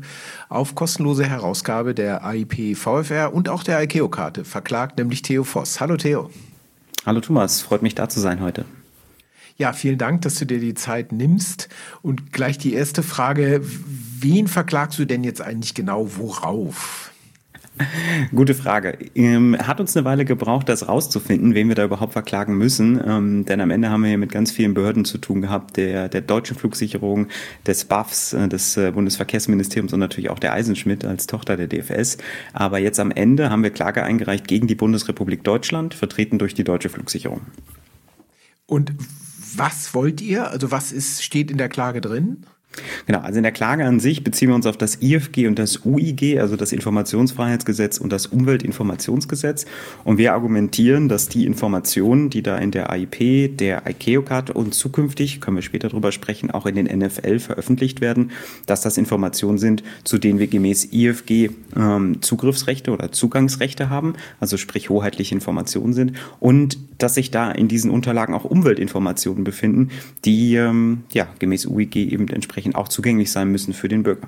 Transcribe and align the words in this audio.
auf 0.50 0.76
kostenlose 0.76 1.26
Herausgabe 1.26 1.94
der 1.94 2.26
AIP 2.26 2.76
VFR 2.76 3.34
und 3.34 3.48
auch 3.48 3.64
der 3.64 3.82
ICAO-Karte 3.82 4.44
verklagt, 4.44 4.98
nämlich 4.98 5.22
Theo 5.22 5.46
Voss. 5.46 5.80
Hallo 5.80 5.96
Theo. 5.96 6.30
Hallo 7.06 7.22
Thomas, 7.22 7.62
freut 7.62 7.82
mich 7.82 7.96
da 7.96 8.10
zu 8.10 8.20
sein 8.20 8.42
heute. 8.42 8.66
Ja, 9.58 9.72
vielen 9.72 9.98
Dank, 9.98 10.22
dass 10.24 10.36
du 10.36 10.46
dir 10.46 10.60
die 10.60 10.74
Zeit 10.74 11.14
nimmst. 11.14 11.70
Und 12.02 12.34
gleich 12.34 12.58
die 12.58 12.74
erste 12.74 13.04
Frage, 13.04 13.62
wen 13.64 14.50
verklagst 14.50 15.00
du 15.00 15.06
denn 15.06 15.24
jetzt 15.24 15.42
eigentlich 15.42 15.74
genau 15.74 16.18
worauf? 16.18 17.14
Gute 18.34 18.54
Frage. 18.54 18.98
Ähm, 19.16 19.58
hat 19.58 19.80
uns 19.80 19.96
eine 19.96 20.06
Weile 20.06 20.26
gebraucht, 20.26 20.70
das 20.70 20.88
rauszufinden, 20.88 21.56
wen 21.56 21.68
wir 21.68 21.76
da 21.76 21.84
überhaupt 21.84 22.14
verklagen 22.14 22.58
müssen. 22.58 23.02
Ähm, 23.06 23.46
denn 23.46 23.60
am 23.60 23.72
Ende 23.72 23.90
haben 23.90 24.02
wir 24.02 24.10
hier 24.10 24.18
mit 24.18 24.32
ganz 24.32 24.52
vielen 24.52 24.74
Behörden 24.74 25.04
zu 25.06 25.18
tun 25.18 25.42
gehabt, 25.42 25.78
der, 25.78 26.08
der 26.08 26.22
deutschen 26.22 26.56
Flugsicherung, 26.56 27.28
des 27.68 27.86
BAFs, 27.86 28.34
äh, 28.34 28.48
des 28.48 28.78
äh, 28.78 28.92
Bundesverkehrsministeriums 28.92 29.94
und 29.94 30.00
natürlich 30.00 30.30
auch 30.30 30.40
der 30.40 30.54
Eisenschmidt 30.54 31.04
als 31.06 31.28
Tochter 31.28 31.58
der 31.58 31.68
DFS. 31.68 32.18
Aber 32.54 32.80
jetzt 32.80 33.00
am 33.00 33.12
Ende 33.12 33.50
haben 33.50 33.64
wir 33.64 33.72
Klage 33.72 34.04
eingereicht 34.04 34.48
gegen 34.48 34.68
die 34.68 34.76
Bundesrepublik 34.76 35.44
Deutschland, 35.44 35.94
vertreten 35.94 36.40
durch 36.40 36.54
die 36.54 36.64
deutsche 36.64 36.90
Flugsicherung. 36.90 37.42
Und 38.68 38.94
was 39.56 39.94
wollt 39.94 40.22
ihr? 40.22 40.50
Also 40.50 40.72
was 40.72 40.92
ist, 40.92 41.24
steht 41.24 41.52
in 41.52 41.58
der 41.58 41.70
Klage 41.70 42.02
drin? 42.02 42.46
Genau, 43.06 43.20
also 43.20 43.38
in 43.38 43.44
der 43.44 43.52
Klage 43.52 43.86
an 43.86 44.00
sich 44.00 44.24
beziehen 44.24 44.50
wir 44.50 44.56
uns 44.56 44.66
auf 44.66 44.78
das 44.78 45.02
IFG 45.02 45.48
und 45.48 45.60
das 45.60 45.86
UIG, 45.86 46.40
also 46.40 46.56
das 46.56 46.72
Informationsfreiheitsgesetz 46.72 47.98
und 47.98 48.12
das 48.12 48.28
Umweltinformationsgesetz. 48.28 49.66
Und 50.04 50.18
wir 50.18 50.34
argumentieren, 50.34 51.10
dass 51.10 51.30
die 51.30 51.46
Informationen, 51.46 52.30
die 52.30 52.44
da 52.44 52.58
in 52.58 52.72
der 52.72 52.90
AIP, 52.92 53.58
der 53.58 53.84
ICAO-Card 53.88 54.52
und 54.52 54.74
zukünftig, 54.74 55.42
können 55.42 55.58
wir 55.58 55.62
später 55.62 55.90
drüber 55.90 56.12
sprechen, 56.12 56.52
auch 56.52 56.66
in 56.66 56.76
den 56.76 56.86
NFL 56.86 57.40
veröffentlicht 57.40 58.02
werden, 58.02 58.32
dass 58.66 58.82
das 58.82 58.98
Informationen 58.98 59.58
sind, 59.58 59.84
zu 60.04 60.18
denen 60.18 60.40
wir 60.40 60.48
gemäß 60.48 60.90
IFG 60.92 61.50
ähm, 61.76 62.22
Zugriffsrechte 62.22 62.92
oder 62.92 63.12
Zugangsrechte 63.12 63.90
haben, 63.90 64.14
also 64.40 64.58
sprich 64.58 64.90
hoheitliche 64.90 65.36
Informationen 65.36 65.94
sind 65.94 66.14
und 66.40 66.78
dass 66.98 67.16
sich 67.16 67.32
da 67.32 67.52
in 67.52 67.68
diesen 67.68 67.92
Unterlagen 67.92 68.34
auch 68.34 68.46
Umweltinformationen 68.46 69.44
befinden, 69.44 69.90
die 70.24 70.56
ähm, 70.56 71.04
ja 71.12 71.28
gemäß 71.40 71.66
UIG 71.66 71.96
eben 71.96 72.28
entsprechend 72.30 72.65
dementsprechend 72.66 72.76
auch 72.76 72.88
zugänglich 72.88 73.32
sein 73.32 73.52
müssen 73.52 73.74
für 73.74 73.88
den 73.88 74.04
Bürger. 74.04 74.28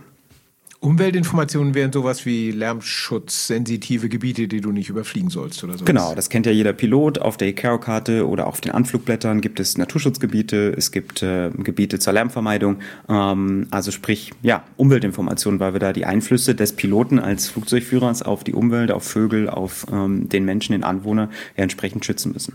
Umweltinformationen 0.80 1.74
wären 1.74 1.92
sowas 1.92 2.28
wie 2.28 2.52
lärmschutzsensitive 2.52 4.10
Gebiete, 4.10 4.48
die 4.48 4.62
du 4.62 4.72
nicht 4.72 4.90
überfliegen 4.90 5.32
sollst 5.32 5.64
oder 5.64 5.76
so. 5.76 5.86
Genau, 5.86 6.14
das 6.14 6.30
kennt 6.30 6.46
ja 6.46 6.52
jeder 6.52 6.72
Pilot. 6.72 7.18
Auf 7.18 7.36
der 7.36 7.48
ICAO-Karte 7.48 8.28
oder 8.28 8.46
auf 8.46 8.62
den 8.62 8.74
Anflugblättern 8.74 9.42
gibt 9.42 9.60
es 9.60 9.76
Naturschutzgebiete, 9.76 10.76
es 10.78 10.92
gibt 10.92 11.24
äh, 11.24 11.50
Gebiete 11.50 11.98
zur 11.98 12.14
Lärmvermeidung. 12.14 12.78
Ähm, 13.10 13.66
also 13.72 13.90
sprich, 13.90 14.32
ja, 14.44 14.64
Umweltinformationen, 14.78 15.60
weil 15.60 15.74
wir 15.74 15.80
da 15.80 15.94
die 15.94 16.06
Einflüsse 16.06 16.54
des 16.54 16.74
Piloten 16.74 17.18
als 17.18 17.50
Flugzeugführers 17.50 18.22
auf 18.22 18.44
die 18.44 18.54
Umwelt, 18.54 18.92
auf 18.92 19.04
Vögel, 19.04 19.50
auf 19.50 19.88
ähm, 19.92 20.30
den 20.30 20.46
Menschen, 20.46 20.74
den 20.74 20.84
Anwohner 20.84 21.32
ja 21.56 21.64
entsprechend 21.64 22.06
schützen 22.06 22.34
müssen. 22.34 22.54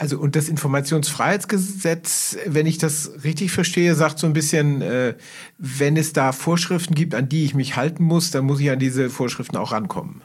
Also 0.00 0.18
und 0.18 0.34
das 0.34 0.48
Informationsfreiheitsgesetz, 0.48 2.38
wenn 2.46 2.64
ich 2.64 2.78
das 2.78 3.10
richtig 3.22 3.52
verstehe, 3.52 3.94
sagt 3.94 4.18
so 4.18 4.26
ein 4.26 4.32
bisschen, 4.32 4.80
äh, 4.80 5.14
wenn 5.58 5.98
es 5.98 6.14
da 6.14 6.32
Vorschriften 6.32 6.94
gibt, 6.94 7.14
an 7.14 7.28
die 7.28 7.44
ich 7.44 7.54
mich 7.54 7.76
halten 7.76 8.04
muss, 8.04 8.30
dann 8.30 8.46
muss 8.46 8.60
ich 8.60 8.70
an 8.70 8.78
diese 8.78 9.10
Vorschriften 9.10 9.58
auch 9.58 9.72
rankommen. 9.72 10.22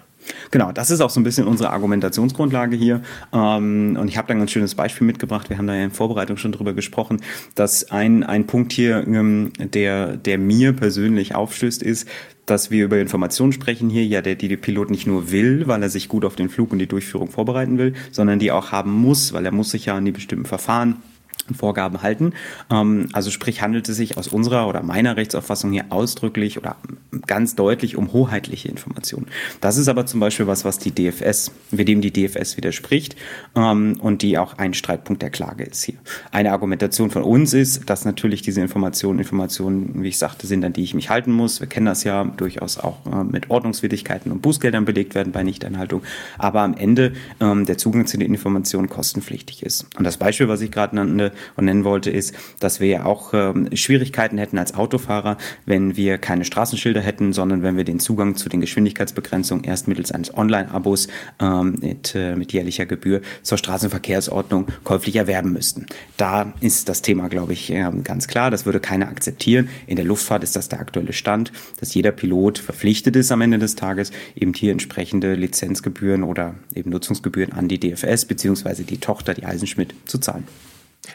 Genau, 0.52 0.72
das 0.72 0.92
ist 0.92 1.02
auch 1.02 1.10
so 1.10 1.20
ein 1.20 1.24
bisschen 1.24 1.48
unsere 1.48 1.72
Argumentationsgrundlage 1.72 2.76
hier. 2.76 3.02
Ähm, 3.34 3.98
und 4.00 4.08
ich 4.08 4.18
habe 4.18 4.28
da 4.28 4.40
ein 4.40 4.48
schönes 4.48 4.76
Beispiel 4.76 5.08
mitgebracht. 5.08 5.50
Wir 5.50 5.58
haben 5.58 5.68
da 5.68 5.76
ja 5.76 5.84
in 5.84 5.92
Vorbereitung 5.92 6.38
schon 6.38 6.52
drüber 6.52 6.74
gesprochen, 6.74 7.22
dass 7.56 7.92
ein, 7.92 8.24
ein 8.24 8.48
Punkt 8.48 8.74
hier, 8.74 9.06
ähm, 9.08 9.52
der, 9.58 10.18
der 10.18 10.38
mir 10.38 10.74
persönlich 10.74 11.36
aufstößt, 11.36 11.84
ist, 11.84 12.08
dass 12.46 12.70
wir 12.70 12.86
über 12.86 13.00
Informationen 13.00 13.54
sprechen 13.54 13.90
hier, 13.90 14.06
ja, 14.06 14.22
der 14.22 14.36
die 14.36 14.56
Pilot 14.56 14.92
nicht 14.92 15.08
nur 15.08 15.32
will, 15.32 15.68
weil 15.68 15.82
er 15.82 15.90
sich 15.90 16.08
gut 16.08 16.26
auf 16.26 16.36
den 16.36 16.50
Flug 16.50 16.72
und 16.72 16.80
die 16.80 16.88
Durchführung 16.88 17.30
vorbereiten 17.30 17.78
will, 17.78 17.94
sondern 18.12 18.40
die 18.40 18.52
auch 18.52 18.72
haben 18.72 18.92
muss, 18.92 19.34
weil 19.34 19.46
er 19.46 19.52
muss 19.52 19.72
sich 19.72 19.88
ja 19.88 19.96
an 19.96 20.06
die 20.06 20.12
bestimmten 20.12 20.46
Verfahren 20.46 20.98
Vorgaben 21.54 22.02
halten. 22.02 22.34
Ähm, 22.72 23.10
also 23.14 23.30
sprich 23.30 23.62
handelt 23.62 23.88
es 23.90 23.98
sich 23.98 24.18
aus 24.18 24.28
unserer 24.28 24.68
oder 24.68 24.82
meiner 24.82 25.18
Rechtsauffassung 25.18 25.72
hier 25.72 25.86
ausdrücklich 25.90 26.58
oder 26.58 26.78
ganz 27.28 27.56
deutlich 27.56 27.98
um 27.98 28.14
hoheitliche 28.14 28.68
Informationen. 28.68 29.28
Das 29.62 29.78
ist 29.78 29.88
aber 29.88 30.06
zum 30.06 30.20
Beispiel 30.20 30.48
was, 30.48 30.66
was 30.66 30.80
die 30.80 30.92
DFS, 30.92 31.52
mit 31.72 31.88
dem 31.88 32.02
die 32.02 32.12
DFS 32.12 32.58
widerspricht 32.58 33.16
ähm, 33.56 34.00
und 34.02 34.22
die 34.22 34.38
auch 34.38 34.58
ein 34.58 34.74
Streitpunkt 34.74 35.22
der 35.22 35.30
Klage 35.30 35.64
ist 35.64 35.84
hier. 35.84 35.96
Eine 36.32 36.52
Argumentation 36.52 37.12
von 37.12 37.24
uns 37.24 37.54
ist, 37.54 37.90
dass 37.90 38.06
natürlich 38.06 38.42
diese 38.42 38.62
Informationen, 38.62 39.20
Informationen, 39.20 40.04
wie 40.04 40.10
ich 40.10 40.18
sagte, 40.18 40.48
sind, 40.48 40.64
an 40.64 40.74
die 40.74 40.84
ich 40.84 40.94
mich 40.94 41.10
halten 41.10 41.32
muss. 41.32 41.60
Wir 41.60 41.68
kennen 41.68 41.86
das 41.86 42.04
ja 42.04 42.24
durchaus 42.24 42.78
auch 42.78 43.06
äh, 43.06 43.24
mit 43.24 43.50
Ordnungswidrigkeiten 43.50 44.32
und 44.32 44.42
Bußgeldern 44.42 44.86
belegt 44.86 45.16
werden 45.16 45.32
bei 45.32 45.44
Nichteinhaltung. 45.44 46.02
Aber 46.38 46.62
am 46.62 46.76
Ende 46.76 47.14
ähm, 47.40 47.66
der 47.66 47.78
Zugang 47.78 48.08
zu 48.08 48.18
den 48.18 48.34
Informationen 48.34 48.90
kostenpflichtig 48.90 49.64
ist. 49.64 49.88
Und 49.98 50.04
das 50.04 50.18
Beispiel, 50.18 50.48
was 50.48 50.62
ich 50.62 50.72
gerade 50.72 50.96
nannte, 50.96 51.32
und 51.56 51.66
nennen 51.66 51.84
wollte, 51.84 52.12
ist, 52.12 52.34
dass 52.60 52.80
wir 52.80 52.88
ja 52.88 53.06
auch 53.06 53.34
ähm, 53.34 53.70
Schwierigkeiten 53.74 54.38
hätten 54.38 54.58
als 54.58 54.76
Autofahrer, 54.76 55.38
wenn 55.66 55.96
wir 55.96 56.18
keine 56.18 56.46
Straßenschilder 56.46 57.02
hätten, 57.02 57.34
sondern 57.34 57.64
wenn 57.64 57.78
wir 57.78 57.84
den 57.84 58.00
Zugang 58.00 58.36
zu 58.36 58.50
den 58.50 58.62
Geschwindigkeitsbegrenzungen 58.62 59.64
erst 59.64 59.88
mittels 59.88 60.12
eines 60.12 60.36
Online-Abos 60.36 61.08
ähm, 61.40 61.78
mit, 61.82 62.16
äh, 62.16 62.36
mit 62.36 62.54
jährlicher 62.54 62.86
Gebühr 62.86 63.22
zur 63.44 63.58
Straßenverkehrsordnung 63.58 64.68
käuflich 64.84 65.16
erwerben 65.16 65.52
müssten. 65.52 65.86
Da 66.18 66.54
ist 66.62 66.90
das 66.90 67.02
Thema, 67.02 67.28
glaube 67.30 67.54
ich, 67.54 67.72
äh, 67.72 67.90
ganz 68.04 68.28
klar. 68.28 68.52
Das 68.52 68.66
würde 68.66 68.80
keiner 68.80 69.08
akzeptieren. 69.08 69.70
In 69.88 69.96
der 69.96 70.06
Luftfahrt 70.06 70.44
ist 70.44 70.56
das 70.56 70.70
der 70.70 70.80
aktuelle 70.80 71.14
Stand, 71.14 71.52
dass 71.80 71.94
jeder 71.94 72.12
Pilot 72.12 72.60
verpflichtet 72.60 73.16
ist 73.16 73.32
am 73.32 73.42
Ende 73.42 73.60
des 73.60 73.76
Tages, 73.76 74.12
eben 74.36 74.54
hier 74.54 74.72
entsprechende 74.72 75.36
Lizenzgebühren 75.36 76.24
oder 76.24 76.56
eben 76.74 76.90
Nutzungsgebühren 76.92 77.54
an 77.54 77.68
die 77.68 77.80
DFS 77.80 78.26
beziehungsweise 78.26 78.84
die 78.84 78.98
Tochter, 78.98 79.34
die 79.34 79.46
Eisenschmidt, 79.46 79.94
zu 80.06 80.18
zahlen. 80.20 80.46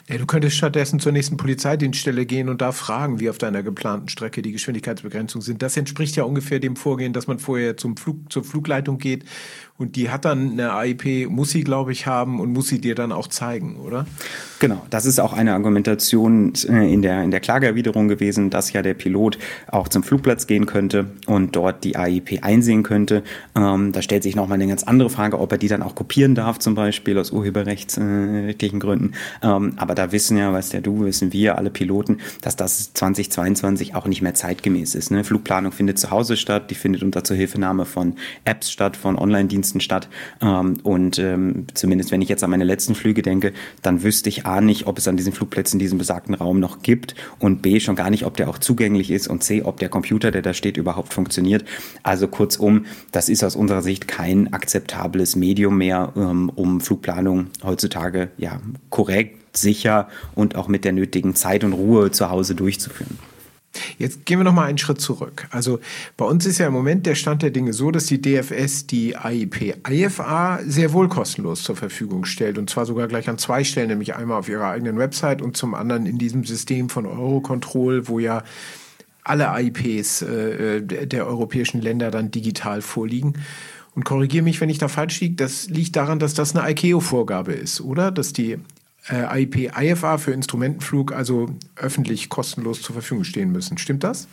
Ja, 0.08 0.18
du 0.18 0.26
könntest 0.26 0.56
stattdessen 0.56 1.00
zur 1.00 1.12
nächsten 1.12 1.36
Polizeidienststelle 1.36 2.26
gehen 2.26 2.48
und 2.48 2.60
da 2.60 2.72
fragen, 2.72 3.20
wie 3.20 3.30
auf 3.30 3.38
deiner 3.38 3.62
geplanten 3.62 4.08
Strecke 4.08 4.42
die 4.42 4.52
Geschwindigkeitsbegrenzungen 4.52 5.44
sind. 5.44 5.62
Das 5.62 5.76
entspricht 5.76 6.16
ja 6.16 6.24
ungefähr 6.24 6.60
dem 6.60 6.76
Vorgehen, 6.76 7.12
dass 7.12 7.26
man 7.26 7.38
vorher 7.38 7.76
zum 7.76 7.96
Flug, 7.96 8.32
zur 8.32 8.44
Flugleitung 8.44 8.98
geht 8.98 9.24
und 9.80 9.96
die 9.96 10.10
hat 10.10 10.26
dann 10.26 10.52
eine 10.52 10.74
AIP, 10.74 11.30
muss 11.30 11.50
sie, 11.50 11.64
glaube 11.64 11.90
ich, 11.90 12.06
haben 12.06 12.38
und 12.38 12.52
muss 12.52 12.68
sie 12.68 12.82
dir 12.82 12.94
dann 12.94 13.12
auch 13.12 13.28
zeigen, 13.28 13.76
oder? 13.76 14.04
Genau, 14.58 14.82
das 14.90 15.06
ist 15.06 15.18
auch 15.18 15.32
eine 15.32 15.54
Argumentation 15.54 16.52
äh, 16.68 16.92
in 16.92 17.00
der, 17.00 17.24
in 17.24 17.30
der 17.30 17.40
Klageerwiderung 17.40 18.06
gewesen, 18.06 18.50
dass 18.50 18.74
ja 18.74 18.82
der 18.82 18.92
Pilot 18.92 19.38
auch 19.68 19.88
zum 19.88 20.02
Flugplatz 20.02 20.46
gehen 20.46 20.66
könnte 20.66 21.06
und 21.26 21.56
dort 21.56 21.82
die 21.82 21.96
AIP 21.96 22.40
einsehen 22.42 22.82
könnte. 22.82 23.22
Ähm, 23.56 23.92
da 23.92 24.02
stellt 24.02 24.22
sich 24.22 24.36
nochmal 24.36 24.56
eine 24.56 24.66
ganz 24.66 24.82
andere 24.82 25.08
Frage, 25.08 25.40
ob 25.40 25.50
er 25.50 25.56
die 25.56 25.68
dann 25.68 25.82
auch 25.82 25.94
kopieren 25.94 26.34
darf, 26.34 26.58
zum 26.58 26.74
Beispiel 26.74 27.18
aus 27.18 27.30
urheberrechtsrechtlichen 27.30 28.78
äh, 28.78 28.82
Gründen. 28.82 29.12
Ähm, 29.42 29.72
aber 29.76 29.94
da 29.94 30.12
wissen 30.12 30.36
ja, 30.36 30.52
weißt 30.52 30.74
ja 30.74 30.82
du, 30.82 31.06
wissen 31.06 31.32
wir 31.32 31.56
alle 31.56 31.70
Piloten, 31.70 32.18
dass 32.42 32.54
das 32.54 32.92
2022 32.92 33.94
auch 33.94 34.06
nicht 34.06 34.20
mehr 34.20 34.34
zeitgemäß 34.34 34.94
ist. 34.94 35.10
Ne? 35.10 35.24
Flugplanung 35.24 35.72
findet 35.72 35.98
zu 35.98 36.10
Hause 36.10 36.36
statt, 36.36 36.70
die 36.70 36.74
findet 36.74 37.02
unter 37.02 37.24
Zuhilfenahme 37.24 37.86
von 37.86 38.16
Apps 38.44 38.70
statt, 38.70 38.94
von 38.94 39.16
Online-Diensten 39.16 39.69
statt. 39.78 40.08
Ähm, 40.42 40.78
und 40.82 41.20
ähm, 41.20 41.66
zumindest 41.74 42.10
wenn 42.10 42.22
ich 42.22 42.28
jetzt 42.28 42.42
an 42.42 42.50
meine 42.50 42.64
letzten 42.64 42.96
Flüge 42.96 43.22
denke, 43.22 43.52
dann 43.82 44.02
wüsste 44.02 44.28
ich 44.28 44.46
A 44.46 44.60
nicht, 44.60 44.88
ob 44.88 44.98
es 44.98 45.06
an 45.06 45.16
diesen 45.16 45.32
Flugplätzen 45.32 45.78
diesen 45.78 45.98
besagten 45.98 46.34
Raum 46.34 46.58
noch 46.58 46.82
gibt 46.82 47.14
und 47.38 47.62
B 47.62 47.78
schon 47.78 47.94
gar 47.94 48.10
nicht, 48.10 48.24
ob 48.24 48.36
der 48.36 48.48
auch 48.48 48.58
zugänglich 48.58 49.10
ist 49.10 49.28
und 49.28 49.44
C, 49.44 49.62
ob 49.62 49.78
der 49.78 49.88
Computer, 49.88 50.32
der 50.32 50.42
da 50.42 50.54
steht, 50.54 50.76
überhaupt 50.76 51.12
funktioniert. 51.12 51.64
Also 52.02 52.26
kurzum, 52.26 52.86
das 53.12 53.28
ist 53.28 53.44
aus 53.44 53.54
unserer 53.54 53.82
Sicht 53.82 54.08
kein 54.08 54.52
akzeptables 54.52 55.36
Medium 55.36 55.78
mehr, 55.78 56.12
ähm, 56.16 56.50
um 56.54 56.80
Flugplanung 56.80 57.48
heutzutage 57.62 58.30
ja 58.38 58.60
korrekt 58.88 59.56
sicher 59.56 60.08
und 60.34 60.56
auch 60.56 60.68
mit 60.68 60.84
der 60.84 60.92
nötigen 60.92 61.34
Zeit 61.34 61.64
und 61.64 61.72
Ruhe 61.72 62.10
zu 62.10 62.30
Hause 62.30 62.54
durchzuführen. 62.54 63.18
Jetzt 64.00 64.24
gehen 64.24 64.38
wir 64.38 64.44
noch 64.44 64.54
mal 64.54 64.64
einen 64.64 64.78
Schritt 64.78 64.98
zurück. 64.98 65.46
Also 65.50 65.78
bei 66.16 66.24
uns 66.24 66.46
ist 66.46 66.56
ja 66.56 66.66
im 66.66 66.72
Moment 66.72 67.04
der 67.04 67.14
Stand 67.14 67.42
der 67.42 67.50
Dinge 67.50 67.74
so, 67.74 67.90
dass 67.90 68.06
die 68.06 68.18
DFS 68.22 68.86
die 68.86 69.14
AIP 69.14 69.76
IFA 69.86 70.60
sehr 70.66 70.94
wohl 70.94 71.10
kostenlos 71.10 71.62
zur 71.62 71.76
Verfügung 71.76 72.24
stellt 72.24 72.56
und 72.56 72.70
zwar 72.70 72.86
sogar 72.86 73.08
gleich 73.08 73.28
an 73.28 73.36
zwei 73.36 73.62
Stellen, 73.62 73.88
nämlich 73.88 74.16
einmal 74.16 74.38
auf 74.38 74.48
ihrer 74.48 74.70
eigenen 74.70 74.96
Website 74.96 75.42
und 75.42 75.54
zum 75.54 75.74
anderen 75.74 76.06
in 76.06 76.16
diesem 76.16 76.44
System 76.44 76.88
von 76.88 77.04
Eurocontrol, 77.04 78.08
wo 78.08 78.18
ja 78.18 78.42
alle 79.22 79.50
AIPs 79.50 80.22
äh, 80.22 80.80
der 80.80 81.26
europäischen 81.26 81.82
Länder 81.82 82.10
dann 82.10 82.30
digital 82.30 82.80
vorliegen. 82.80 83.34
Und 83.94 84.04
korrigiere 84.04 84.44
mich, 84.44 84.62
wenn 84.62 84.70
ich 84.70 84.78
da 84.78 84.88
falsch 84.88 85.20
liege, 85.20 85.34
das 85.34 85.68
liegt 85.68 85.94
daran, 85.96 86.18
dass 86.18 86.32
das 86.32 86.56
eine 86.56 86.70
ICAO-Vorgabe 86.70 87.52
ist, 87.52 87.82
oder? 87.82 88.10
Dass 88.10 88.32
die 88.32 88.56
äh, 89.08 89.42
IP 89.42 89.72
IFA 89.76 90.18
für 90.18 90.32
Instrumentenflug 90.32 91.12
also 91.12 91.48
öffentlich 91.76 92.28
kostenlos 92.28 92.82
zur 92.82 92.94
Verfügung 92.94 93.24
stehen 93.24 93.52
müssen. 93.52 93.78
Stimmt 93.78 94.04
das? 94.04 94.28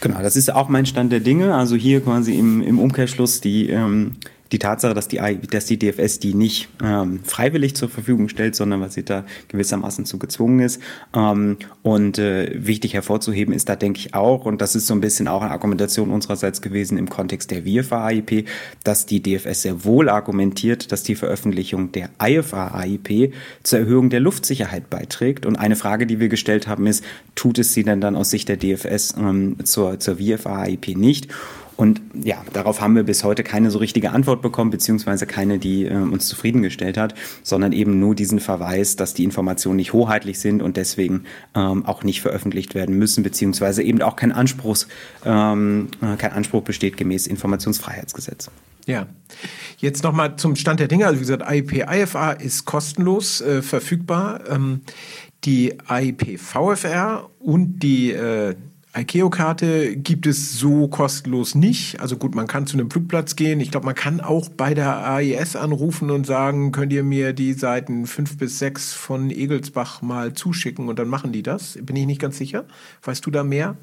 Genau, 0.00 0.22
das 0.22 0.36
ist 0.36 0.52
auch 0.52 0.68
mein 0.68 0.86
Stand 0.86 1.12
der 1.12 1.20
Dinge. 1.20 1.54
Also 1.54 1.76
hier 1.76 2.00
quasi 2.00 2.38
im, 2.38 2.62
im 2.62 2.78
Umkehrschluss 2.78 3.40
die 3.40 3.68
ähm, 3.70 4.12
die 4.52 4.58
Tatsache, 4.58 4.94
dass 4.94 5.08
die, 5.08 5.18
dass 5.50 5.64
die 5.64 5.78
DFS 5.78 6.18
die 6.18 6.34
nicht 6.34 6.68
ähm, 6.82 7.20
freiwillig 7.24 7.74
zur 7.74 7.88
Verfügung 7.88 8.28
stellt, 8.28 8.54
sondern 8.54 8.80
weil 8.80 8.90
sie 8.90 9.02
da 9.02 9.24
gewissermaßen 9.48 10.04
zu 10.04 10.18
gezwungen 10.18 10.60
ist. 10.60 10.80
Ähm, 11.16 11.56
und 11.82 12.18
äh, 12.18 12.52
wichtig 12.54 12.94
hervorzuheben 12.94 13.54
ist 13.54 13.68
da, 13.68 13.76
denke 13.76 14.00
ich, 14.00 14.14
auch, 14.14 14.44
und 14.44 14.60
das 14.60 14.76
ist 14.76 14.86
so 14.86 14.94
ein 14.94 15.00
bisschen 15.00 15.26
auch 15.26 15.42
eine 15.42 15.50
Argumentation 15.50 16.10
unsererseits 16.10 16.60
gewesen 16.60 16.98
im 16.98 17.08
Kontext 17.08 17.50
der 17.50 17.64
WIFA-AIP, 17.64 18.46
dass 18.84 19.06
die 19.06 19.22
DFS 19.22 19.62
sehr 19.62 19.84
wohl 19.84 20.08
argumentiert, 20.08 20.92
dass 20.92 21.02
die 21.02 21.14
Veröffentlichung 21.14 21.92
der 21.92 22.10
IFA-AIP 22.22 23.32
zur 23.62 23.78
Erhöhung 23.78 24.10
der 24.10 24.20
Luftsicherheit 24.20 24.90
beiträgt. 24.90 25.46
Und 25.46 25.56
eine 25.56 25.76
Frage, 25.76 26.06
die 26.06 26.20
wir 26.20 26.28
gestellt 26.28 26.68
haben, 26.68 26.86
ist, 26.86 27.02
tut 27.34 27.58
es 27.58 27.72
sie 27.72 27.84
denn 27.84 28.00
dann 28.00 28.16
aus 28.16 28.30
Sicht 28.30 28.48
der 28.48 28.58
DFS 28.58 29.14
ähm, 29.18 29.56
zur, 29.64 29.98
zur 29.98 30.18
WIFA-AIP 30.18 30.96
nicht? 30.96 31.28
Und 31.76 32.00
ja, 32.22 32.44
darauf 32.52 32.80
haben 32.80 32.94
wir 32.94 33.02
bis 33.02 33.24
heute 33.24 33.42
keine 33.42 33.70
so 33.70 33.78
richtige 33.78 34.10
Antwort 34.10 34.42
bekommen, 34.42 34.70
beziehungsweise 34.70 35.26
keine, 35.26 35.58
die 35.58 35.86
äh, 35.86 35.94
uns 35.94 36.28
zufriedengestellt 36.28 36.96
hat, 36.96 37.14
sondern 37.42 37.72
eben 37.72 37.98
nur 37.98 38.14
diesen 38.14 38.40
Verweis, 38.40 38.96
dass 38.96 39.14
die 39.14 39.24
Informationen 39.24 39.76
nicht 39.76 39.92
hoheitlich 39.92 40.38
sind 40.38 40.62
und 40.62 40.76
deswegen 40.76 41.24
ähm, 41.54 41.84
auch 41.86 42.04
nicht 42.04 42.20
veröffentlicht 42.20 42.74
werden 42.74 42.98
müssen, 42.98 43.22
beziehungsweise 43.22 43.82
eben 43.82 44.02
auch 44.02 44.16
kein, 44.16 44.32
Anspruchs, 44.32 44.86
ähm, 45.24 45.88
äh, 46.00 46.16
kein 46.16 46.32
Anspruch 46.32 46.62
besteht 46.62 46.96
gemäß 46.96 47.26
Informationsfreiheitsgesetz. 47.26 48.50
Ja, 48.86 49.06
jetzt 49.78 50.02
nochmal 50.02 50.36
zum 50.36 50.56
Stand 50.56 50.80
der 50.80 50.88
Dinge. 50.88 51.06
Also 51.06 51.20
wie 51.20 51.24
gesagt, 51.24 51.44
IP 51.48 51.84
IFA 51.88 52.32
ist 52.32 52.64
kostenlos 52.64 53.40
äh, 53.40 53.62
verfügbar. 53.62 54.40
Ähm, 54.48 54.80
die 55.44 55.74
IP 55.88 56.38
VFR 56.38 57.28
und 57.40 57.80
die 57.80 58.12
äh, 58.12 58.54
ICAO-Karte 58.94 59.96
gibt 59.96 60.26
es 60.26 60.58
so 60.58 60.86
kostenlos 60.86 61.54
nicht. 61.54 61.98
Also 62.00 62.16
gut, 62.16 62.34
man 62.34 62.46
kann 62.46 62.66
zu 62.66 62.76
einem 62.76 62.90
Flugplatz 62.90 63.36
gehen. 63.36 63.58
Ich 63.60 63.70
glaube, 63.70 63.86
man 63.86 63.94
kann 63.94 64.20
auch 64.20 64.50
bei 64.50 64.74
der 64.74 65.08
AIS 65.08 65.56
anrufen 65.56 66.10
und 66.10 66.26
sagen, 66.26 66.72
könnt 66.72 66.92
ihr 66.92 67.02
mir 67.02 67.32
die 67.32 67.54
Seiten 67.54 68.06
5 68.06 68.36
bis 68.36 68.58
6 68.58 68.92
von 68.92 69.30
Egelsbach 69.30 70.02
mal 70.02 70.34
zuschicken 70.34 70.90
und 70.90 70.98
dann 70.98 71.08
machen 71.08 71.32
die 71.32 71.42
das. 71.42 71.78
Bin 71.80 71.96
ich 71.96 72.04
nicht 72.04 72.20
ganz 72.20 72.36
sicher. 72.36 72.66
Weißt 73.02 73.24
du 73.24 73.30
da 73.30 73.44
mehr? 73.44 73.76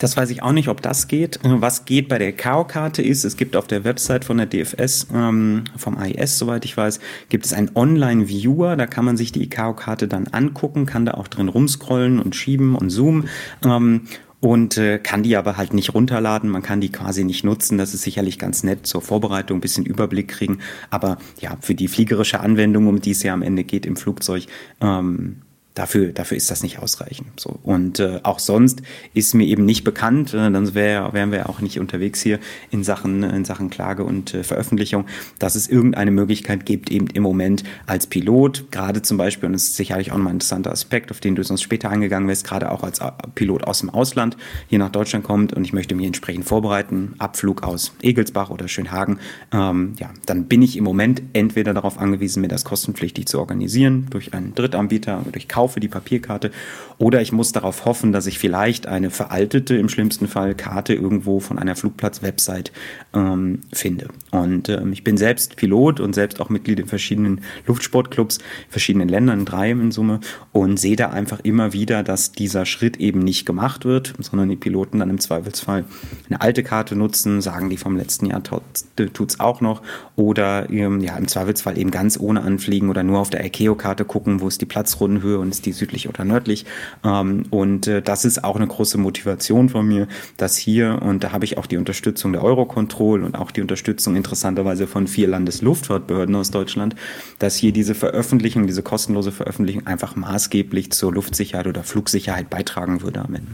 Das 0.00 0.16
weiß 0.16 0.30
ich 0.30 0.42
auch 0.42 0.52
nicht, 0.52 0.68
ob 0.68 0.82
das 0.82 1.06
geht. 1.06 1.38
Was 1.44 1.84
geht 1.84 2.08
bei 2.08 2.18
der 2.18 2.32
KO-Karte 2.32 3.02
ist, 3.02 3.24
es 3.24 3.36
gibt 3.36 3.54
auf 3.54 3.68
der 3.68 3.84
Website 3.84 4.24
von 4.24 4.38
der 4.38 4.46
DFS, 4.46 5.06
ähm, 5.14 5.64
vom 5.76 5.96
AIS, 5.96 6.36
soweit 6.36 6.64
ich 6.64 6.76
weiß, 6.76 6.98
gibt 7.28 7.46
es 7.46 7.52
einen 7.52 7.70
Online-Viewer, 7.74 8.76
da 8.76 8.86
kann 8.86 9.04
man 9.04 9.16
sich 9.16 9.30
die 9.30 9.42
ICAO-Karte 9.44 10.08
dann 10.08 10.28
angucken, 10.28 10.86
kann 10.86 11.04
da 11.04 11.14
auch 11.14 11.28
drin 11.28 11.48
rumscrollen 11.48 12.20
und 12.20 12.34
schieben 12.34 12.74
und 12.74 12.90
zoomen. 12.90 13.28
Ähm, 13.64 14.02
und 14.40 14.78
äh, 14.78 14.98
kann 14.98 15.22
die 15.22 15.36
aber 15.36 15.56
halt 15.56 15.74
nicht 15.74 15.94
runterladen. 15.94 16.48
Man 16.48 16.62
kann 16.62 16.80
die 16.80 16.92
quasi 16.92 17.24
nicht 17.24 17.44
nutzen. 17.44 17.78
Das 17.78 17.94
ist 17.94 18.02
sicherlich 18.02 18.38
ganz 18.38 18.62
nett 18.62 18.86
zur 18.86 19.02
Vorbereitung, 19.02 19.58
ein 19.58 19.60
bisschen 19.60 19.84
Überblick 19.84 20.28
kriegen. 20.28 20.58
Aber 20.90 21.18
ja, 21.40 21.56
für 21.60 21.74
die 21.74 21.88
fliegerische 21.88 22.40
Anwendung, 22.40 22.86
um 22.86 23.00
die 23.00 23.10
es 23.10 23.22
ja 23.22 23.32
am 23.32 23.42
Ende 23.42 23.64
geht 23.64 23.86
im 23.86 23.96
Flugzeug, 23.96 24.46
ähm, 24.80 25.42
dafür, 25.78 26.12
dafür 26.12 26.36
ist 26.36 26.50
das 26.50 26.62
nicht 26.62 26.80
ausreichend. 26.80 27.38
So. 27.38 27.58
Und 27.62 28.00
äh, 28.00 28.20
auch 28.24 28.40
sonst 28.40 28.82
ist 29.14 29.34
mir 29.34 29.46
eben 29.46 29.64
nicht 29.64 29.84
bekannt, 29.84 30.34
äh, 30.34 30.50
dann 30.50 30.74
wär, 30.74 31.12
wären 31.12 31.30
wir 31.30 31.48
auch 31.48 31.60
nicht 31.60 31.78
unterwegs 31.78 32.20
hier 32.20 32.40
in 32.70 32.82
Sachen, 32.82 33.22
in 33.22 33.44
Sachen 33.44 33.70
Klage 33.70 34.04
und 34.04 34.34
äh, 34.34 34.42
Veröffentlichung, 34.42 35.06
dass 35.38 35.54
es 35.54 35.68
irgendeine 35.68 36.10
Möglichkeit 36.10 36.66
gibt, 36.66 36.90
eben 36.90 37.06
im 37.06 37.22
Moment 37.22 37.62
als 37.86 38.08
Pilot, 38.08 38.72
gerade 38.72 39.02
zum 39.02 39.16
Beispiel, 39.16 39.46
und 39.46 39.52
das 39.52 39.64
ist 39.64 39.76
sicherlich 39.76 40.10
auch 40.10 40.16
nochmal 40.16 40.32
ein 40.32 40.36
interessanter 40.36 40.72
Aspekt, 40.72 41.10
auf 41.10 41.20
den 41.20 41.36
du 41.36 41.44
sonst 41.44 41.62
später 41.62 41.90
eingegangen 41.90 42.28
wirst, 42.28 42.44
gerade 42.44 42.72
auch 42.72 42.82
als 42.82 42.98
äh, 42.98 43.10
Pilot 43.34 43.64
aus 43.64 43.78
dem 43.78 43.90
Ausland 43.90 44.36
hier 44.66 44.80
nach 44.80 44.90
Deutschland 44.90 45.24
kommt 45.24 45.52
und 45.52 45.64
ich 45.64 45.72
möchte 45.72 45.94
mich 45.94 46.06
entsprechend 46.06 46.44
vorbereiten, 46.44 47.14
Abflug 47.18 47.62
aus 47.62 47.92
Egelsbach 48.02 48.50
oder 48.50 48.66
Schönhagen, 48.66 49.20
ähm, 49.52 49.94
ja, 49.98 50.10
dann 50.26 50.46
bin 50.46 50.62
ich 50.62 50.76
im 50.76 50.84
Moment 50.84 51.22
entweder 51.34 51.72
darauf 51.72 51.98
angewiesen, 51.98 52.40
mir 52.40 52.48
das 52.48 52.64
kostenpflichtig 52.64 53.26
zu 53.26 53.38
organisieren, 53.38 54.06
durch 54.10 54.34
einen 54.34 54.54
Drittanbieter, 54.54 55.24
durch 55.30 55.46
Kauf 55.46 55.67
kaufe 55.68 55.80
die 55.80 55.88
Papierkarte 55.88 56.50
oder 56.96 57.20
ich 57.20 57.30
muss 57.30 57.52
darauf 57.52 57.84
hoffen, 57.84 58.10
dass 58.10 58.26
ich 58.26 58.38
vielleicht 58.38 58.86
eine 58.86 59.10
veraltete, 59.10 59.76
im 59.76 59.90
schlimmsten 59.90 60.26
Fall, 60.26 60.54
Karte 60.54 60.94
irgendwo 60.94 61.40
von 61.40 61.58
einer 61.58 61.76
Flugplatz-Website 61.76 62.72
ähm, 63.14 63.60
finde. 63.72 64.08
Und 64.30 64.68
ähm, 64.70 64.92
ich 64.92 65.04
bin 65.04 65.16
selbst 65.16 65.56
Pilot 65.56 66.00
und 66.00 66.14
selbst 66.14 66.40
auch 66.40 66.48
Mitglied 66.48 66.80
in 66.80 66.86
verschiedenen 66.88 67.42
Luftsportclubs, 67.66 68.38
verschiedenen 68.68 69.08
Ländern, 69.08 69.44
drei 69.44 69.70
in 69.70 69.92
Summe, 69.92 70.20
und 70.52 70.80
sehe 70.80 70.96
da 70.96 71.10
einfach 71.10 71.40
immer 71.44 71.72
wieder, 71.72 72.02
dass 72.02 72.32
dieser 72.32 72.64
Schritt 72.64 72.96
eben 72.96 73.20
nicht 73.20 73.46
gemacht 73.46 73.84
wird, 73.84 74.14
sondern 74.18 74.48
die 74.48 74.56
Piloten 74.56 74.98
dann 74.98 75.10
im 75.10 75.20
Zweifelsfall 75.20 75.84
eine 76.28 76.40
alte 76.40 76.62
Karte 76.64 76.96
nutzen, 76.96 77.42
sagen 77.42 77.70
die 77.70 77.76
vom 77.76 77.96
letzten 77.96 78.26
Jahr 78.26 78.42
tut 78.42 79.30
es 79.30 79.38
auch 79.38 79.60
noch, 79.60 79.82
oder 80.16 80.68
ähm, 80.70 81.00
ja, 81.00 81.16
im 81.16 81.28
Zweifelsfall 81.28 81.78
eben 81.78 81.90
ganz 81.90 82.18
ohne 82.18 82.40
anfliegen 82.40 82.88
oder 82.88 83.04
nur 83.04 83.20
auf 83.20 83.30
der 83.30 83.44
ICAO-Karte 83.44 84.04
gucken, 84.04 84.40
wo 84.40 84.48
ist 84.48 84.60
die 84.60 84.66
Platzrundenhöhe 84.66 85.38
und 85.38 85.47
ist 85.50 85.66
die 85.66 85.72
südlich 85.72 86.08
oder 86.08 86.24
nördlich. 86.24 86.64
Ähm, 87.04 87.44
und 87.50 87.86
äh, 87.86 88.02
das 88.02 88.24
ist 88.24 88.44
auch 88.44 88.56
eine 88.56 88.66
große 88.66 88.98
Motivation 88.98 89.68
von 89.68 89.86
mir, 89.86 90.08
dass 90.36 90.56
hier, 90.56 91.00
und 91.02 91.24
da 91.24 91.32
habe 91.32 91.44
ich 91.44 91.58
auch 91.58 91.66
die 91.66 91.76
Unterstützung 91.76 92.32
der 92.32 92.42
Eurocontrol 92.42 93.22
und 93.22 93.36
auch 93.36 93.50
die 93.50 93.60
Unterstützung 93.60 94.16
interessanterweise 94.16 94.86
von 94.86 95.06
vier 95.06 95.28
Landesluftfahrtbehörden 95.28 96.34
aus 96.34 96.50
Deutschland, 96.50 96.94
dass 97.38 97.56
hier 97.56 97.72
diese 97.72 97.94
Veröffentlichung, 97.94 98.66
diese 98.66 98.82
kostenlose 98.82 99.32
Veröffentlichung 99.32 99.86
einfach 99.86 100.16
maßgeblich 100.16 100.92
zur 100.92 101.12
Luftsicherheit 101.12 101.66
oder 101.66 101.82
Flugsicherheit 101.82 102.50
beitragen 102.50 103.02
würde 103.02 103.20
am 103.20 103.34
Ende. 103.34 103.52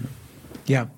Ja. 0.67 0.89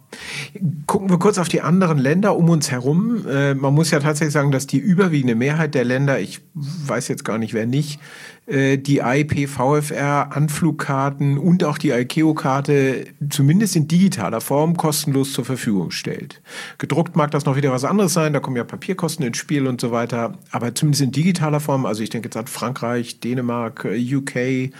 Gucken 0.86 1.10
wir 1.10 1.18
kurz 1.18 1.36
auf 1.36 1.48
die 1.48 1.60
anderen 1.60 1.98
Länder 1.98 2.36
um 2.36 2.48
uns 2.48 2.70
herum. 2.70 3.26
Äh, 3.26 3.54
man 3.54 3.74
muss 3.74 3.90
ja 3.90 4.00
tatsächlich 4.00 4.32
sagen, 4.32 4.50
dass 4.50 4.66
die 4.66 4.78
überwiegende 4.78 5.34
Mehrheit 5.34 5.74
der 5.74 5.84
Länder, 5.84 6.20
ich 6.20 6.40
weiß 6.54 7.08
jetzt 7.08 7.24
gar 7.24 7.38
nicht, 7.38 7.52
wer 7.52 7.66
nicht, 7.66 8.00
äh, 8.46 8.78
die 8.78 8.98
IP 8.98 9.48
VFR 9.48 10.34
Anflugkarten 10.34 11.36
und 11.36 11.64
auch 11.64 11.78
die 11.78 11.90
ICAO-Karte 11.90 13.06
zumindest 13.28 13.74
in 13.74 13.88
digitaler 13.88 14.40
Form 14.40 14.76
kostenlos 14.76 15.32
zur 15.32 15.44
Verfügung 15.44 15.90
stellt. 15.90 16.40
Gedruckt 16.78 17.16
mag 17.16 17.32
das 17.32 17.44
noch 17.44 17.56
wieder 17.56 17.72
was 17.72 17.84
anderes 17.84 18.12
sein, 18.12 18.32
da 18.32 18.40
kommen 18.40 18.56
ja 18.56 18.64
Papierkosten 18.64 19.26
ins 19.26 19.36
Spiel 19.36 19.66
und 19.66 19.80
so 19.80 19.90
weiter, 19.90 20.38
aber 20.52 20.74
zumindest 20.74 21.02
in 21.02 21.10
digitaler 21.10 21.58
Form, 21.58 21.84
also 21.86 22.02
ich 22.02 22.10
denke 22.10 22.28
jetzt 22.28 22.36
an 22.36 22.46
Frankreich, 22.46 23.18
Dänemark, 23.20 23.84
UK, 23.84 24.36
äh, 24.36 24.70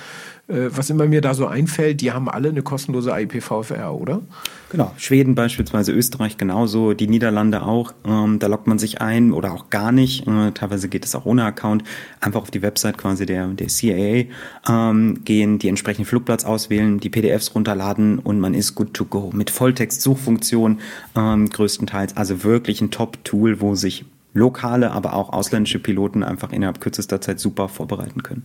was 0.48 0.90
immer 0.90 1.06
mir 1.06 1.20
da 1.20 1.34
so 1.34 1.46
einfällt, 1.46 2.00
die 2.00 2.12
haben 2.12 2.28
alle 2.28 2.50
eine 2.50 2.62
kostenlose 2.62 3.10
IPVFR, 3.10 3.92
oder? 3.92 4.22
Genau, 4.70 4.92
Schweden 4.96 5.36
beispielsweise, 5.36 5.92
Österreich 5.92 6.38
genauso, 6.38 6.92
die 6.92 7.06
Niederlande 7.06 7.62
auch. 7.62 7.94
Ähm, 8.04 8.40
da 8.40 8.48
lockt 8.48 8.66
man 8.66 8.78
sich 8.78 9.00
ein 9.00 9.32
oder 9.32 9.52
auch 9.52 9.70
gar 9.70 9.92
nicht. 9.92 10.26
Äh, 10.26 10.52
teilweise 10.52 10.88
geht 10.88 11.04
es 11.04 11.14
auch 11.14 11.24
ohne 11.24 11.44
Account. 11.44 11.84
Einfach 12.20 12.42
auf 12.42 12.50
die 12.50 12.62
Website 12.62 12.98
quasi 12.98 13.26
der, 13.26 13.46
der 13.48 13.68
CAA 13.68 14.26
ähm, 14.68 15.24
gehen, 15.24 15.58
die 15.60 15.68
entsprechenden 15.68 16.06
Flugplatz 16.06 16.44
auswählen, 16.44 16.98
die 16.98 17.10
PDFs 17.10 17.54
runterladen 17.54 18.18
und 18.18 18.40
man 18.40 18.54
ist 18.54 18.74
good 18.74 18.92
to 18.92 19.04
go. 19.04 19.30
Mit 19.32 19.50
Volltext-Suchfunktion 19.50 20.80
ähm, 21.14 21.48
größtenteils. 21.48 22.16
Also 22.16 22.42
wirklich 22.42 22.80
ein 22.80 22.90
Top-Tool, 22.90 23.60
wo 23.60 23.76
sich 23.76 24.04
lokale, 24.36 24.92
aber 24.92 25.14
auch 25.14 25.32
ausländische 25.32 25.78
Piloten 25.78 26.22
einfach 26.22 26.52
innerhalb 26.52 26.80
kürzester 26.80 27.20
Zeit 27.20 27.40
super 27.40 27.68
vorbereiten 27.68 28.22
können. 28.22 28.44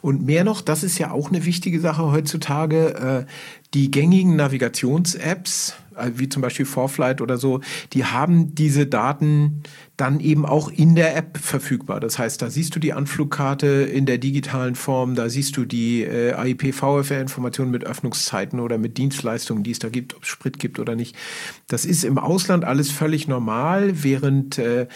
Und 0.00 0.26
mehr 0.26 0.44
noch, 0.44 0.60
das 0.60 0.82
ist 0.82 0.98
ja 0.98 1.10
auch 1.10 1.28
eine 1.28 1.44
wichtige 1.44 1.80
Sache 1.80 2.10
heutzutage, 2.10 3.26
äh, 3.26 3.32
die 3.74 3.90
gängigen 3.90 4.36
Navigations-Apps, 4.36 5.74
äh, 5.96 6.10
wie 6.14 6.28
zum 6.28 6.42
Beispiel 6.42 6.66
Forflight 6.66 7.20
oder 7.20 7.36
so, 7.36 7.60
die 7.92 8.04
haben 8.04 8.54
diese 8.54 8.86
Daten 8.86 9.62
dann 9.98 10.20
eben 10.20 10.46
auch 10.46 10.70
in 10.70 10.94
der 10.94 11.16
App 11.16 11.38
verfügbar. 11.38 11.98
Das 11.98 12.18
heißt, 12.20 12.40
da 12.40 12.50
siehst 12.50 12.74
du 12.74 12.78
die 12.78 12.92
Anflugkarte 12.92 13.66
in 13.66 14.06
der 14.06 14.18
digitalen 14.18 14.76
Form, 14.76 15.16
da 15.16 15.28
siehst 15.28 15.56
du 15.56 15.64
die 15.64 16.02
äh, 16.04 16.32
AIP 16.34 16.72
VFR-Informationen 16.72 17.72
mit 17.72 17.84
Öffnungszeiten 17.84 18.60
oder 18.60 18.78
mit 18.78 18.96
Dienstleistungen, 18.96 19.64
die 19.64 19.72
es 19.72 19.80
da 19.80 19.88
gibt, 19.88 20.14
ob 20.14 20.22
es 20.22 20.28
Sprit 20.28 20.60
gibt 20.60 20.78
oder 20.78 20.94
nicht. 20.94 21.16
Das 21.66 21.84
ist 21.84 22.04
im 22.04 22.16
Ausland 22.16 22.64
alles 22.64 22.92
völlig 22.92 23.26
normal, 23.26 24.04
während 24.04 24.58
äh, 24.58 24.86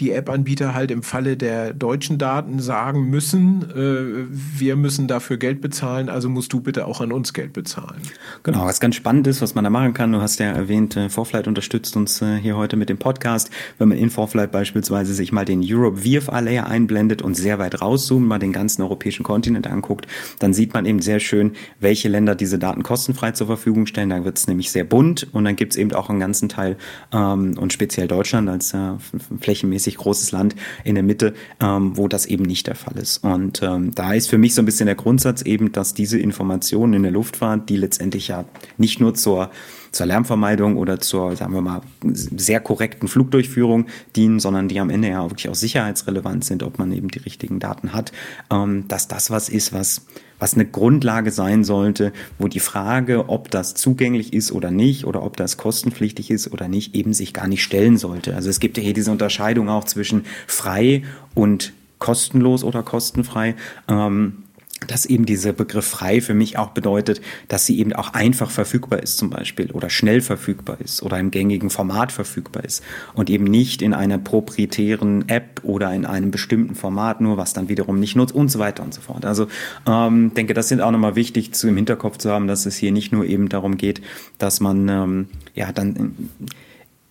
die 0.00 0.10
App-Anbieter 0.10 0.74
halt 0.74 0.90
im 0.90 1.04
Falle 1.04 1.36
der 1.36 1.72
deutschen 1.72 2.18
Daten 2.18 2.58
sagen 2.58 3.08
müssen, 3.08 3.62
äh, 3.70 4.26
wir 4.58 4.74
müssen 4.74 5.06
dafür 5.06 5.36
Geld 5.36 5.60
bezahlen, 5.60 6.08
also 6.08 6.28
musst 6.28 6.52
du 6.52 6.60
bitte 6.60 6.86
auch 6.86 7.00
an 7.00 7.12
uns 7.12 7.32
Geld 7.32 7.52
bezahlen. 7.52 8.02
Genau, 8.42 8.64
was 8.64 8.80
ganz 8.80 8.94
spannend 8.94 9.26
ist, 9.26 9.42
was 9.42 9.54
man 9.54 9.64
da 9.64 9.70
machen 9.70 9.94
kann, 9.94 10.12
du 10.12 10.20
hast 10.20 10.38
ja 10.38 10.46
erwähnt, 10.46 10.96
äh, 10.96 11.08
Forflight 11.08 11.48
unterstützt 11.48 11.96
uns 11.96 12.22
äh, 12.22 12.36
hier 12.36 12.56
heute 12.56 12.76
mit 12.76 12.88
dem 12.88 12.98
Podcast. 12.98 13.50
Wenn 13.78 13.88
man 13.88 13.98
in 13.98 14.10
Forflight 14.10 14.52
beispielsweise 14.52 15.14
sich 15.14 15.32
mal 15.32 15.44
den 15.44 15.62
Europe 15.64 15.98
VFA 15.98 16.40
Layer 16.40 16.66
einblendet 16.66 17.22
und 17.22 17.34
sehr 17.34 17.58
weit 17.58 17.80
rauszoomt, 17.80 18.26
mal 18.26 18.38
den 18.38 18.52
ganzen 18.52 18.82
europäischen 18.82 19.22
Kontinent 19.22 19.66
anguckt, 19.66 20.06
dann 20.38 20.52
sieht 20.52 20.74
man 20.74 20.86
eben 20.86 21.00
sehr 21.00 21.20
schön, 21.20 21.52
welche 21.80 22.08
Länder 22.08 22.34
diese 22.34 22.58
Daten 22.58 22.82
kostenfrei 22.82 23.32
zur 23.32 23.46
Verfügung 23.46 23.86
stellen. 23.86 24.10
Da 24.10 24.24
wird 24.24 24.38
es 24.38 24.46
nämlich 24.46 24.70
sehr 24.70 24.84
bunt 24.84 25.26
und 25.32 25.44
dann 25.44 25.56
gibt 25.56 25.72
es 25.72 25.78
eben 25.78 25.92
auch 25.92 26.10
einen 26.10 26.20
ganzen 26.20 26.48
Teil 26.48 26.76
ähm, 27.12 27.54
und 27.58 27.72
speziell 27.72 28.08
Deutschland 28.08 28.48
als 28.48 28.74
äh, 28.74 28.92
flächenmäßig 29.40 29.96
großes 29.96 30.32
Land 30.32 30.54
in 30.84 30.94
der 30.94 31.04
Mitte, 31.04 31.34
ähm, 31.60 31.96
wo 31.96 32.08
das 32.08 32.26
eben 32.26 32.44
nicht 32.44 32.66
der 32.66 32.74
Fall 32.74 32.96
ist. 32.98 33.24
Und 33.24 33.62
ähm, 33.62 33.94
da 33.94 34.12
ist 34.12 34.28
für 34.28 34.38
mich 34.38 34.54
so 34.54 34.62
ein 34.62 34.66
bisschen 34.66 34.86
der 34.86 34.94
Grundsatz 34.94 35.42
eben, 35.42 35.72
dass 35.72 35.94
diese 35.94 36.18
Informationen 36.18 36.94
in 36.94 37.02
der 37.02 37.12
Luftfahrt, 37.12 37.68
die 37.68 37.76
letztendlich 37.76 38.07
ja 38.16 38.44
nicht 38.78 39.00
nur 39.00 39.14
zur 39.14 39.50
zur 39.92 40.06
Lärmvermeidung 40.06 40.76
oder 40.76 41.00
zur, 41.00 41.34
sagen 41.36 41.54
wir 41.54 41.62
mal, 41.62 41.80
sehr 42.12 42.60
korrekten 42.60 43.08
Flugdurchführung 43.08 43.86
dienen, 44.16 44.40
sondern 44.40 44.68
die 44.68 44.80
am 44.80 44.90
Ende 44.90 45.08
ja 45.08 45.22
wirklich 45.30 45.48
auch 45.48 45.54
sicherheitsrelevant 45.54 46.44
sind, 46.44 46.62
ob 46.62 46.78
man 46.78 46.92
eben 46.92 47.08
die 47.08 47.20
richtigen 47.20 47.58
Daten 47.58 47.92
hat, 47.92 48.12
ähm, 48.50 48.86
dass 48.88 49.08
das 49.08 49.30
was 49.30 49.48
ist, 49.48 49.72
was 49.72 50.06
was 50.40 50.54
eine 50.54 50.66
Grundlage 50.66 51.32
sein 51.32 51.64
sollte, 51.64 52.12
wo 52.38 52.46
die 52.46 52.60
Frage, 52.60 53.28
ob 53.28 53.50
das 53.50 53.74
zugänglich 53.74 54.32
ist 54.32 54.52
oder 54.52 54.70
nicht 54.70 55.04
oder 55.04 55.24
ob 55.24 55.36
das 55.36 55.56
kostenpflichtig 55.56 56.30
ist 56.30 56.52
oder 56.52 56.68
nicht, 56.68 56.94
eben 56.94 57.12
sich 57.12 57.34
gar 57.34 57.48
nicht 57.48 57.64
stellen 57.64 57.96
sollte. 57.98 58.36
Also 58.36 58.48
es 58.48 58.60
gibt 58.60 58.76
ja 58.76 58.82
hier 58.84 58.94
diese 58.94 59.10
Unterscheidung 59.10 59.68
auch 59.68 59.82
zwischen 59.82 60.26
frei 60.46 61.02
und 61.34 61.72
kostenlos 61.98 62.62
oder 62.62 62.84
kostenfrei. 62.84 63.56
Ähm, 63.88 64.44
dass 64.86 65.06
eben 65.06 65.26
dieser 65.26 65.52
Begriff 65.52 65.86
frei 65.86 66.20
für 66.20 66.34
mich 66.34 66.58
auch 66.58 66.70
bedeutet, 66.70 67.20
dass 67.48 67.66
sie 67.66 67.78
eben 67.78 67.92
auch 67.92 68.14
einfach 68.14 68.50
verfügbar 68.50 69.02
ist 69.02 69.18
zum 69.18 69.30
Beispiel 69.30 69.70
oder 69.72 69.90
schnell 69.90 70.20
verfügbar 70.20 70.78
ist 70.80 71.02
oder 71.02 71.18
im 71.18 71.30
gängigen 71.30 71.70
Format 71.70 72.12
verfügbar 72.12 72.64
ist 72.64 72.82
und 73.14 73.30
eben 73.30 73.44
nicht 73.44 73.82
in 73.82 73.94
einer 73.94 74.18
proprietären 74.18 75.28
App 75.28 75.60
oder 75.62 75.92
in 75.92 76.06
einem 76.06 76.30
bestimmten 76.30 76.74
Format 76.74 77.20
nur, 77.20 77.36
was 77.36 77.52
dann 77.52 77.68
wiederum 77.68 77.98
nicht 77.98 78.16
nutzt 78.16 78.34
und 78.34 78.50
so 78.50 78.58
weiter 78.58 78.82
und 78.82 78.94
so 78.94 79.00
fort. 79.00 79.24
Also 79.24 79.48
ähm, 79.86 80.32
denke, 80.34 80.54
das 80.54 80.68
sind 80.68 80.80
auch 80.80 80.90
nochmal 80.90 81.16
wichtig 81.16 81.52
zu 81.54 81.68
im 81.68 81.76
Hinterkopf 81.76 82.18
zu 82.18 82.30
haben, 82.30 82.46
dass 82.46 82.66
es 82.66 82.76
hier 82.76 82.92
nicht 82.92 83.12
nur 83.12 83.24
eben 83.24 83.48
darum 83.48 83.76
geht, 83.76 84.00
dass 84.38 84.60
man 84.60 84.88
ähm, 84.88 85.28
ja 85.54 85.72
dann 85.72 86.14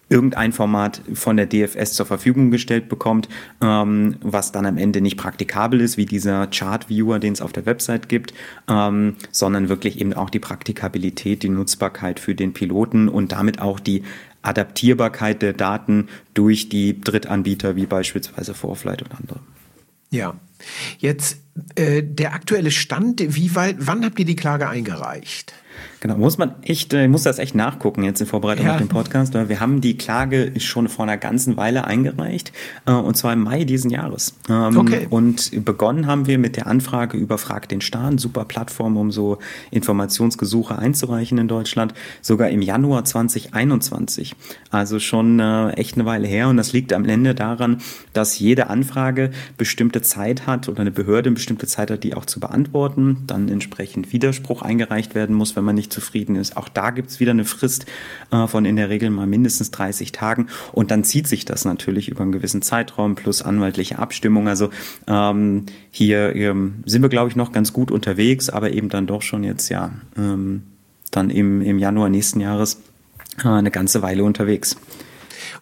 irgendein 0.09 0.53
Format 0.53 1.01
von 1.13 1.37
der 1.37 1.45
DFS 1.45 1.93
zur 1.93 2.05
Verfügung 2.05 2.51
gestellt 2.51 2.89
bekommt, 2.89 3.27
ähm, 3.61 4.15
was 4.21 4.51
dann 4.51 4.65
am 4.65 4.77
Ende 4.77 5.01
nicht 5.01 5.17
praktikabel 5.17 5.81
ist, 5.81 5.97
wie 5.97 6.05
dieser 6.05 6.47
Chart-Viewer, 6.47 7.19
den 7.19 7.33
es 7.33 7.41
auf 7.41 7.53
der 7.53 7.65
Website 7.65 8.07
gibt, 8.09 8.33
ähm, 8.69 9.15
sondern 9.31 9.69
wirklich 9.69 9.99
eben 9.99 10.13
auch 10.13 10.29
die 10.29 10.39
Praktikabilität, 10.39 11.43
die 11.43 11.49
Nutzbarkeit 11.49 12.19
für 12.19 12.35
den 12.35 12.53
Piloten 12.53 13.09
und 13.09 13.33
damit 13.33 13.59
auch 13.59 13.79
die 13.79 14.03
Adaptierbarkeit 14.41 15.41
der 15.41 15.53
Daten 15.53 16.07
durch 16.33 16.69
die 16.69 17.01
Drittanbieter 17.01 17.75
wie 17.75 17.85
beispielsweise 17.85 18.53
Forflight 18.53 19.01
und 19.01 19.13
andere. 19.13 19.39
Ja, 20.09 20.39
jetzt 20.99 21.39
äh, 21.75 22.01
der 22.01 22.33
aktuelle 22.33 22.71
Stand, 22.71 23.21
wie 23.27 23.55
weit, 23.55 23.75
wann 23.79 24.05
habt 24.05 24.19
ihr 24.19 24.25
die 24.25 24.37
Klage 24.37 24.69
eingereicht? 24.69 25.53
Genau, 26.07 26.19
muss 26.19 26.37
man 26.37 26.53
echt, 26.61 26.93
ich 26.93 26.99
äh, 26.99 27.07
muss 27.09 27.23
das 27.23 27.37
echt 27.37 27.53
nachgucken 27.53 28.03
jetzt 28.03 28.21
in 28.21 28.27
Vorbereitung 28.27 28.67
ja. 28.67 28.73
auf 28.73 28.77
den 28.77 28.87
Podcast. 28.87 29.33
Wir 29.33 29.59
haben 29.59 29.81
die 29.81 29.97
Klage 29.97 30.53
schon 30.57 30.87
vor 30.87 31.03
einer 31.03 31.17
ganzen 31.17 31.57
Weile 31.57 31.83
eingereicht, 31.83 32.53
äh, 32.85 32.93
und 32.93 33.17
zwar 33.17 33.33
im 33.33 33.43
Mai 33.43 33.65
diesen 33.65 33.91
Jahres. 33.91 34.35
Ähm, 34.47 34.77
okay. 34.77 35.07
Und 35.09 35.65
begonnen 35.65 36.07
haben 36.07 36.25
wir 36.25 36.37
mit 36.37 36.55
der 36.55 36.67
Anfrage 36.67 37.17
über 37.17 37.37
Frag 37.37 37.67
den 37.67 37.81
Staat, 37.81 38.21
super 38.21 38.45
Plattform, 38.45 38.95
um 38.95 39.11
so 39.11 39.39
Informationsgesuche 39.69 40.79
einzureichen 40.79 41.39
in 41.39 41.49
Deutschland, 41.49 41.93
sogar 42.21 42.49
im 42.51 42.61
Januar 42.61 43.03
2021. 43.03 44.33
Also 44.69 44.99
schon 44.99 45.41
äh, 45.41 45.71
echt 45.71 45.95
eine 45.95 46.05
Weile 46.05 46.27
her. 46.27 46.47
Und 46.47 46.55
das 46.55 46.71
liegt 46.71 46.93
am 46.93 47.03
Ende 47.03 47.35
daran, 47.35 47.81
dass 48.13 48.39
jede 48.39 48.69
Anfrage 48.69 49.31
bestimmte 49.57 50.01
Zeit 50.01 50.47
hat 50.47 50.69
oder 50.69 50.81
eine 50.81 50.91
Behörde 50.91 51.27
eine 51.27 51.35
bestimmte 51.35 51.67
Zeit 51.67 51.91
hat, 51.91 52.05
die 52.05 52.13
auch 52.13 52.25
zu 52.25 52.39
beantworten, 52.39 53.23
dann 53.27 53.49
entsprechend 53.49 54.13
Widerspruch 54.13 54.61
eingereicht 54.61 55.13
werden 55.13 55.35
muss, 55.35 55.57
wenn 55.57 55.65
man 55.65 55.75
nicht 55.75 55.87
nicht 55.87 55.93
zufrieden 55.97 56.35
ist. 56.35 56.57
Auch 56.57 56.69
da 56.69 56.91
gibt 56.91 57.09
es 57.09 57.19
wieder 57.19 57.31
eine 57.31 57.43
Frist 57.43 57.87
äh, 58.31 58.45
von 58.45 58.65
in 58.65 58.75
der 58.75 58.89
Regel 58.89 59.09
mal 59.09 59.25
mindestens 59.25 59.71
30 59.71 60.11
Tagen 60.11 60.47
und 60.73 60.91
dann 60.91 61.03
zieht 61.03 61.27
sich 61.27 61.43
das 61.43 61.65
natürlich 61.65 62.07
über 62.09 62.21
einen 62.21 62.31
gewissen 62.31 62.61
Zeitraum 62.61 63.15
plus 63.15 63.41
anwaltliche 63.41 63.97
Abstimmung. 63.97 64.47
Also 64.47 64.69
ähm, 65.07 65.65
hier 65.89 66.35
ähm, 66.35 66.83
sind 66.85 67.01
wir, 67.01 67.09
glaube 67.09 67.29
ich, 67.29 67.35
noch 67.35 67.51
ganz 67.51 67.73
gut 67.73 67.89
unterwegs, 67.89 68.49
aber 68.49 68.73
eben 68.73 68.89
dann 68.89 69.07
doch 69.07 69.23
schon 69.23 69.43
jetzt 69.43 69.69
ja 69.69 69.91
ähm, 70.15 70.61
dann 71.09 71.31
im, 71.31 71.61
im 71.61 71.79
Januar 71.79 72.09
nächsten 72.09 72.41
Jahres 72.41 72.79
äh, 73.43 73.47
eine 73.47 73.71
ganze 73.71 74.03
Weile 74.03 74.23
unterwegs. 74.23 74.77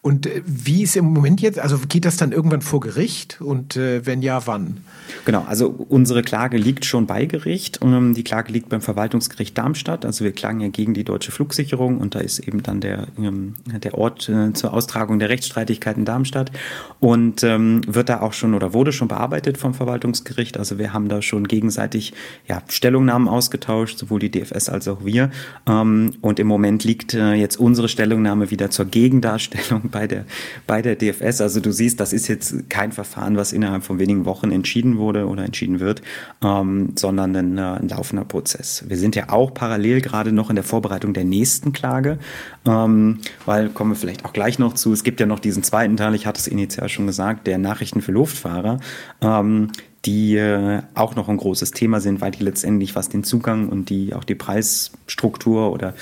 Und 0.06 0.28
äh, 0.28 0.44
wie 0.46 0.84
ist 0.84 0.96
im 0.96 1.06
Moment 1.06 1.42
jetzt, 1.42 1.58
also 1.58 1.80
geht 1.90 2.06
das 2.06 2.16
dann 2.16 2.32
irgendwann 2.32 2.62
vor 2.62 2.80
Gericht 2.80 3.42
und 3.42 3.76
äh, 3.76 4.06
wenn 4.06 4.22
ja, 4.22 4.46
wann? 4.46 4.82
Genau, 5.26 5.44
also 5.48 5.68
unsere 5.90 6.22
Klage 6.22 6.58
liegt 6.58 6.86
schon 6.86 7.08
bei 7.08 7.26
Gericht. 7.26 7.80
Ähm, 7.82 8.14
die 8.14 8.24
Klage 8.24 8.54
liegt 8.54 8.70
beim 8.70 8.82
Verwaltungsgericht 8.82 9.58
Darmstadt. 9.58 10.06
Also 10.06 10.24
wir 10.24 10.32
klagen 10.32 10.60
ja 10.60 10.68
gegen 10.68 10.94
die 10.94 11.06
deutsche 11.06 11.32
Flugsicherung 11.32 11.98
und 11.98 12.14
da 12.14 12.20
ist 12.20 12.38
eben 12.38 12.62
dann 12.62 12.82
der, 12.82 13.08
ähm, 13.18 13.56
der 13.66 13.96
Ort 13.96 14.30
äh, 14.30 14.54
zur 14.54 14.76
Austragung 14.76 15.18
der 15.18 15.30
Rechtsstreitigkeiten 15.30 16.06
Darmstadt 16.06 16.52
und 17.00 17.44
ähm, 17.44 17.82
wird 17.88 18.10
da 18.10 18.22
auch 18.22 18.34
schon 18.34 18.54
oder 18.54 18.74
wurde 18.74 18.92
schon 18.92 19.08
bearbeitet 19.08 19.58
vom 19.58 19.74
Verwaltungsgericht. 19.74 20.60
Also 20.60 20.78
wir 20.78 20.94
haben 20.94 21.10
da 21.10 21.24
schon 21.24 21.48
gegenseitig 21.48 22.14
ja, 22.48 22.62
Stellungnahmen 22.68 23.28
ausgetauscht, 23.28 23.98
sowohl 23.98 24.20
die 24.20 24.30
DFS 24.30 24.70
als 24.70 24.88
auch 24.88 25.04
wir. 25.04 25.32
Ähm, 25.68 26.12
und 26.22 26.40
im 26.40 26.46
Moment 26.46 26.84
liegt 26.84 27.16
äh, 27.16 27.34
jetzt 27.34 27.60
unsere 27.60 27.90
Stellungnahme 27.90 28.52
wieder 28.52 28.70
zur 28.70 28.86
Gegendarstellung 28.86 29.90
bei 29.96 30.08
der, 30.08 30.26
bei 30.68 30.82
der 30.82 30.98
DFS. 30.98 31.40
Also 31.40 31.62
du 31.62 31.72
siehst, 31.72 32.02
das 32.02 32.12
ist 32.12 32.28
jetzt 32.28 32.70
kein 32.70 32.92
Verfahren, 32.92 33.38
was 33.38 33.54
innerhalb 33.54 33.86
von 33.86 33.98
wenigen 33.98 34.26
Wochen 34.26 34.52
entschieden 34.52 34.98
wurde 34.98 35.26
oder 35.26 35.46
entschieden 35.46 35.80
wird, 35.80 36.02
ähm, 36.44 36.92
sondern 36.98 37.34
ein, 37.34 37.58
äh, 37.58 37.62
ein, 37.62 37.88
laufender 37.88 38.26
Prozess. 38.26 38.84
Wir 38.90 38.98
sind 38.98 39.16
ja 39.16 39.30
auch 39.30 39.54
parallel 39.54 40.02
gerade 40.02 40.34
noch 40.34 40.50
in 40.50 40.58
der 40.58 40.66
Vorbereitung 40.66 41.14
der 41.14 41.24
nächsten 41.24 41.72
Klage, 41.72 42.20
ähm, 42.68 43.20
weil 43.46 43.70
kommen 43.70 43.92
wir 43.92 43.96
vielleicht 43.96 44.26
auch 44.26 44.34
gleich 44.34 44.60
noch 44.60 44.74
zu. 44.74 44.92
Es 44.92 45.06
gibt 45.06 45.22
ja 45.22 45.28
noch 45.28 45.40
diesen 45.40 45.64
zweiten 45.64 45.96
Teil, 45.96 46.14
ich 46.14 46.26
hatte 46.26 46.42
es 46.42 46.48
initial 46.48 46.90
schon 46.90 47.08
gesagt, 47.08 47.48
der 47.48 47.58
Nachrichten 47.58 48.02
für 48.02 48.12
Luftfahrer. 48.12 48.82
Ähm, 49.22 49.72
die 50.04 50.36
äh, 50.36 50.84
auch 50.94 51.16
noch 51.16 51.30
ein 51.30 51.38
großes 51.38 51.72
Thema 51.72 52.00
sind, 52.00 52.22
weil 52.22 52.30
die 52.30 52.44
letztendlich, 52.44 52.96
was 52.96 53.10
den 53.10 53.24
Zugang 53.24 53.70
und 53.70 53.90
die 53.90 54.14
auch 54.14 54.24
die 54.24 54.36
Preisstruktur 54.36 55.72
oder 55.72 55.90
äh, 55.90 55.94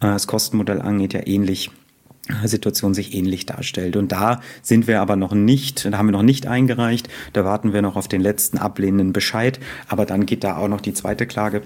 das 0.00 0.26
Kostenmodell 0.26 0.80
angeht, 0.80 1.12
ja 1.12 1.26
ähnlich 1.26 1.70
Situation 2.44 2.94
sich 2.94 3.14
ähnlich 3.14 3.46
darstellt. 3.46 3.96
Und 3.96 4.12
da 4.12 4.40
sind 4.62 4.86
wir 4.86 5.00
aber 5.00 5.16
noch 5.16 5.32
nicht, 5.32 5.84
da 5.84 5.98
haben 5.98 6.06
wir 6.06 6.12
noch 6.12 6.22
nicht 6.22 6.46
eingereicht, 6.46 7.08
da 7.32 7.44
warten 7.44 7.72
wir 7.72 7.82
noch 7.82 7.96
auf 7.96 8.08
den 8.08 8.20
letzten 8.20 8.58
ablehnenden 8.58 9.12
Bescheid, 9.12 9.60
aber 9.88 10.06
dann 10.06 10.26
geht 10.26 10.44
da 10.44 10.56
auch 10.56 10.68
noch 10.68 10.80
die 10.80 10.94
zweite 10.94 11.26
Klage 11.26 11.62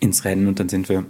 ins 0.00 0.24
Rennen 0.24 0.46
und 0.46 0.60
dann 0.60 0.68
sind 0.68 0.88
wir 0.88 1.04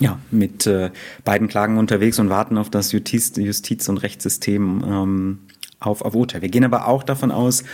ja, 0.00 0.18
mit 0.30 0.66
äh, 0.66 0.90
beiden 1.24 1.48
Klagen 1.48 1.78
unterwegs 1.78 2.18
und 2.18 2.30
warten 2.30 2.56
auf 2.56 2.70
das 2.70 2.92
Justiz-, 2.92 3.36
Justiz 3.36 3.88
und 3.88 3.98
Rechtssystem 3.98 4.84
ähm, 4.86 5.38
auf, 5.80 6.02
Urteil. 6.02 6.42
Wir 6.42 6.48
gehen 6.48 6.64
aber 6.64 6.86
auch 6.86 7.02
davon 7.02 7.30
aus, 7.30 7.64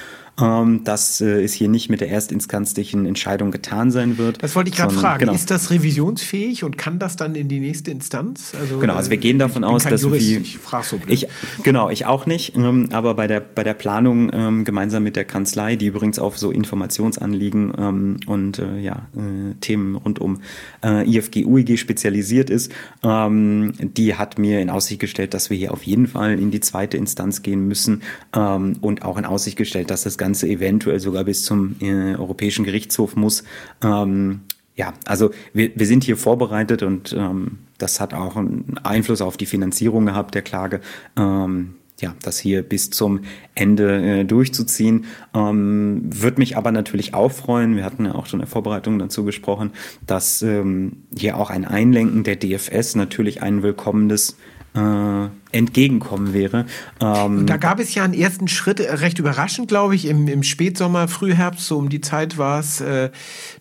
ähm, 0.41 0.83
dass 0.83 1.21
äh, 1.21 1.43
es 1.43 1.53
hier 1.53 1.69
nicht 1.69 1.91
mit 1.91 2.01
der 2.01 2.11
erstinstanzlichen 2.11 3.07
Entscheidung 3.07 3.53
getan 3.53 3.91
sein 3.91 4.19
wird. 4.19 4.43
Das 4.43 4.57
wollte 4.57 4.71
ich 4.71 4.77
gerade 4.77 4.93
fragen. 4.93 5.21
Genau. 5.21 5.33
Ist 5.33 5.51
das 5.51 5.71
revisionsfähig 5.71 6.65
und 6.65 6.77
kann 6.77 6.99
das 6.99 7.17
dann 7.17 7.35
in 7.37 7.49
die 7.49 7.61
nächste 7.61 7.93
Instanz? 7.93 8.53
Also, 8.59 8.79
genau, 8.79 8.95
also 8.95 9.11
wir 9.11 9.17
gehen 9.19 9.39
davon 9.39 9.63
aus, 9.63 9.85
dass 9.85 10.03
Jurist, 10.03 10.29
wir. 10.29 10.41
Ich 10.41 10.59
frage 10.59 10.87
so 10.87 10.99
ich 11.07 11.29
Genau, 11.63 11.89
ich 11.89 12.07
auch 12.07 12.27
nicht. 12.27 12.57
Ähm, 12.57 12.89
aber 12.91 13.15
bei 13.15 13.29
der, 13.29 13.41
bei 13.41 13.63
der 13.63 13.75
Planung 13.75 14.31
ähm, 14.33 14.65
gemeinsam 14.65 15.05
mit 15.05 15.15
der 15.15 15.25
Kanzlei, 15.25 15.77
die 15.77 15.87
übrigens 15.87 16.19
auf 16.19 16.37
so 16.37 16.51
Informationsanliegen 16.51 17.73
ähm, 17.79 18.17
und 18.27 18.59
äh, 18.59 18.79
ja, 18.79 19.07
äh, 19.17 19.55
Themen 19.61 19.95
rund 19.95 20.19
um 20.19 20.41
äh, 20.85 21.09
IFG, 21.09 21.45
UEG 21.45 21.79
spezialisiert 21.79 22.51
ist, 22.51 22.73
ähm, 23.05 23.73
die 23.79 24.17
hat 24.17 24.39
mir 24.39 24.61
in 24.61 24.69
Aussicht 24.69 25.01
gestellt, 25.01 25.33
dass 25.33 25.51
wir 25.51 25.57
hier 25.57 25.73
auf 25.73 25.85
jeden 25.85 26.09
Fall 26.09 26.41
in 26.41 26.51
die 26.51 26.61
zweite 26.61 26.97
Instanz 26.97 27.43
gehen 27.43 27.69
müssen 27.69 28.03
ähm, 28.35 28.79
und 28.81 29.05
auch 29.05 29.17
in 29.17 29.25
Aussicht 29.25 29.57
gestellt, 29.57 29.91
dass 29.91 30.03
das 30.03 30.19
Ganze 30.19 30.24
eventuell 30.43 31.01
sogar 31.01 31.25
bis 31.25 31.45
zum 31.45 31.77
äh, 31.81 32.15
Europäischen 32.15 32.65
Gerichtshof 32.65 33.17
muss. 33.17 33.45
Ähm, 33.83 34.41
ja, 34.77 34.95
also 35.05 35.31
wir, 35.53 35.71
wir 35.77 35.87
sind 35.87 36.05
hier 36.05 36.17
vorbereitet 36.17 36.83
und 36.83 37.15
ähm, 37.17 37.59
das 37.79 38.01
hat 38.01 38.15
auch 38.15 38.37
einen 38.37 38.79
Einfluss 38.83 39.21
auf 39.21 39.37
die 39.37 39.47
Finanzierung 39.47 40.07
gehabt 40.07 40.35
der 40.35 40.43
Klage. 40.43 40.81
Ähm, 41.17 41.75
ja, 42.01 42.15
das 42.23 42.39
hier 42.39 42.63
bis 42.63 42.91
zum 42.91 43.21
Ende 43.55 44.21
äh, 44.21 44.25
durchzuziehen. 44.25 45.05
Ähm, 45.33 46.03
Würde 46.05 46.41
mich 46.41 46.57
aber 46.57 46.73
natürlich 46.73 47.15
auch 47.15 47.31
freuen, 47.31 47.77
wir 47.77 47.85
hatten 47.85 48.05
ja 48.05 48.15
auch 48.15 48.27
schon 48.27 48.41
in 48.41 48.47
der 48.47 48.51
Vorbereitung 48.51 48.99
dazu 48.99 49.25
gesprochen, 49.25 49.71
dass 50.07 50.43
ähm, 50.43 51.05
hier 51.17 51.37
auch 51.39 51.51
ein 51.51 51.65
Einlenken 51.65 52.25
der 52.25 52.37
DFS 52.37 52.97
natürlich 52.97 53.43
ein 53.43 53.63
willkommenes 53.63 54.37
äh, 54.75 55.29
entgegenkommen 55.53 56.33
wäre. 56.33 56.67
Ähm, 57.01 57.47
da 57.47 57.57
gab 57.57 57.79
es 57.79 57.95
ja 57.95 58.03
einen 58.03 58.15
ersten 58.15 58.49
Schritt, 58.49 58.81
äh, 58.81 58.93
recht 58.95 59.19
überraschend, 59.19 59.69
glaube 59.69 59.95
ich, 59.95 60.07
im, 60.07 60.27
im 60.27 60.43
Spätsommer, 60.43 61.07
Frühherbst, 61.07 61.67
so 61.67 61.79
um 61.79 61.89
die 61.89 62.01
Zeit 62.01 62.39
war 62.39 62.59
es. 62.59 62.81
Äh, 62.81 63.11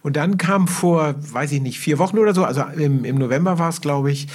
Und 0.00 0.16
dann 0.16 0.38
kam 0.38 0.68
vor, 0.68 1.14
weiß 1.18 1.52
ich 1.52 1.60
nicht, 1.60 1.78
vier 1.78 1.98
Wochen 1.98 2.18
oder 2.18 2.34
so, 2.34 2.44
also 2.44 2.62
im, 2.76 3.04
im 3.04 3.16
November 3.16 3.58
war 3.58 3.68
es, 3.68 3.80
glaube 3.80 4.10
ich, 4.10 4.28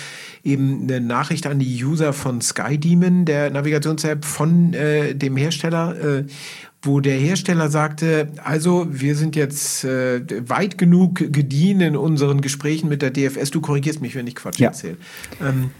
eben 0.43 0.83
eine 0.83 1.01
Nachricht 1.01 1.47
an 1.47 1.59
die 1.59 1.83
User 1.83 2.13
von 2.13 2.41
SkyDemon, 2.41 3.25
der 3.25 3.49
Navigations-App 3.49 4.23
von 4.23 4.73
äh, 4.73 5.15
dem 5.15 5.35
Hersteller, 5.35 6.19
äh, 6.19 6.25
wo 6.81 6.99
der 6.99 7.17
Hersteller 7.17 7.69
sagte, 7.69 8.29
also 8.43 8.87
wir 8.89 9.15
sind 9.15 9.35
jetzt 9.35 9.83
äh, 9.83 10.21
weit 10.47 10.77
genug 10.77 11.15
gediehen 11.33 11.81
in 11.81 11.97
unseren 11.97 12.41
Gesprächen 12.41 12.87
mit 12.87 13.01
der 13.01 13.11
DFS. 13.11 13.51
Du 13.51 13.61
korrigierst 13.61 14.01
mich, 14.01 14.15
wenn 14.15 14.27
ich 14.27 14.35
Quatsch 14.35 14.59
ja. 14.59 14.67
erzähle. 14.67 14.97
Ähm, 15.41 15.71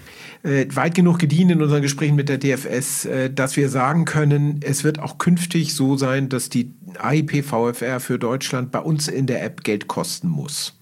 äh, 0.43 0.67
weit 0.75 0.95
genug 0.95 1.19
gediehen 1.19 1.49
in 1.49 1.61
unseren 1.61 1.81
Gesprächen 1.81 2.15
mit 2.15 2.29
der 2.29 2.37
DFS, 2.37 3.05
äh, 3.05 3.29
dass 3.29 3.57
wir 3.57 3.69
sagen 3.69 4.05
können, 4.05 4.59
es 4.61 4.83
wird 4.83 4.99
auch 4.99 5.17
künftig 5.17 5.73
so 5.73 5.97
sein, 5.97 6.29
dass 6.29 6.49
die 6.49 6.73
AIP-VFR 6.99 7.99
für 7.99 8.19
Deutschland 8.19 8.71
bei 8.71 8.79
uns 8.79 9.07
in 9.07 9.27
der 9.27 9.43
App 9.43 9.63
Geld 9.63 9.87
kosten 9.87 10.27
muss. 10.27 10.77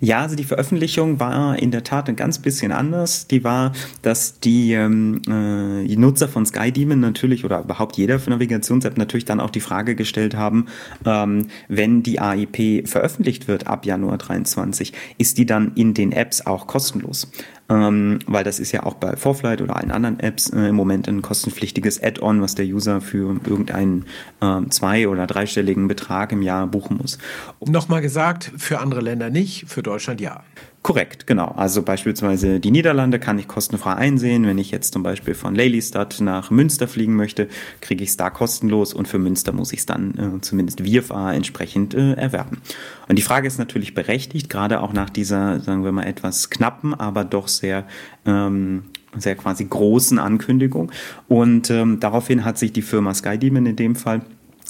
Ja, 0.00 0.20
also 0.20 0.36
die 0.36 0.44
Veröffentlichung 0.44 1.20
war 1.20 1.58
in 1.58 1.70
der 1.70 1.84
Tat 1.84 2.08
ein 2.08 2.16
ganz 2.16 2.38
bisschen 2.38 2.72
anders. 2.72 3.26
Die 3.26 3.44
war, 3.44 3.72
dass 4.02 4.40
die, 4.40 4.72
ähm, 4.72 5.22
äh, 5.26 5.86
die 5.86 5.96
Nutzer 5.96 6.28
von 6.28 6.44
SkyDemon 6.44 7.00
natürlich 7.00 7.44
oder 7.44 7.60
überhaupt 7.60 7.96
jeder 7.96 8.18
für 8.18 8.30
Navigations-App 8.30 8.98
natürlich 8.98 9.24
dann 9.24 9.40
auch 9.40 9.50
die 9.50 9.60
Frage 9.60 9.94
gestellt 9.94 10.36
haben, 10.36 10.66
ähm, 11.04 11.46
wenn 11.68 12.02
die 12.02 12.20
AIP 12.20 12.86
veröffentlicht 12.86 13.48
wird 13.48 13.66
ab 13.66 13.86
Januar 13.86 14.18
23, 14.18 14.92
ist 15.18 15.38
die 15.38 15.46
dann 15.46 15.72
in 15.74 15.94
den 15.94 16.12
Apps 16.12 16.44
auch 16.46 16.66
kostenlos? 16.66 17.30
Ähm, 17.68 18.18
weil 18.26 18.44
das 18.44 18.60
ist 18.60 18.72
ja 18.72 18.82
auch 18.82 18.94
bei 18.94 19.16
Forflight 19.16 19.62
oder 19.62 19.76
allen 19.76 19.90
anderen 19.90 20.20
Apps 20.20 20.50
äh, 20.50 20.68
im 20.68 20.74
Moment 20.74 21.08
ein 21.08 21.22
kostenpflichtiges 21.22 22.02
Add-on, 22.02 22.42
was 22.42 22.54
der 22.54 22.66
User 22.66 23.00
für 23.00 23.40
irgendeinen 23.46 24.04
äh, 24.40 24.60
zwei- 24.68 25.08
oder 25.08 25.26
dreistelligen 25.26 25.88
Betrag 25.88 26.32
im 26.32 26.42
Jahr 26.42 26.66
buchen 26.66 26.98
muss. 26.98 27.18
Nochmal 27.60 28.02
gesagt, 28.02 28.52
für 28.56 28.80
andere 28.80 29.00
Länder 29.00 29.30
nicht, 29.30 29.64
für 29.68 29.82
Deutschland 29.82 30.20
ja. 30.20 30.42
Korrekt, 30.84 31.26
genau. 31.26 31.46
Also 31.56 31.80
beispielsweise 31.80 32.60
die 32.60 32.70
Niederlande 32.70 33.18
kann 33.18 33.38
ich 33.38 33.48
kostenfrei 33.48 33.94
einsehen. 33.94 34.44
Wenn 34.44 34.58
ich 34.58 34.70
jetzt 34.70 34.92
zum 34.92 35.02
Beispiel 35.02 35.32
von 35.32 35.54
Lelystad 35.54 36.20
nach 36.20 36.50
Münster 36.50 36.88
fliegen 36.88 37.16
möchte, 37.16 37.48
kriege 37.80 38.04
ich 38.04 38.10
es 38.10 38.18
da 38.18 38.28
kostenlos 38.28 38.92
und 38.92 39.08
für 39.08 39.18
Münster 39.18 39.52
muss 39.52 39.72
ich 39.72 39.78
es 39.78 39.86
dann 39.86 40.18
äh, 40.18 40.40
zumindest 40.42 40.82
VFA 40.82 41.32
entsprechend 41.32 41.94
äh, 41.94 42.12
erwerben. 42.12 42.60
Und 43.08 43.16
die 43.16 43.22
Frage 43.22 43.46
ist 43.46 43.58
natürlich 43.58 43.94
berechtigt, 43.94 44.50
gerade 44.50 44.82
auch 44.82 44.92
nach 44.92 45.08
dieser, 45.08 45.58
sagen 45.60 45.84
wir 45.84 45.92
mal, 45.92 46.04
etwas 46.04 46.50
knappen, 46.50 46.92
aber 46.92 47.24
doch 47.24 47.48
sehr 47.48 47.86
ähm, 48.26 48.84
sehr 49.16 49.36
quasi 49.36 49.64
großen 49.64 50.18
Ankündigung. 50.18 50.92
Und 51.28 51.70
ähm, 51.70 51.98
daraufhin 51.98 52.44
hat 52.44 52.58
sich 52.58 52.74
die 52.74 52.82
Firma 52.82 53.14
SkyDemon 53.14 53.64
in 53.64 53.76
dem 53.76 53.96
Fall 53.96 54.20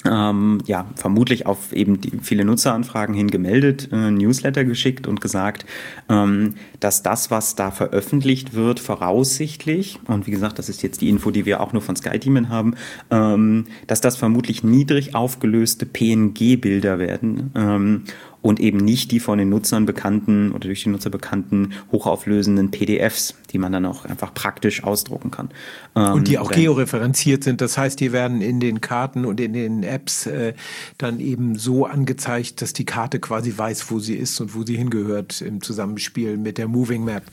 ähm, 0.09 0.59
ja, 0.65 0.85
vermutlich 0.95 1.45
auf 1.45 1.73
eben 1.73 1.99
viele 2.21 2.45
Nutzeranfragen 2.45 3.15
hin 3.15 3.29
gemeldet, 3.29 3.89
äh, 3.91 4.11
Newsletter 4.11 4.63
geschickt 4.63 5.07
und 5.07 5.21
gesagt, 5.21 5.65
ähm, 6.09 6.55
dass 6.79 7.03
das, 7.03 7.31
was 7.31 7.55
da 7.55 7.71
veröffentlicht 7.71 8.53
wird, 8.53 8.79
voraussichtlich, 8.79 9.99
und 10.07 10.27
wie 10.27 10.31
gesagt, 10.31 10.59
das 10.59 10.69
ist 10.69 10.83
jetzt 10.83 11.01
die 11.01 11.09
Info, 11.09 11.31
die 11.31 11.45
wir 11.45 11.61
auch 11.61 11.73
nur 11.73 11.81
von 11.81 11.95
SkyTeamen 11.95 12.49
haben, 12.49 12.75
ähm, 13.09 13.65
dass 13.87 14.01
das 14.01 14.17
vermutlich 14.17 14.63
niedrig 14.63 15.15
aufgelöste 15.15 15.85
PNG-Bilder 15.85 16.99
werden. 16.99 17.51
Ähm, 18.45 18.49
und 18.49 18.59
eben 18.59 18.77
nicht 18.77 19.11
die 19.11 19.19
von 19.19 19.37
den 19.37 19.49
Nutzern 19.49 19.85
bekannten 19.85 20.51
oder 20.51 20.67
durch 20.67 20.83
die 20.83 20.89
Nutzer 20.89 21.09
bekannten 21.09 21.73
hochauflösenden 21.91 22.71
PDFs, 22.71 23.35
die 23.51 23.57
man 23.57 23.71
dann 23.71 23.85
auch 23.85 24.05
einfach 24.05 24.33
praktisch 24.33 24.83
ausdrucken 24.83 25.31
kann. 25.31 25.49
und 25.93 26.27
die 26.27 26.35
ähm, 26.35 26.41
auch 26.41 26.51
georeferenziert 26.51 27.43
sind. 27.43 27.61
Das 27.61 27.77
heißt, 27.77 27.99
die 27.99 28.11
werden 28.11 28.41
in 28.41 28.59
den 28.59 28.81
Karten 28.81 29.25
und 29.25 29.39
in 29.39 29.53
den 29.53 29.83
Apps 29.83 30.27
äh, 30.27 30.53
dann 30.97 31.19
eben 31.19 31.55
so 31.55 31.85
angezeigt, 31.85 32.61
dass 32.61 32.73
die 32.73 32.85
Karte 32.85 33.19
quasi 33.19 33.53
weiß, 33.55 33.91
wo 33.91 33.99
sie 33.99 34.15
ist 34.15 34.39
und 34.39 34.55
wo 34.55 34.63
sie 34.63 34.77
hingehört 34.77 35.41
im 35.41 35.61
Zusammenspiel 35.61 36.37
mit 36.37 36.57
der 36.57 36.67
Moving 36.67 37.03
Map. 37.03 37.23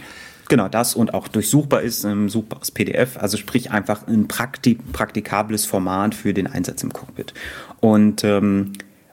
Genau, 0.48 0.68
das 0.68 0.94
und 0.94 1.14
auch 1.14 1.28
durchsuchbar 1.28 1.82
ist, 1.82 2.04
ein 2.04 2.28
suchbares 2.28 2.70
PDF, 2.70 3.16
also 3.16 3.36
sprich 3.36 3.70
einfach 3.70 4.06
ein 4.06 4.28
praktik 4.28 4.92
praktikables 4.92 5.64
Format 5.64 6.14
für 6.14 6.34
den 6.34 6.46
Einsatz 6.46 6.82
im 6.82 6.92
Cockpit. 6.92 7.32
Und 7.80 8.22
ähm, 8.24 8.72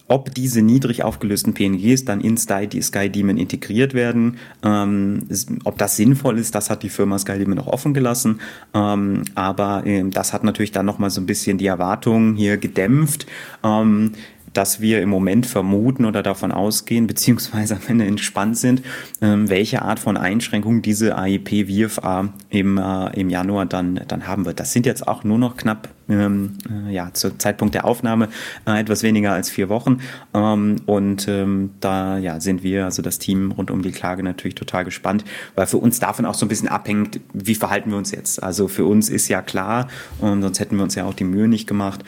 ob 0.10 0.34
diese 0.34 0.62
niedrig 0.62 1.04
aufgelösten 1.04 1.54
PNGs 1.54 2.04
dann 2.04 2.20
in 2.20 2.36
Sky, 2.36 3.10
Demon 3.10 3.38
integriert 3.38 3.94
werden, 3.94 4.38
ähm, 4.64 5.28
ob 5.64 5.78
das 5.78 5.96
sinnvoll 5.96 6.38
ist, 6.38 6.56
das 6.56 6.70
hat 6.70 6.84
die 6.84 6.90
Firma 6.90 7.18
Sky 7.18 7.38
Demon 7.38 7.56
noch 7.56 7.68
offen 7.68 7.94
gelassen. 7.94 8.42
Ähm, 8.74 9.24
aber 9.36 9.86
äh, 9.86 10.04
das 10.10 10.34
hat 10.34 10.44
natürlich 10.44 10.72
dann 10.72 10.86
nochmal 10.86 11.12
so 11.12 11.22
ein 11.22 11.26
bisschen 11.26 11.58
die 11.58 11.68
Erwartungen 11.68 12.36
hier 12.36 12.58
gedämpft. 12.58 13.28
Ähm, 13.64 14.14
dass 14.54 14.82
wir 14.82 15.02
im 15.02 15.10
Moment 15.10 15.46
vermuten 15.46 16.06
oder 16.06 16.24
davon 16.24 16.52
ausgehen, 16.52 17.08
beziehungsweise 17.08 17.76
am 17.76 17.82
Ende 17.88 18.06
entspannt 18.06 18.58
sind, 18.58 18.82
ähm, 19.22 19.50
welche 19.50 19.82
Art 19.82 20.00
von 20.00 20.18
Einschränkungen 20.18 20.82
diese 20.82 21.18
AIP 21.18 21.68
VFA 21.68 22.30
im, 22.50 22.78
äh, 22.78 23.20
im 23.20 23.30
Januar 23.30 23.66
dann, 23.66 24.02
dann 24.08 24.28
haben 24.28 24.46
wird. 24.46 24.60
Das 24.60 24.74
sind 24.74 24.86
jetzt 24.86 25.08
auch 25.08 25.24
nur 25.24 25.38
noch 25.38 25.58
knapp 25.58 25.90
ähm, 26.10 26.58
äh, 26.70 26.92
ja, 26.92 27.14
zum 27.14 27.38
Zeitpunkt 27.40 27.76
der 27.76 27.86
Aufnahme 27.86 28.30
äh, 28.66 28.80
etwas 28.80 29.04
weniger 29.04 29.32
als 29.32 29.50
vier 29.50 29.70
Wochen. 29.70 30.00
Ähm, 30.34 30.78
und 30.86 31.28
ähm, 31.28 31.72
da 31.80 32.18
ja, 32.18 32.40
sind 32.40 32.64
wir, 32.64 32.86
also 32.86 33.02
das 33.02 33.20
Team 33.20 33.52
rund 33.52 33.72
um 33.72 33.82
die 33.82 33.92
Klage 33.92 34.24
natürlich 34.24 34.56
total 34.56 34.86
gespannt, 34.86 35.24
weil 35.56 35.68
für 35.68 35.78
uns 35.78 36.00
davon 36.00 36.26
auch 36.26 36.34
so 36.34 36.46
ein 36.46 36.50
bisschen 36.50 36.68
abhängt, 36.68 37.20
wie 37.34 37.56
verhalten 37.56 37.92
wir 37.92 37.98
uns 37.98 38.12
jetzt. 38.12 38.42
Also 38.42 38.68
für 38.68 38.86
uns 38.86 39.10
ist 39.10 39.28
ja 39.28 39.42
klar, 39.42 39.88
sonst 40.20 40.60
hätten 40.60 40.78
wir 40.78 40.84
uns 40.84 40.96
ja 40.96 41.06
auch 41.06 41.14
die 41.14 41.24
Mühe 41.24 41.48
nicht 41.48 41.68
gemacht, 41.68 42.04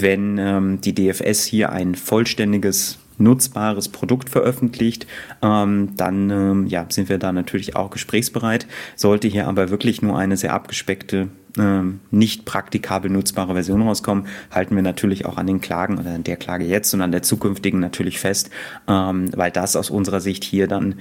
wenn 0.00 0.38
ähm, 0.38 0.80
die 0.80 0.94
DFS 0.94 1.44
hier 1.44 1.70
ein 1.70 1.94
vollständiges 1.94 2.98
nutzbares 3.18 3.88
Produkt 3.88 4.28
veröffentlicht, 4.28 5.06
ähm, 5.42 5.90
dann 5.96 6.30
ähm, 6.30 6.66
ja, 6.66 6.86
sind 6.88 7.08
wir 7.08 7.18
da 7.18 7.32
natürlich 7.32 7.76
auch 7.76 7.90
gesprächsbereit. 7.90 8.66
Sollte 8.96 9.28
hier 9.28 9.46
aber 9.46 9.70
wirklich 9.70 10.02
nur 10.02 10.18
eine 10.18 10.36
sehr 10.36 10.52
abgespeckte, 10.52 11.28
ähm, 11.56 12.00
nicht 12.10 12.44
praktikabel 12.44 13.10
nutzbare 13.10 13.54
Version 13.54 13.82
rauskommen, 13.82 14.26
halten 14.50 14.74
wir 14.74 14.82
natürlich 14.82 15.26
auch 15.26 15.36
an 15.36 15.46
den 15.46 15.60
Klagen 15.60 15.98
oder 15.98 16.10
an 16.10 16.24
der 16.24 16.36
Klage 16.36 16.64
jetzt 16.64 16.92
und 16.94 17.02
an 17.02 17.12
der 17.12 17.22
zukünftigen 17.22 17.80
natürlich 17.80 18.18
fest, 18.18 18.50
ähm, 18.88 19.30
weil 19.36 19.50
das 19.50 19.76
aus 19.76 19.90
unserer 19.90 20.20
Sicht 20.20 20.42
hier 20.42 20.66
dann 20.66 20.96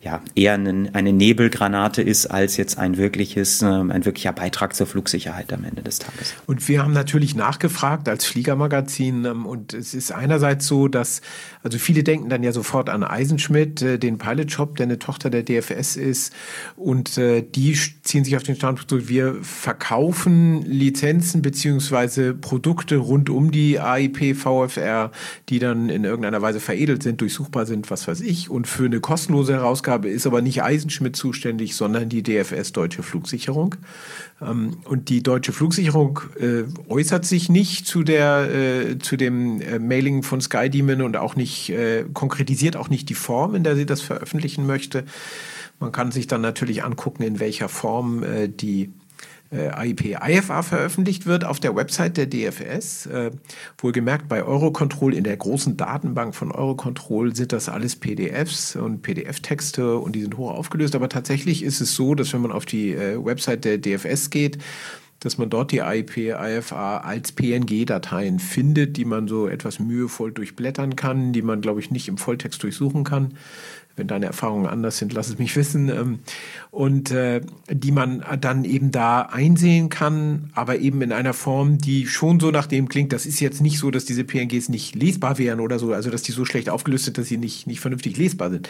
ja, 0.00 0.20
eher 0.36 0.54
eine, 0.54 0.90
eine 0.92 1.12
Nebelgranate 1.12 2.02
ist, 2.02 2.26
als 2.26 2.56
jetzt 2.56 2.78
ein 2.78 2.96
wirkliches, 2.96 3.62
ähm, 3.62 3.90
ein 3.90 4.04
wirklicher 4.04 4.32
Beitrag 4.32 4.76
zur 4.76 4.86
Flugsicherheit 4.86 5.52
am 5.52 5.64
Ende 5.64 5.82
des 5.82 5.98
Tages. 5.98 6.34
Und 6.46 6.66
wir 6.68 6.82
haben 6.82 6.92
natürlich 6.92 7.34
nachgefragt 7.34 8.08
als 8.08 8.24
Fliegermagazin 8.24 9.24
ähm, 9.24 9.44
und 9.44 9.74
es 9.74 9.94
ist 9.94 10.12
einerseits 10.12 10.68
so, 10.68 10.86
dass, 10.86 11.20
also 11.64 11.78
viele 11.78 12.04
denken 12.04 12.28
dann 12.28 12.44
ja 12.44 12.52
sofort 12.52 12.90
an 12.90 13.02
Eisenschmidt, 13.02 13.82
äh, 13.82 13.98
den 13.98 14.18
Pilot 14.18 14.52
Shop, 14.52 14.76
der 14.76 14.84
eine 14.86 15.00
Tochter 15.00 15.30
der 15.30 15.42
DFS 15.42 15.96
ist 15.96 16.32
und 16.76 17.18
äh, 17.18 17.42
die 17.42 17.76
ziehen 18.02 18.24
sich 18.24 18.36
auf 18.36 18.44
den 18.44 18.54
Standpunkt, 18.54 19.08
wir 19.08 19.36
verkaufen 19.42 20.62
Lizenzen 20.62 21.42
beziehungsweise 21.42 22.34
Produkte 22.34 22.98
rund 22.98 23.30
um 23.30 23.50
die 23.50 23.80
AIP 23.80 24.36
VFR, 24.36 25.10
die 25.48 25.58
dann 25.58 25.88
in 25.88 26.04
irgendeiner 26.04 26.40
Weise 26.40 26.60
veredelt 26.60 27.02
sind, 27.02 27.20
durchsuchbar 27.20 27.66
sind, 27.66 27.90
was 27.90 28.06
weiß 28.06 28.20
ich 28.20 28.48
und 28.48 28.68
für 28.68 28.84
eine 28.84 29.00
kostenlose 29.00 29.54
Herausgabe 29.54 29.88
Ausgabe 29.98 30.08
ist 30.08 30.26
aber 30.26 30.42
nicht 30.42 30.62
Eisenschmidt 30.62 31.16
zuständig, 31.16 31.74
sondern 31.74 32.08
die 32.08 32.22
DFS 32.22 32.72
Deutsche 32.72 33.02
Flugsicherung. 33.02 33.74
Ähm, 34.40 34.78
und 34.84 35.08
die 35.08 35.22
Deutsche 35.22 35.52
Flugsicherung 35.52 36.20
äh, 36.38 36.64
äußert 36.88 37.24
sich 37.24 37.48
nicht 37.48 37.86
zu, 37.86 38.02
der, 38.02 38.48
äh, 38.50 38.98
zu 38.98 39.16
dem 39.16 39.60
äh, 39.60 39.78
Mailing 39.78 40.22
von 40.22 40.40
SkyDemon 40.40 41.02
und 41.02 41.16
auch 41.16 41.36
nicht, 41.36 41.72
konkretisiert 42.14 42.76
auch 42.76 42.88
nicht 42.88 43.08
die 43.08 43.14
Form, 43.14 43.54
in 43.54 43.64
der 43.64 43.76
sie 43.76 43.86
das 43.86 44.00
veröffentlichen 44.00 44.66
möchte. 44.66 45.04
Man 45.80 45.92
kann 45.92 46.12
sich 46.12 46.26
dann 46.26 46.40
natürlich 46.40 46.84
angucken, 46.84 47.22
in 47.22 47.40
welcher 47.40 47.68
Form 47.68 48.24
die 48.48 48.92
äh, 49.50 49.68
AIP 49.68 50.16
IFA 50.22 50.62
veröffentlicht 50.62 51.26
wird 51.26 51.44
auf 51.44 51.60
der 51.60 51.74
Website 51.74 52.16
der 52.16 52.26
DFS. 52.26 53.06
Äh, 53.06 53.30
wohlgemerkt 53.78 54.28
bei 54.28 54.42
Eurocontrol 54.42 55.14
in 55.14 55.24
der 55.24 55.36
großen 55.36 55.76
Datenbank 55.76 56.34
von 56.34 56.52
Eurocontrol 56.52 57.34
sind 57.34 57.52
das 57.52 57.68
alles 57.68 57.96
PDFs 57.96 58.76
und 58.76 59.02
PDF-Texte 59.02 59.98
und 59.98 60.14
die 60.14 60.22
sind 60.22 60.36
hoch 60.36 60.50
aufgelöst. 60.50 60.94
Aber 60.94 61.08
tatsächlich 61.08 61.62
ist 61.62 61.80
es 61.80 61.94
so, 61.94 62.14
dass 62.14 62.32
wenn 62.32 62.42
man 62.42 62.52
auf 62.52 62.66
die 62.66 62.92
äh, 62.92 63.24
Website 63.24 63.64
der 63.64 63.78
DFS 63.78 64.30
geht, 64.30 64.58
dass 65.20 65.38
man 65.38 65.50
dort 65.50 65.72
die 65.72 65.82
AIP, 65.82 66.16
IFA 66.16 66.98
als 66.98 67.32
PNG-Dateien 67.32 68.38
findet, 68.38 68.96
die 68.96 69.04
man 69.04 69.26
so 69.26 69.48
etwas 69.48 69.80
mühevoll 69.80 70.30
durchblättern 70.30 70.94
kann, 70.94 71.32
die 71.32 71.42
man, 71.42 71.60
glaube 71.60 71.80
ich, 71.80 71.90
nicht 71.90 72.08
im 72.08 72.18
Volltext 72.18 72.62
durchsuchen 72.62 73.02
kann. 73.02 73.34
Wenn 73.98 74.06
deine 74.06 74.26
Erfahrungen 74.26 74.66
anders 74.66 74.98
sind, 74.98 75.12
lass 75.12 75.28
es 75.28 75.38
mich 75.38 75.54
wissen. 75.56 75.88
Ähm, 75.88 76.18
und 76.70 77.10
äh, 77.10 77.40
die 77.70 77.92
man 77.92 78.24
dann 78.40 78.64
eben 78.64 78.90
da 78.90 79.22
einsehen 79.22 79.88
kann, 79.88 80.50
aber 80.54 80.78
eben 80.78 81.02
in 81.02 81.12
einer 81.12 81.34
Form, 81.34 81.78
die 81.78 82.06
schon 82.06 82.40
so 82.40 82.50
nach 82.50 82.66
dem 82.66 82.88
klingt. 82.88 83.12
Das 83.12 83.26
ist 83.26 83.40
jetzt 83.40 83.60
nicht 83.60 83.78
so, 83.78 83.90
dass 83.90 84.04
diese 84.04 84.24
PNGs 84.24 84.68
nicht 84.68 84.94
lesbar 84.94 85.38
wären 85.38 85.60
oder 85.60 85.78
so, 85.78 85.92
also 85.92 86.10
dass 86.10 86.22
die 86.22 86.32
so 86.32 86.44
schlecht 86.44 86.70
aufgelöst 86.70 87.06
sind, 87.06 87.18
dass 87.18 87.26
sie 87.26 87.38
nicht, 87.38 87.66
nicht 87.66 87.80
vernünftig 87.80 88.16
lesbar 88.16 88.50
sind. 88.50 88.68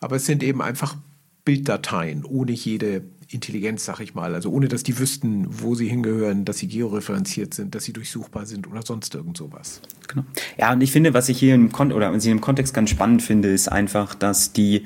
Aber 0.00 0.16
es 0.16 0.26
sind 0.26 0.42
eben 0.42 0.62
einfach 0.62 0.96
Bilddateien 1.44 2.24
ohne 2.24 2.52
jede 2.52 3.02
Intelligenz, 3.30 3.84
sag 3.84 4.00
ich 4.00 4.14
mal. 4.14 4.34
Also 4.34 4.50
ohne, 4.50 4.68
dass 4.68 4.82
die 4.82 4.98
wüssten, 4.98 5.46
wo 5.48 5.74
sie 5.74 5.88
hingehören, 5.88 6.44
dass 6.44 6.58
sie 6.58 6.68
georeferenziert 6.68 7.52
sind, 7.52 7.74
dass 7.74 7.84
sie 7.84 7.92
durchsuchbar 7.92 8.46
sind 8.46 8.66
oder 8.66 8.82
sonst 8.82 9.14
irgend 9.14 9.36
sowas. 9.36 9.82
Genau. 10.06 10.24
Ja, 10.56 10.72
und 10.72 10.80
ich 10.80 10.92
finde, 10.92 11.12
was 11.12 11.28
ich 11.28 11.38
hier 11.38 11.54
im, 11.54 11.70
Kon 11.70 11.92
oder 11.92 12.12
was 12.12 12.24
ich 12.24 12.30
im 12.30 12.40
Kontext 12.40 12.72
ganz 12.72 12.88
spannend 12.90 13.22
finde, 13.22 13.48
ist 13.48 13.68
einfach, 13.68 14.14
dass 14.14 14.52
die 14.52 14.84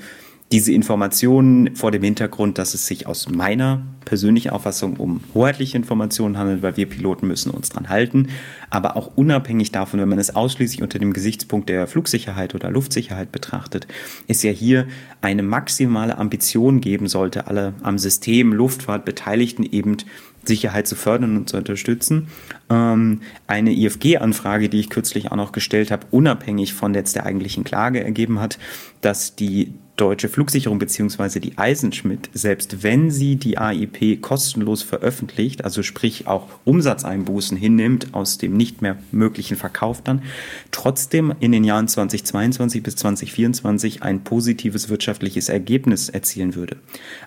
diese 0.53 0.71
Informationen 0.73 1.75
vor 1.75 1.91
dem 1.91 2.03
Hintergrund, 2.03 2.59
dass 2.59 2.75
es 2.75 2.87
sich 2.87 3.07
aus 3.07 3.29
meiner 3.31 3.83
persönlichen 4.05 4.51
Auffassung 4.51 4.97
um 4.99 5.21
hoheitliche 5.33 5.79
Informationen 5.79 6.37
handelt, 6.37 6.61
weil 6.61 6.77
wir 6.77 6.87
Piloten 6.87 7.27
müssen 7.27 7.51
uns 7.51 7.71
dran 7.71 7.88
halten, 7.88 8.29
aber 8.69 8.97
auch 8.97 9.12
unabhängig 9.17 9.73
davon, 9.73 9.99
wenn 9.99 10.11
man 10.11 10.19
es 10.19 10.37
ausschließlich 10.37 10.83
unter 10.83 10.99
dem 10.99 11.15
Gesichtspunkt 11.15 11.71
der 11.71 11.87
Flugsicherheit 11.87 12.55
oder 12.55 12.71
Luftsicherheit 12.71 13.33
betrachtet, 13.33 13.87
ist 14.27 14.43
ja 14.43 14.51
hier 14.51 14.87
eine 15.23 15.43
maximale 15.43 16.19
Ambition 16.19 16.83
geben 16.83 17.09
sollte, 17.09 17.47
alle 17.47 17.73
am 17.83 17.97
System 17.97 18.53
Luftfahrt 18.53 19.07
Beteiligten 19.07 19.62
eben 19.62 19.97
Sicherheit 20.45 20.87
zu 20.87 20.97
fördern 20.97 21.37
und 21.37 21.49
zu 21.49 21.57
unterstützen. 21.57 22.27
Ähm, 22.69 23.21
eine 23.47 23.73
IFG-Anfrage, 23.73 24.69
die 24.69 24.81
ich 24.81 24.91
kürzlich 24.91 25.31
auch 25.31 25.37
noch 25.37 25.53
gestellt 25.53 25.91
habe, 25.91 26.07
unabhängig 26.11 26.75
von 26.75 26.93
jetzt 26.95 27.15
der 27.17 27.25
eigentlichen 27.25 27.65
Klage 27.65 28.05
ergeben 28.05 28.41
hat, 28.41 28.59
dass 29.01 29.37
die 29.37 29.73
Deutsche 30.03 30.29
Flugsicherung 30.29 30.81
bzw. 30.81 31.38
die 31.38 31.59
Eisenschmidt, 31.59 32.29
selbst 32.33 32.83
wenn 32.83 33.12
sie 33.12 33.37
die 33.37 33.57
AIP 33.57 34.21
kostenlos 34.21 34.83
veröffentlicht, 34.83 35.65
also 35.65 35.85
sprich 35.85 36.27
auch 36.27 36.49
Umsatzeinbußen 36.65 37.57
hinnimmt 37.57 38.12
aus 38.12 38.37
dem 38.37 38.57
nicht 38.57 38.83
mehr 38.83 38.99
möglichen 39.12 39.57
Verkauf 39.57 40.03
dann, 40.03 40.25
trotzdem 40.73 41.33
in 41.38 41.53
den 41.53 41.62
Jahren 41.62 41.87
2022 41.87 42.83
bis 42.83 42.97
2024 42.97 44.03
ein 44.03 44.25
positives 44.25 44.88
wirtschaftliches 44.88 45.49
Ergebnis 45.49 46.09
erzielen 46.09 46.57
würde. 46.57 46.79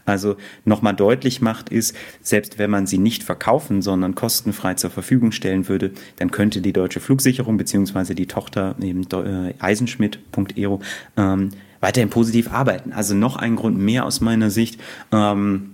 Also 0.04 0.36
nochmal 0.66 0.96
deutlich 0.96 1.40
macht 1.40 1.70
ist, 1.70 1.96
selbst 2.22 2.60
wenn 2.60 2.72
man 2.72 2.88
sie 2.88 2.98
nicht 2.98 3.24
verkaufen, 3.24 3.82
sondern 3.82 4.16
kostenfrei 4.16 4.74
zur 4.74 4.90
Verfügung 4.90 5.32
stellen 5.32 5.70
würde, 5.70 5.92
dann 6.18 6.30
könnte 6.30 6.60
die 6.60 6.74
Deutsche 6.74 7.00
Flugsicherung 7.00 7.56
bzw. 7.56 8.16
die 8.16 8.28
Tochter 8.28 8.76
eben 8.82 9.08
äh, 9.14 9.54
Eisenschmidt.ero 9.60 10.82
ähm, 11.16 11.52
weiterhin 11.80 12.10
positiv 12.10 12.52
arbeiten. 12.52 12.94
Also 12.94 13.16
noch 13.16 13.36
ein 13.36 13.56
Grund 13.56 13.78
mehr 13.78 14.06
aus 14.06 14.22
meiner 14.22 14.50
Sicht. 14.50 14.80
Ähm, 15.12 15.72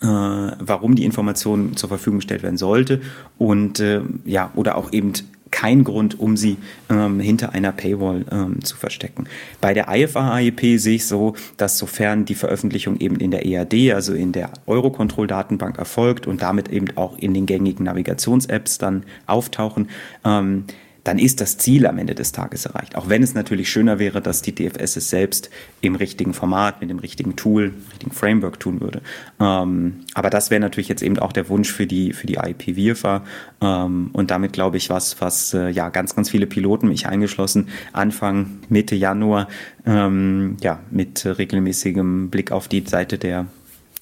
äh, 0.00 0.06
warum 0.06 0.96
die 0.96 1.04
Information 1.04 1.76
zur 1.76 1.88
Verfügung 1.88 2.18
gestellt 2.18 2.42
werden 2.42 2.58
sollte 2.58 3.00
und 3.38 3.80
äh, 3.80 4.02
ja 4.24 4.50
oder 4.54 4.76
auch 4.76 4.92
eben 4.92 5.14
kein 5.54 5.84
Grund, 5.84 6.18
um 6.18 6.36
sie 6.36 6.56
ähm, 6.90 7.20
hinter 7.20 7.52
einer 7.52 7.70
Paywall 7.70 8.24
ähm, 8.32 8.64
zu 8.64 8.76
verstecken. 8.76 9.28
Bei 9.60 9.72
der 9.72 9.86
IFA-AIP 9.88 10.80
sehe 10.80 10.96
ich 10.96 11.06
so, 11.06 11.36
dass 11.56 11.78
sofern 11.78 12.24
die 12.24 12.34
Veröffentlichung 12.34 12.98
eben 12.98 13.16
in 13.16 13.30
der 13.30 13.46
EAD, 13.46 13.92
also 13.94 14.14
in 14.14 14.32
der 14.32 14.50
Eurocontrol-Datenbank 14.66 15.78
erfolgt 15.78 16.26
und 16.26 16.42
damit 16.42 16.70
eben 16.70 16.88
auch 16.96 17.16
in 17.18 17.34
den 17.34 17.46
gängigen 17.46 17.84
Navigations-Apps 17.84 18.78
dann 18.78 19.04
auftauchen, 19.26 19.90
ähm, 20.24 20.64
dann 21.04 21.18
ist 21.18 21.42
das 21.42 21.58
Ziel 21.58 21.86
am 21.86 21.98
Ende 21.98 22.14
des 22.14 22.32
Tages 22.32 22.64
erreicht. 22.64 22.96
Auch 22.96 23.10
wenn 23.10 23.22
es 23.22 23.34
natürlich 23.34 23.70
schöner 23.70 23.98
wäre, 23.98 24.22
dass 24.22 24.40
die 24.40 24.54
DFS 24.54 24.96
es 24.96 25.10
selbst 25.10 25.50
im 25.82 25.96
richtigen 25.96 26.32
Format, 26.32 26.80
mit 26.80 26.88
dem 26.88 26.98
richtigen 26.98 27.36
Tool, 27.36 27.74
richtigen 27.90 28.12
Framework 28.12 28.58
tun 28.58 28.80
würde. 28.80 29.02
Ähm, 29.38 30.00
aber 30.14 30.30
das 30.30 30.50
wäre 30.50 30.60
natürlich 30.60 30.88
jetzt 30.88 31.02
eben 31.02 31.18
auch 31.18 31.32
der 31.32 31.50
Wunsch 31.50 31.70
für 31.70 31.86
die, 31.86 32.14
für 32.14 32.26
die 32.26 32.38
IPVFA. 32.42 33.22
Ähm, 33.60 34.10
und 34.14 34.30
damit 34.30 34.54
glaube 34.54 34.78
ich, 34.78 34.88
was, 34.88 35.20
was 35.20 35.52
äh, 35.52 35.68
ja 35.68 35.90
ganz, 35.90 36.16
ganz 36.16 36.30
viele 36.30 36.46
Piloten, 36.46 36.88
mich 36.88 37.06
eingeschlossen, 37.06 37.68
Anfang, 37.92 38.58
Mitte 38.70 38.94
Januar, 38.94 39.48
ähm, 39.84 40.56
ja, 40.62 40.80
mit 40.90 41.26
regelmäßigem 41.26 42.30
Blick 42.30 42.50
auf 42.50 42.66
die 42.66 42.82
Seite 42.86 43.18
der, 43.18 43.46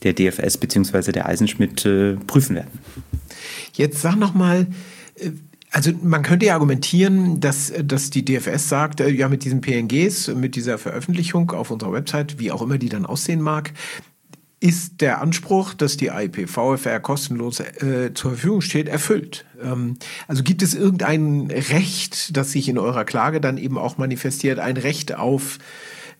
der 0.04 0.12
DFS 0.12 0.56
bzw. 0.56 1.10
der 1.10 1.26
Eisenschmidt 1.26 1.84
äh, 1.84 2.14
prüfen 2.28 2.54
werden. 2.54 2.70
Jetzt 3.72 4.00
sag 4.00 4.14
noch 4.16 4.34
mal, 4.34 4.68
äh 5.16 5.32
also 5.72 5.90
man 6.02 6.22
könnte 6.22 6.46
ja 6.46 6.54
argumentieren, 6.54 7.40
dass, 7.40 7.72
dass 7.82 8.10
die 8.10 8.24
DFS 8.24 8.68
sagt, 8.68 9.00
äh, 9.00 9.08
ja 9.08 9.28
mit 9.28 9.44
diesen 9.44 9.62
PNGs, 9.62 10.28
mit 10.28 10.54
dieser 10.54 10.78
Veröffentlichung 10.78 11.50
auf 11.50 11.70
unserer 11.70 11.92
Website, 11.92 12.38
wie 12.38 12.52
auch 12.52 12.62
immer 12.62 12.78
die 12.78 12.90
dann 12.90 13.06
aussehen 13.06 13.40
mag, 13.40 13.72
ist 14.60 15.00
der 15.00 15.20
Anspruch, 15.20 15.74
dass 15.74 15.96
die 15.96 16.06
IPVFR 16.06 17.00
kostenlos 17.00 17.58
äh, 17.58 18.12
zur 18.14 18.32
Verfügung 18.32 18.60
steht, 18.60 18.86
erfüllt. 18.86 19.44
Ähm, 19.60 19.96
also 20.28 20.44
gibt 20.44 20.62
es 20.62 20.74
irgendein 20.74 21.50
Recht, 21.50 22.36
das 22.36 22.52
sich 22.52 22.68
in 22.68 22.78
eurer 22.78 23.04
Klage 23.04 23.40
dann 23.40 23.58
eben 23.58 23.76
auch 23.76 23.98
manifestiert, 23.98 24.60
ein 24.60 24.76
Recht 24.76 25.16
auf 25.16 25.58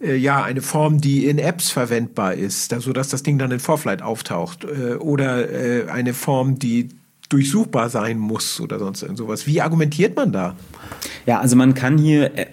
äh, 0.00 0.16
ja, 0.16 0.42
eine 0.42 0.62
Form, 0.62 1.00
die 1.00 1.26
in 1.26 1.38
Apps 1.38 1.70
verwendbar 1.70 2.34
ist, 2.34 2.74
so 2.80 2.92
dass 2.92 3.10
das 3.10 3.22
Ding 3.22 3.38
dann 3.38 3.52
in 3.52 3.60
Vorflight 3.60 4.02
auftaucht, 4.02 4.64
äh, 4.64 4.94
oder 4.94 5.50
äh, 5.50 5.90
eine 5.90 6.14
Form, 6.14 6.58
die 6.58 6.88
durchsuchbar 7.32 7.88
sein 7.88 8.18
muss 8.18 8.60
oder 8.60 8.78
sonst 8.78 9.02
irgendwas. 9.02 9.46
Wie 9.46 9.60
argumentiert 9.60 10.16
man 10.16 10.32
da? 10.32 10.56
Ja, 11.26 11.40
also 11.40 11.56
man 11.56 11.74
kann 11.74 11.98
hier, 11.98 12.36
äh, 12.36 12.46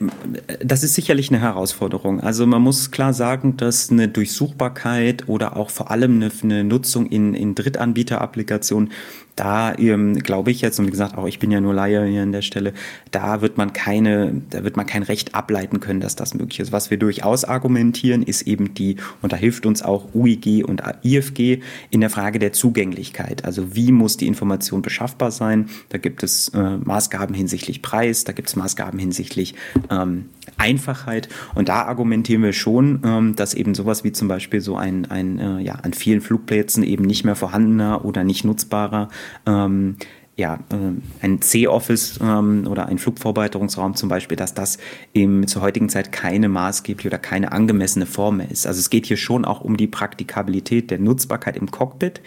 das 0.64 0.84
ist 0.84 0.96
sicherlich 0.96 1.30
eine 1.30 1.40
Herausforderung. 1.40 2.22
Also 2.22 2.46
man 2.46 2.62
muss 2.62 2.92
klar 2.92 3.14
sagen, 3.14 3.58
dass 3.58 3.90
eine 3.90 4.08
Durchsuchbarkeit 4.08 5.28
oder 5.28 5.58
auch 5.58 5.70
vor 5.70 5.92
allem 5.92 6.16
eine, 6.16 6.32
eine 6.44 6.64
Nutzung 6.64 7.08
in, 7.08 7.34
in 7.34 7.56
Drittanbieter-Applikationen 7.56 8.92
da 9.40 9.74
ähm, 9.78 10.16
glaube 10.20 10.52
ich 10.52 10.60
jetzt, 10.60 10.80
und 10.80 10.88
wie 10.88 10.92
gesagt, 10.92 11.18
auch 11.18 11.26
ich 11.26 11.40
bin 11.40 11.50
ja 11.50 11.62
nur 11.62 11.74
Laie 11.74 12.06
hier 12.06 12.24
an 12.24 12.34
der 12.34 12.42
Stelle, 12.42 12.74
da 13.12 13.42
wird 13.42 13.58
man 13.58 13.72
keine, 13.72 14.42
da 14.50 14.64
wird 14.66 14.76
man 14.76 14.86
kein 14.86 15.04
Recht 15.04 15.34
ableiten 15.34 15.80
können, 15.80 16.02
dass 16.02 16.16
das 16.16 16.34
möglich 16.34 16.60
ist. 16.60 16.72
Was 16.74 16.92
wir 16.92 16.98
durchaus 16.98 17.46
argumentieren, 17.46 18.22
ist 18.22 18.42
eben 18.44 18.74
die, 18.74 18.98
und 19.22 19.32
da 19.32 19.38
hilft 19.38 19.66
uns 19.66 19.82
auch 19.82 20.14
UIG 20.14 20.66
und 20.68 20.84
IFG 21.04 21.62
in 21.90 22.02
der 22.02 22.10
Frage 22.10 22.40
der 22.40 22.52
Zugänglichkeit. 22.52 23.46
Also 23.46 23.76
wie 23.76 23.94
muss 23.94 24.18
die 24.18 24.28
Information 24.28 24.82
beschaffbar 24.82 25.32
sein? 25.32 25.70
Da 25.88 25.98
gibt 25.98 26.22
es 26.24 26.50
äh, 26.50 26.78
Maßgaben 26.78 27.34
hinsichtlich 27.34 27.82
Preis, 27.82 28.26
da 28.26 28.34
gibt 28.34 28.50
es 28.50 28.58
Maßgaben 28.58 29.00
hinsichtlich 29.00 29.56
ähm, 29.90 30.26
Einfachheit. 30.58 31.30
Und 31.56 31.70
da 31.70 31.84
argumentieren 31.84 32.44
wir 32.44 32.54
schon, 32.54 33.02
ähm, 33.06 33.36
dass 33.36 33.54
eben 33.54 33.74
sowas 33.74 34.04
wie 34.04 34.12
zum 34.12 34.28
Beispiel 34.28 34.60
so 34.60 34.76
ein, 34.76 35.06
ein 35.10 35.40
äh, 35.40 35.60
ja, 35.62 35.76
an 35.76 35.94
vielen 35.94 36.20
Flugplätzen 36.20 36.84
eben 36.84 37.06
nicht 37.06 37.24
mehr 37.24 37.36
vorhandener 37.36 38.04
oder 38.04 38.26
nicht 38.26 38.44
nutzbarer 38.44 39.08
ähm, 39.46 39.98
ja, 40.40 40.56
äh, 40.72 41.26
ein 41.26 41.42
C-Office 41.42 42.20
ähm, 42.24 42.66
oder 42.68 42.88
ein 42.88 42.98
Flugvorbereitungsraum 42.98 43.96
zum 43.96 44.08
Beispiel, 44.08 44.38
dass 44.38 44.54
das 44.54 44.78
eben 45.14 45.46
zur 45.48 45.62
heutigen 45.62 45.90
Zeit 45.90 46.12
keine 46.14 46.48
maßgebliche 46.48 47.10
oder 47.10 47.18
keine 47.20 47.52
angemessene 47.52 48.06
Form 48.06 48.38
mehr 48.38 48.50
ist. 48.50 48.66
Also 48.66 48.80
es 48.80 48.90
geht 48.90 49.06
hier 49.06 49.18
schon 49.18 49.44
auch 49.44 49.62
um 49.62 49.76
die 49.76 49.88
Praktikabilität 49.88 50.92
der 50.92 51.00
Nutzbarkeit 51.00 51.58
im 51.58 51.70
Cockpit. 51.70 52.22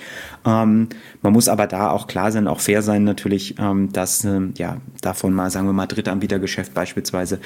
Ähm, 0.44 0.90
man 1.22 1.32
muss 1.32 1.48
aber 1.48 1.66
da 1.66 1.90
auch 1.90 2.06
klar 2.06 2.30
sein, 2.30 2.46
auch 2.46 2.60
fair 2.60 2.82
sein 2.82 3.04
natürlich, 3.04 3.56
ähm, 3.58 3.90
dass 3.92 4.24
ähm, 4.24 4.52
ja 4.58 4.76
davon 5.00 5.32
mal, 5.32 5.50
sagen 5.50 5.66
wir 5.66 5.72
mal, 5.72 5.86
Drittanbietergeschäft 5.86 6.74
beispielsweise 6.74 7.40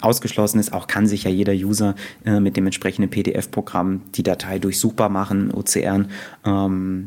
ausgeschlossen 0.00 0.58
ist. 0.60 0.72
Auch 0.72 0.86
kann 0.86 1.06
sich 1.06 1.24
ja 1.24 1.30
jeder 1.30 1.52
User 1.52 1.94
äh, 2.24 2.40
mit 2.40 2.56
dem 2.56 2.64
entsprechenden 2.64 3.10
PDF-Programm 3.10 4.02
die 4.14 4.22
Datei 4.22 4.58
durchsuchbar 4.58 5.10
machen, 5.10 5.52
OCR. 5.52 6.06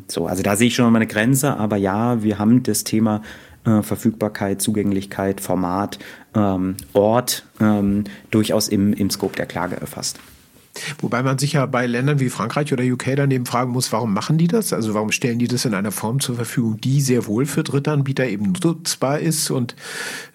So, 0.08 0.28
also 0.28 0.44
da 0.44 0.56
sehe 0.56 0.68
ich 0.68 0.76
schon 0.76 0.92
mal 0.92 0.98
eine 0.98 1.08
Grenze, 1.08 1.58
aber 1.58 1.78
ja, 1.78 2.22
wir 2.22 2.38
haben 2.38 2.62
das 2.64 2.73
das 2.74 2.84
Thema 2.84 3.22
äh, 3.66 3.82
Verfügbarkeit, 3.82 4.62
Zugänglichkeit, 4.62 5.40
Format, 5.40 6.00
ähm, 6.36 6.76
Ort 6.94 7.46
ähm, 7.62 8.06
durchaus 8.32 8.68
im, 8.68 8.94
im 8.94 9.10
Scope 9.10 9.36
der 9.36 9.46
Klage 9.46 9.78
erfasst. 9.78 10.20
Wobei 11.00 11.22
man 11.22 11.38
sich 11.38 11.54
ja 11.54 11.66
bei 11.66 11.86
Ländern 11.86 12.20
wie 12.20 12.30
Frankreich 12.30 12.74
oder 12.74 12.84
UK 12.84 13.16
daneben 13.16 13.46
fragen 13.46 13.72
muss, 13.72 13.92
warum 13.92 14.14
machen 14.14 14.38
die 14.38 14.48
das? 14.48 14.74
Also 14.74 14.94
warum 14.94 15.12
stellen 15.12 15.38
die 15.38 15.48
das 15.48 15.66
in 15.66 15.74
einer 15.74 15.92
Form 15.92 16.20
zur 16.20 16.36
Verfügung, 16.36 16.80
die 16.82 17.02
sehr 17.02 17.28
wohl 17.28 17.46
für 17.46 17.64
Drittanbieter 17.64 18.26
eben 18.26 18.54
nutzbar 18.64 19.20
ist? 19.20 19.52
Und 19.52 19.76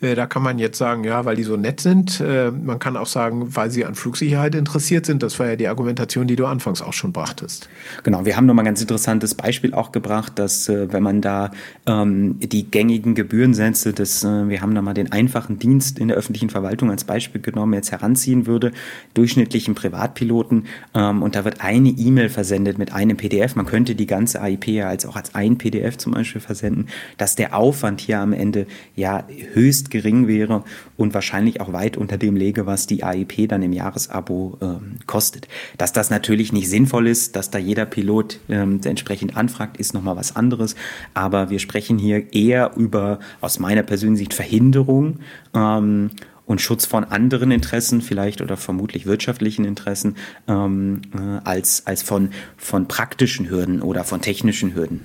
äh, 0.01 0.15
da 0.15 0.27
kann 0.27 0.43
man 0.43 0.59
jetzt 0.59 0.79
sagen, 0.79 1.05
ja, 1.05 1.25
weil 1.25 1.37
die 1.37 1.43
so 1.43 1.57
nett 1.57 1.81
sind. 1.81 2.21
Äh, 2.21 2.53
man 2.53 2.79
kann 2.79 2.97
auch 2.97 3.07
sagen, 3.07 3.57
weil 3.57 3.71
sie 3.71 3.85
an 3.85 3.95
Flugsicherheit 3.95 4.55
interessiert 4.55 5.07
sind. 5.07 5.23
Das 5.23 5.39
war 5.41 5.49
ja 5.49 5.57
die 5.57 5.67
Argumentation, 5.67 6.29
die 6.29 6.37
du 6.37 6.47
anfangs 6.47 6.83
auch 6.83 6.93
schon 6.93 7.13
brachtest. 7.13 7.69
Genau, 8.05 8.25
wir 8.25 8.37
haben 8.37 8.47
nochmal 8.47 8.63
ein 8.63 8.67
ganz 8.67 8.81
interessantes 8.81 9.35
Beispiel 9.35 9.75
auch 9.75 9.91
gebracht, 9.91 10.39
dass 10.39 10.69
äh, 10.69 10.93
wenn 10.93 11.03
man 11.03 11.21
da 11.21 11.51
ähm, 11.87 12.39
die 12.39 12.71
gängigen 12.71 13.17
Gebührensätze 13.17 13.93
des, 13.93 14.23
äh, 14.23 14.49
wir 14.49 14.61
haben 14.61 14.75
da 14.75 14.83
mal 14.83 14.95
den 14.95 15.11
einfachen 15.11 15.59
Dienst 15.59 15.99
in 15.99 16.09
der 16.09 16.17
öffentlichen 16.17 16.51
Verwaltung 16.51 16.91
als 16.91 17.03
Beispiel 17.05 17.41
genommen, 17.41 17.75
jetzt 17.75 17.91
heranziehen 17.91 18.47
würde, 18.47 18.73
durchschnittlichen 19.15 19.75
Privatpilot 19.75 20.28
Piloten 20.29 20.65
ähm, 20.95 21.23
und 21.23 21.35
da 21.35 21.45
wird 21.45 21.63
eine 21.63 21.89
E-Mail 21.89 22.29
versendet 22.29 22.79
mit 22.79 22.93
einem 22.93 23.17
PDF. 23.17 23.57
Man 23.57 23.65
könnte 23.65 23.95
die 23.95 24.07
ganze 24.07 24.43
AIP 24.43 24.69
ja 24.69 24.89
als 24.89 25.07
auch 25.07 25.17
als 25.17 25.35
ein 25.35 25.57
PDF 25.57 25.97
zum 25.97 26.13
Beispiel 26.13 26.43
versenden, 26.43 26.89
dass 27.17 27.35
der 27.35 27.57
Aufwand 27.57 28.03
hier 28.03 28.21
am 28.21 28.35
Ende 28.35 28.67
ja 28.95 29.25
höchst 29.55 29.91
gering 29.91 30.29
wäre 30.29 30.65
und 30.99 31.15
wahrscheinlich 31.15 31.63
auch 31.63 31.73
weit 31.73 31.97
unter 31.97 32.19
dem 32.19 32.37
lege, 32.37 32.67
was 32.67 32.87
die 32.87 33.03
AIP 33.03 33.49
dann 33.49 33.63
im 33.63 33.73
Jahresabo 33.73 34.59
ähm, 34.61 34.97
kostet. 35.07 35.49
Dass 35.79 35.95
das 35.95 36.11
natürlich 36.11 36.53
nicht 36.53 36.69
sinnvoll 36.69 37.07
ist, 37.07 37.35
dass 37.35 37.51
da 37.51 37.59
jeder 37.59 37.87
Pilot 37.87 38.41
ähm, 38.51 38.81
entsprechend 38.85 39.37
anfragt, 39.37 39.79
ist 39.79 39.95
nochmal 39.95 40.17
was 40.17 40.37
anderes. 40.37 40.75
Aber 41.15 41.49
wir 41.49 41.59
sprechen 41.59 41.99
hier 41.99 42.35
eher 42.35 42.73
über 42.77 43.19
aus 43.41 43.59
meiner 43.59 43.83
persönlichen 43.83 44.19
Sicht 44.19 44.35
Verhinderung 44.35 45.21
ähm, 45.55 46.11
und 46.49 46.61
Schutz 46.63 46.87
von 46.87 47.05
anderen 47.05 47.51
Interessen 47.51 48.01
vielleicht 48.01 48.41
oder 48.41 48.57
vermutlich 48.57 49.07
wirtschaftlichen 49.07 49.65
Interessen 49.65 50.17
ähm, 50.49 51.03
äh, 51.15 51.47
als, 51.47 51.87
als 51.87 52.03
von, 52.03 52.31
von 52.57 52.89
praktischen 52.89 53.51
Hürden 53.51 53.83
oder 53.83 54.03
von 54.03 54.23
technischen 54.23 54.75
Hürden. 54.75 55.03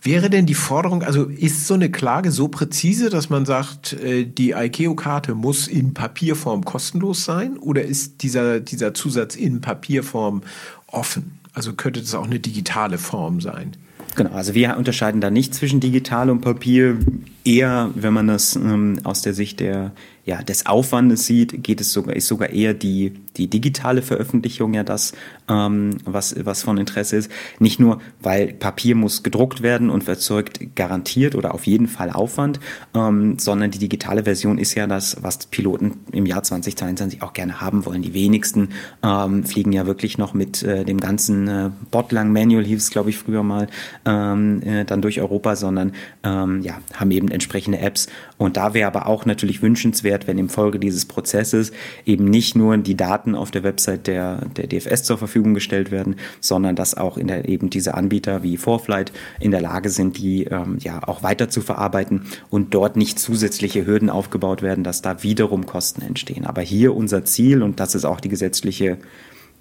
Wäre 0.00 0.30
denn 0.30 0.46
die 0.46 0.54
Forderung, 0.54 1.02
also 1.02 1.24
ist 1.24 1.66
so 1.66 1.74
eine 1.74 1.90
Klage 1.90 2.30
so 2.30 2.46
präzise, 2.46 3.10
dass 3.10 3.30
man 3.30 3.46
sagt, 3.46 3.94
äh, 3.94 4.24
die 4.24 4.52
ICAO-Karte 4.52 5.34
muss 5.34 5.66
in 5.66 5.92
Papierform 5.92 6.64
kostenlos 6.64 7.24
sein 7.24 7.58
oder 7.58 7.82
ist 7.82 8.22
dieser, 8.22 8.60
dieser 8.60 8.94
Zusatz 8.94 9.34
in 9.34 9.60
Papierform 9.60 10.42
offen? 10.86 11.40
Also 11.52 11.72
könnte 11.72 12.00
das 12.00 12.14
auch 12.14 12.26
eine 12.26 12.38
digitale 12.38 12.98
Form 12.98 13.40
sein? 13.40 13.72
Genau, 14.14 14.30
also 14.30 14.54
wir 14.54 14.76
unterscheiden 14.76 15.20
da 15.20 15.30
nicht 15.30 15.54
zwischen 15.54 15.80
digital 15.80 16.30
und 16.30 16.40
Papier. 16.40 16.98
Eher, 17.44 17.90
wenn 17.94 18.12
man 18.12 18.26
das 18.26 18.56
ähm, 18.56 18.98
aus 19.04 19.22
der 19.22 19.32
Sicht 19.34 19.60
der 19.60 19.92
ja, 20.28 20.42
des 20.42 20.66
Aufwandes 20.66 21.24
sieht, 21.24 21.64
geht 21.64 21.80
es 21.80 21.90
sogar, 21.90 22.14
ist 22.14 22.26
sogar 22.26 22.50
eher 22.50 22.74
die, 22.74 23.14
die 23.38 23.48
digitale 23.48 24.02
Veröffentlichung 24.02 24.74
ja 24.74 24.84
das, 24.84 25.14
ähm, 25.48 25.96
was, 26.04 26.36
was 26.44 26.62
von 26.62 26.76
Interesse 26.76 27.16
ist. 27.16 27.30
Nicht 27.60 27.80
nur, 27.80 28.02
weil 28.20 28.52
Papier 28.52 28.94
muss 28.94 29.22
gedruckt 29.22 29.62
werden 29.62 29.88
und 29.88 30.06
erzeugt 30.06 30.76
garantiert 30.76 31.34
oder 31.34 31.54
auf 31.54 31.66
jeden 31.66 31.88
Fall 31.88 32.10
Aufwand, 32.10 32.60
ähm, 32.94 33.38
sondern 33.38 33.70
die 33.70 33.78
digitale 33.78 34.24
Version 34.24 34.58
ist 34.58 34.74
ja 34.74 34.86
das, 34.86 35.16
was 35.22 35.46
Piloten 35.46 36.00
im 36.12 36.26
Jahr 36.26 36.42
2022 36.42 37.22
auch 37.22 37.32
gerne 37.32 37.62
haben 37.62 37.86
wollen. 37.86 38.02
Die 38.02 38.12
wenigsten 38.12 38.68
ähm, 39.02 39.44
fliegen 39.44 39.72
ja 39.72 39.86
wirklich 39.86 40.18
noch 40.18 40.34
mit 40.34 40.62
äh, 40.62 40.84
dem 40.84 41.00
ganzen 41.00 41.48
äh, 41.48 41.70
Botlang 41.90 42.34
Manual 42.34 42.66
hieß 42.66 42.82
es, 42.82 42.90
glaube 42.90 43.08
ich, 43.08 43.16
früher 43.16 43.42
mal, 43.42 43.68
ähm, 44.04 44.60
äh, 44.62 44.84
dann 44.84 45.00
durch 45.00 45.22
Europa, 45.22 45.56
sondern 45.56 45.92
ähm, 46.22 46.60
ja, 46.60 46.82
haben 46.92 47.12
eben 47.12 47.28
entsprechende 47.28 47.78
Apps. 47.78 48.08
Und 48.38 48.56
da 48.56 48.72
wäre 48.72 48.86
aber 48.86 49.06
auch 49.06 49.26
natürlich 49.26 49.62
wünschenswert, 49.62 50.08
wert, 50.08 50.26
wenn 50.26 50.38
im 50.38 50.48
Folge 50.48 50.78
dieses 50.78 51.04
Prozesses 51.04 51.72
eben 52.06 52.24
nicht 52.24 52.56
nur 52.56 52.76
die 52.78 52.96
Daten 52.96 53.34
auf 53.34 53.50
der 53.50 53.62
Website 53.62 54.06
der, 54.06 54.46
der 54.56 54.66
DFS 54.66 55.02
zur 55.02 55.18
Verfügung 55.18 55.54
gestellt 55.54 55.90
werden, 55.90 56.16
sondern 56.40 56.74
dass 56.76 56.96
auch 56.96 57.16
in 57.16 57.28
der, 57.28 57.48
eben 57.48 57.70
diese 57.70 57.94
Anbieter 57.94 58.42
wie 58.42 58.56
Forflight 58.56 59.12
in 59.40 59.50
der 59.50 59.60
Lage 59.60 59.90
sind, 59.90 60.18
die 60.18 60.44
ähm, 60.44 60.78
ja 60.80 61.06
auch 61.06 61.22
weiter 61.22 61.48
zu 61.48 61.60
verarbeiten 61.60 62.22
und 62.50 62.74
dort 62.74 62.96
nicht 62.96 63.18
zusätzliche 63.18 63.86
Hürden 63.86 64.10
aufgebaut 64.10 64.62
werden, 64.62 64.84
dass 64.84 65.02
da 65.02 65.22
wiederum 65.22 65.66
Kosten 65.66 66.02
entstehen. 66.02 66.46
Aber 66.46 66.62
hier 66.62 66.96
unser 66.96 67.24
Ziel, 67.24 67.62
und 67.62 67.80
das 67.80 67.94
ist 67.94 68.04
auch 68.04 68.20
die 68.20 68.28
gesetzliche 68.28 68.98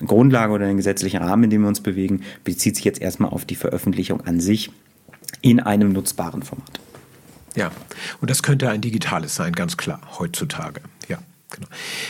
Grundlage 0.06 0.54
oder 0.54 0.68
den 0.68 0.78
gesetzlichen 0.78 1.22
Rahmen, 1.22 1.46
in 1.46 1.50
dem 1.50 1.62
wir 1.62 1.68
uns 1.68 1.82
bewegen, 1.82 2.22
bezieht 2.44 2.76
sich 2.76 2.86
jetzt 2.86 3.02
erstmal 3.02 3.32
auf 3.32 3.46
die 3.46 3.56
Veröffentlichung 3.56 4.22
an 4.22 4.40
sich 4.40 4.72
in 5.42 5.60
einem 5.60 5.92
nutzbaren 5.92 6.44
Format. 6.44 6.80
Ja, 7.58 7.72
und 8.22 8.30
das 8.30 8.44
könnte 8.44 8.70
ein 8.70 8.82
digitales 8.82 9.36
sein, 9.36 9.52
ganz 9.52 9.76
klar, 9.76 10.00
heutzutage. 10.20 10.82
Ja. 11.10 11.18
Genau. 11.50 11.68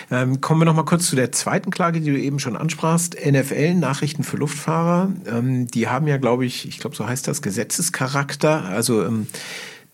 Ähm, 0.09 0.41
kommen 0.41 0.61
wir 0.61 0.65
noch 0.65 0.73
mal 0.73 0.83
kurz 0.83 1.07
zu 1.07 1.15
der 1.15 1.31
zweiten 1.31 1.69
Klage, 1.69 2.01
die 2.01 2.11
du 2.11 2.19
eben 2.19 2.39
schon 2.39 2.57
ansprachst. 2.57 3.15
NFL, 3.23 3.75
Nachrichten 3.75 4.23
für 4.23 4.35
Luftfahrer. 4.37 5.13
Ähm, 5.27 5.67
die 5.67 5.87
haben 5.87 6.07
ja, 6.07 6.17
glaube 6.17 6.43
ich, 6.45 6.67
ich 6.67 6.79
glaube, 6.79 6.95
so 6.95 7.07
heißt 7.07 7.27
das, 7.27 7.43
Gesetzescharakter. 7.43 8.65
Also 8.65 9.05
ähm, 9.05 9.27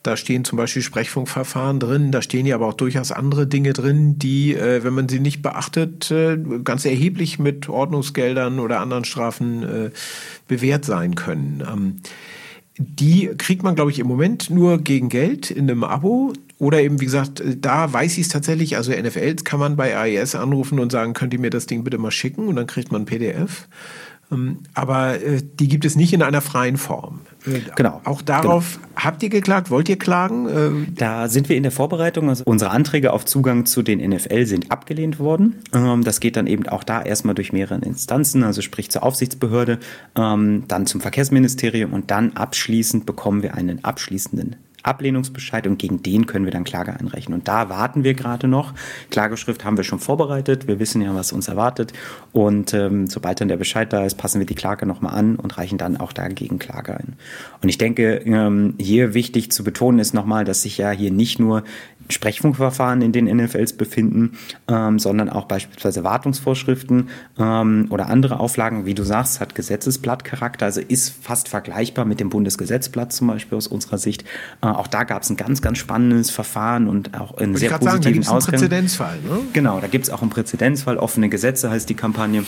Da 0.04 0.18
stehen 0.18 0.44
zum 0.44 0.58
Beispiel 0.58 0.82
Sprechfunkverfahren 0.82 1.80
drin, 1.80 2.12
da 2.12 2.22
stehen 2.22 2.46
ja 2.46 2.56
aber 2.56 2.68
auch 2.68 2.74
durchaus 2.74 3.14
andere 3.14 3.48
Dinge 3.48 3.72
drin, 3.72 4.20
die, 4.20 4.54
äh, 4.54 4.84
wenn 4.84 4.94
man 4.94 5.08
sie 5.08 5.22
nicht 5.22 5.42
beachtet, 5.42 6.12
äh, 6.12 6.38
ganz 6.64 6.84
erheblich 6.84 7.40
mit 7.40 7.70
Ordnungsgeldern 7.70 8.60
oder 8.60 8.82
anderen 8.82 9.06
Strafen 9.06 9.64
äh, 9.64 9.92
bewährt 10.50 10.84
sein 10.84 11.16
können. 11.16 11.64
Ähm, 11.66 12.00
die 12.78 13.30
kriegt 13.38 13.64
man, 13.64 13.76
glaube 13.76 13.92
ich, 13.92 14.00
im 14.00 14.08
Moment 14.08 14.50
nur 14.50 14.80
gegen 14.80 15.10
Geld 15.10 15.52
in 15.52 15.70
einem 15.70 15.84
Abo. 15.84 16.34
Oder 16.58 16.82
eben, 16.82 17.02
wie 17.02 17.06
gesagt, 17.06 17.44
da 17.58 17.92
weiß 17.92 18.14
ich 18.14 18.26
es 18.26 18.30
tatsächlich. 18.30 18.78
Also 18.78 18.92
NFLs 18.92 19.44
kann 19.44 19.60
man 19.60 19.76
bei 19.76 19.96
AES 19.96 20.36
anrufen 20.36 20.80
und 20.80 20.92
sagen, 20.92 21.14
könnt 21.14 21.34
ihr 21.34 21.40
mir 21.40 21.50
das 21.50 21.66
Ding 21.66 21.84
bitte 21.84 21.98
mal 21.98 22.12
schicken? 22.12 22.48
Und 22.48 22.56
dann 22.56 22.68
kriegt 22.68 22.92
man 22.92 23.04
ein 23.04 23.06
PDF. 23.06 23.68
Ähm, 24.34 24.60
aber 24.74 25.22
äh, 25.22 25.42
die 25.42 25.68
gibt 25.68 25.86
es 25.86 25.96
nicht 25.96 26.14
in 26.14 26.22
einer 26.22 26.42
freien 26.42 26.78
Form. 26.78 27.22
Äh, 27.46 27.60
genau. 27.76 28.02
Auch 28.04 28.22
darauf 28.22 28.80
genau. 28.82 29.04
habt 29.04 29.24
ihr 29.24 29.30
geklagt? 29.30 29.70
Wollt 29.70 29.90
ihr 29.90 29.98
klagen? 29.98 30.48
Äh, 30.48 30.94
da 30.96 31.30
sind 31.30 31.50
wir 31.50 31.56
in 31.56 31.64
der 31.64 31.72
Vorbereitung. 31.72 32.30
Also 32.30 32.44
unsere 32.46 32.72
Anträge 32.72 33.14
auf 33.14 33.26
Zugang 33.26 33.66
zu 33.66 33.82
den 33.82 34.00
NFL 34.00 34.46
sind 34.46 34.72
abgelehnt 34.72 35.20
worden. 35.20 35.62
Ähm, 35.74 36.04
das 36.04 36.20
geht 36.20 36.36
dann 36.36 36.48
eben 36.48 36.68
auch 36.68 36.84
da 36.84 37.02
erstmal 37.02 37.36
durch 37.36 37.54
mehrere 37.54 37.84
Instanzen, 37.84 38.44
also 38.44 38.62
sprich 38.62 38.90
zur 38.92 39.04
Aufsichtsbehörde, 39.04 39.80
ähm, 40.16 40.64
dann 40.68 40.86
zum 40.86 41.02
Verkehrsministerium 41.02 41.94
und 41.94 42.12
dann 42.12 42.34
abschließend 42.34 43.06
bekommen 43.06 43.44
wir 43.44 43.56
einen 43.56 43.84
abschließenden 43.84 44.56
Ablehnungsbescheid 44.84 45.66
und 45.66 45.80
gegen 45.80 46.04
den 46.04 46.26
können 46.28 46.46
wir 46.46 46.52
dann 46.52 46.64
Klage 46.64 46.98
einreichen. 46.98 47.34
Und 47.34 47.48
da 47.48 47.70
warten 47.70 48.04
wir 48.04 48.14
gerade 48.14 48.48
noch. 48.48 48.74
Klageschrift 49.10 49.66
haben 49.66 49.78
wir 49.78 49.84
schon 49.84 50.00
vorbereitet. 50.00 50.68
Wir 50.68 50.80
wissen 50.80 51.02
ja, 51.02 51.16
was 51.16 51.32
uns 51.32 51.48
erwartet. 51.48 51.94
Und 52.32 52.74
ähm, 52.74 53.08
sobald 53.08 53.42
dann 53.42 53.48
der 53.48 53.58
Bescheid 53.58 53.92
da 53.92 54.06
ist, 54.06 54.16
passen 54.16 54.40
wir 54.40 54.46
die 54.46 54.56
Klage 54.56 54.86
nochmal 54.86 55.16
an 55.16 55.38
und 55.38 55.58
reichen 55.58 55.78
dann 55.78 55.98
auch 55.98 56.14
dagegen 56.14 56.60
Klage 56.60 56.98
ein. 56.98 57.16
Und 57.62 57.70
ich 57.70 57.78
denke, 57.78 58.18
ähm, 58.26 58.76
hier 58.78 59.14
wichtig 59.14 59.52
zu 59.52 59.64
betonen 59.64 60.00
ist 60.00 60.14
nochmal, 60.14 60.46
dass 60.46 60.62
sich 60.62 60.78
ja 60.78 60.92
hier 60.92 61.12
nicht 61.12 61.40
nur 61.40 61.64
Sprechfunkverfahren 62.10 63.02
in 63.02 63.12
den 63.12 63.26
NFLs 63.26 63.74
befinden, 63.74 64.38
ähm, 64.68 65.00
sondern 65.00 65.30
auch 65.30 65.46
beispielsweise 65.46 66.04
Wartungsvorschriften 66.04 67.10
ähm, 67.40 67.88
oder 67.90 68.08
andere 68.08 68.40
Auflagen, 68.40 68.86
wie 68.86 68.94
du 68.94 69.04
sagst, 69.04 69.40
hat 69.40 69.56
Gesetzesblattcharakter, 69.56 70.66
also 70.66 70.82
ist 70.82 71.10
fast 71.24 71.48
vergleichbar 71.48 72.06
mit 72.06 72.20
dem 72.20 72.30
Bundesgesetzblatt 72.30 73.14
zum 73.14 73.28
Beispiel 73.28 73.58
aus 73.58 73.68
unserer 73.68 73.98
Sicht. 73.98 74.24
Äh, 74.62 74.68
auch 74.74 74.88
da 74.88 75.04
gab 75.04 75.24
es 75.24 75.30
ein 75.30 75.38
ganz, 75.38 75.62
ganz 75.62 75.78
spannendes 75.78 76.30
Verfahren 76.30 76.88
und 76.88 77.20
auch 77.20 77.38
einen 77.38 77.56
sehr 77.56 77.78
positiven 77.78 78.24
sagen, 78.24 78.34
da 78.34 78.38
Ausgang. 78.38 78.56
Einen 78.56 78.70
Präzedenzfall, 78.70 79.20
ne? 79.22 79.40
Genau, 79.54 79.80
da 79.80 79.88
gibt 79.88 80.06
es 80.06 80.10
auch 80.10 80.22
einen 80.22 80.32
Präzedenzfall, 80.32 80.98
offene 80.98 81.30
Gesetze 81.30 81.70
heißt 81.70 81.90
die 81.90 81.96
Kampagne. 81.96 82.44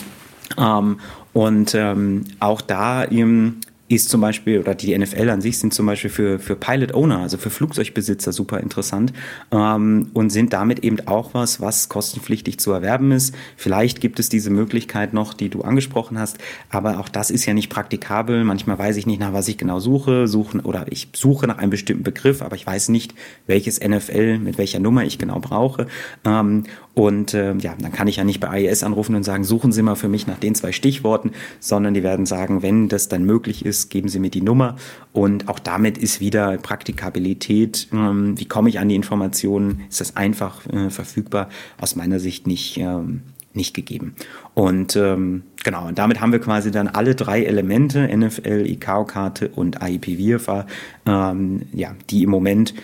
Ähm, 0.56 1.00
und 1.32 1.74
ähm, 1.74 2.24
auch 2.40 2.60
da 2.60 3.04
eben 3.04 3.60
ist 3.88 4.08
zum 4.08 4.20
Beispiel, 4.20 4.58
oder 4.58 4.74
die 4.74 4.96
NFL 4.96 5.30
an 5.30 5.40
sich 5.40 5.58
sind 5.58 5.72
zum 5.72 5.86
Beispiel 5.86 6.10
für, 6.10 6.38
für 6.38 6.56
Pilot 6.56 6.92
Owner, 6.92 7.20
also 7.20 7.38
für 7.38 7.50
Flugzeugbesitzer 7.50 8.32
super 8.32 8.60
interessant 8.60 9.12
ähm, 9.52 10.10
und 10.12 10.30
sind 10.30 10.52
damit 10.52 10.80
eben 10.80 11.06
auch 11.06 11.34
was, 11.34 11.60
was 11.60 11.88
kostenpflichtig 11.88 12.58
zu 12.58 12.72
erwerben 12.72 13.12
ist. 13.12 13.34
Vielleicht 13.56 14.00
gibt 14.00 14.18
es 14.18 14.28
diese 14.28 14.50
Möglichkeit 14.50 15.12
noch, 15.12 15.34
die 15.34 15.48
du 15.48 15.62
angesprochen 15.62 16.18
hast, 16.18 16.38
aber 16.70 16.98
auch 16.98 17.08
das 17.08 17.30
ist 17.30 17.46
ja 17.46 17.54
nicht 17.54 17.70
praktikabel. 17.70 18.42
Manchmal 18.44 18.78
weiß 18.78 18.96
ich 18.96 19.06
nicht, 19.06 19.20
nach 19.20 19.32
was 19.32 19.46
ich 19.48 19.56
genau 19.56 19.78
suche, 19.78 20.26
suchen 20.26 20.60
oder 20.60 20.86
ich 20.90 21.08
suche 21.14 21.46
nach 21.46 21.58
einem 21.58 21.70
bestimmten 21.70 22.02
Begriff, 22.02 22.42
aber 22.42 22.56
ich 22.56 22.66
weiß 22.66 22.88
nicht, 22.88 23.14
welches 23.46 23.80
NFL 23.80 24.38
mit 24.38 24.58
welcher 24.58 24.80
Nummer 24.80 25.04
ich 25.04 25.18
genau 25.18 25.38
brauche. 25.38 25.86
Ähm, 26.24 26.64
und 26.96 27.34
äh, 27.34 27.54
ja, 27.56 27.74
dann 27.78 27.92
kann 27.92 28.08
ich 28.08 28.16
ja 28.16 28.24
nicht 28.24 28.40
bei 28.40 28.48
AES 28.48 28.82
anrufen 28.82 29.14
und 29.16 29.22
sagen, 29.22 29.44
suchen 29.44 29.70
Sie 29.70 29.82
mal 29.82 29.96
für 29.96 30.08
mich 30.08 30.26
nach 30.26 30.38
den 30.38 30.54
zwei 30.54 30.72
Stichworten, 30.72 31.32
sondern 31.60 31.92
die 31.92 32.02
werden 32.02 32.24
sagen, 32.24 32.62
wenn 32.62 32.88
das 32.88 33.08
dann 33.08 33.24
möglich 33.24 33.66
ist, 33.66 33.90
geben 33.90 34.08
Sie 34.08 34.18
mir 34.18 34.30
die 34.30 34.40
Nummer. 34.40 34.76
Und 35.12 35.46
auch 35.50 35.58
damit 35.58 35.98
ist 35.98 36.20
wieder 36.20 36.56
Praktikabilität. 36.56 37.88
Ähm, 37.92 38.40
wie 38.40 38.46
komme 38.46 38.70
ich 38.70 38.78
an 38.78 38.88
die 38.88 38.94
Informationen? 38.94 39.82
Ist 39.90 40.00
das 40.00 40.16
einfach 40.16 40.66
äh, 40.68 40.88
verfügbar? 40.88 41.50
Aus 41.78 41.96
meiner 41.96 42.18
Sicht 42.18 42.46
nicht. 42.46 42.78
Ähm, 42.78 43.20
nicht 43.52 43.74
gegeben. 43.74 44.14
Und 44.52 44.96
ähm, 44.96 45.42
genau, 45.64 45.88
und 45.88 45.98
damit 45.98 46.20
haben 46.20 46.30
wir 46.30 46.40
quasi 46.40 46.70
dann 46.70 46.88
alle 46.88 47.14
drei 47.14 47.42
Elemente, 47.42 48.06
NFL, 48.14 48.66
ICAO-Karte 48.66 49.48
und 49.48 49.78
IPVFA, 49.82 50.66
ähm, 51.06 51.62
ja, 51.72 51.94
die 52.10 52.22
im 52.22 52.28
Moment 52.28 52.74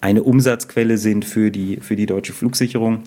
eine 0.00 0.22
Umsatzquelle 0.22 0.96
sind 0.96 1.26
für 1.26 1.50
die, 1.50 1.76
für 1.82 1.94
die 1.94 2.06
deutsche 2.06 2.32
Flugsicherung 2.32 3.02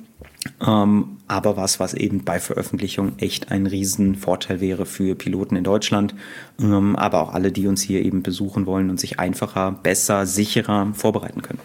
ähm, 0.66 1.18
aber 1.28 1.58
was, 1.58 1.80
was 1.80 1.94
eben 1.94 2.24
bei 2.24 2.40
Veröffentlichung 2.40 3.14
echt 3.18 3.52
ein 3.52 3.68
Riesenvorteil 3.68 4.62
wäre 4.62 4.86
für 4.86 5.16
Piloten 5.16 5.56
in 5.56 5.64
Deutschland, 5.64 6.16
ähm, 6.60 6.96
aber 6.96 7.22
auch 7.22 7.34
alle, 7.34 7.52
die 7.52 7.68
uns 7.68 7.82
hier 7.82 8.04
eben 8.04 8.24
besuchen 8.24 8.66
wollen 8.66 8.90
und 8.90 9.00
sich 9.00 9.20
einfacher, 9.20 9.72
besser, 9.72 10.26
sicherer 10.26 10.94
vorbereiten 10.94 11.42
können. 11.42 11.60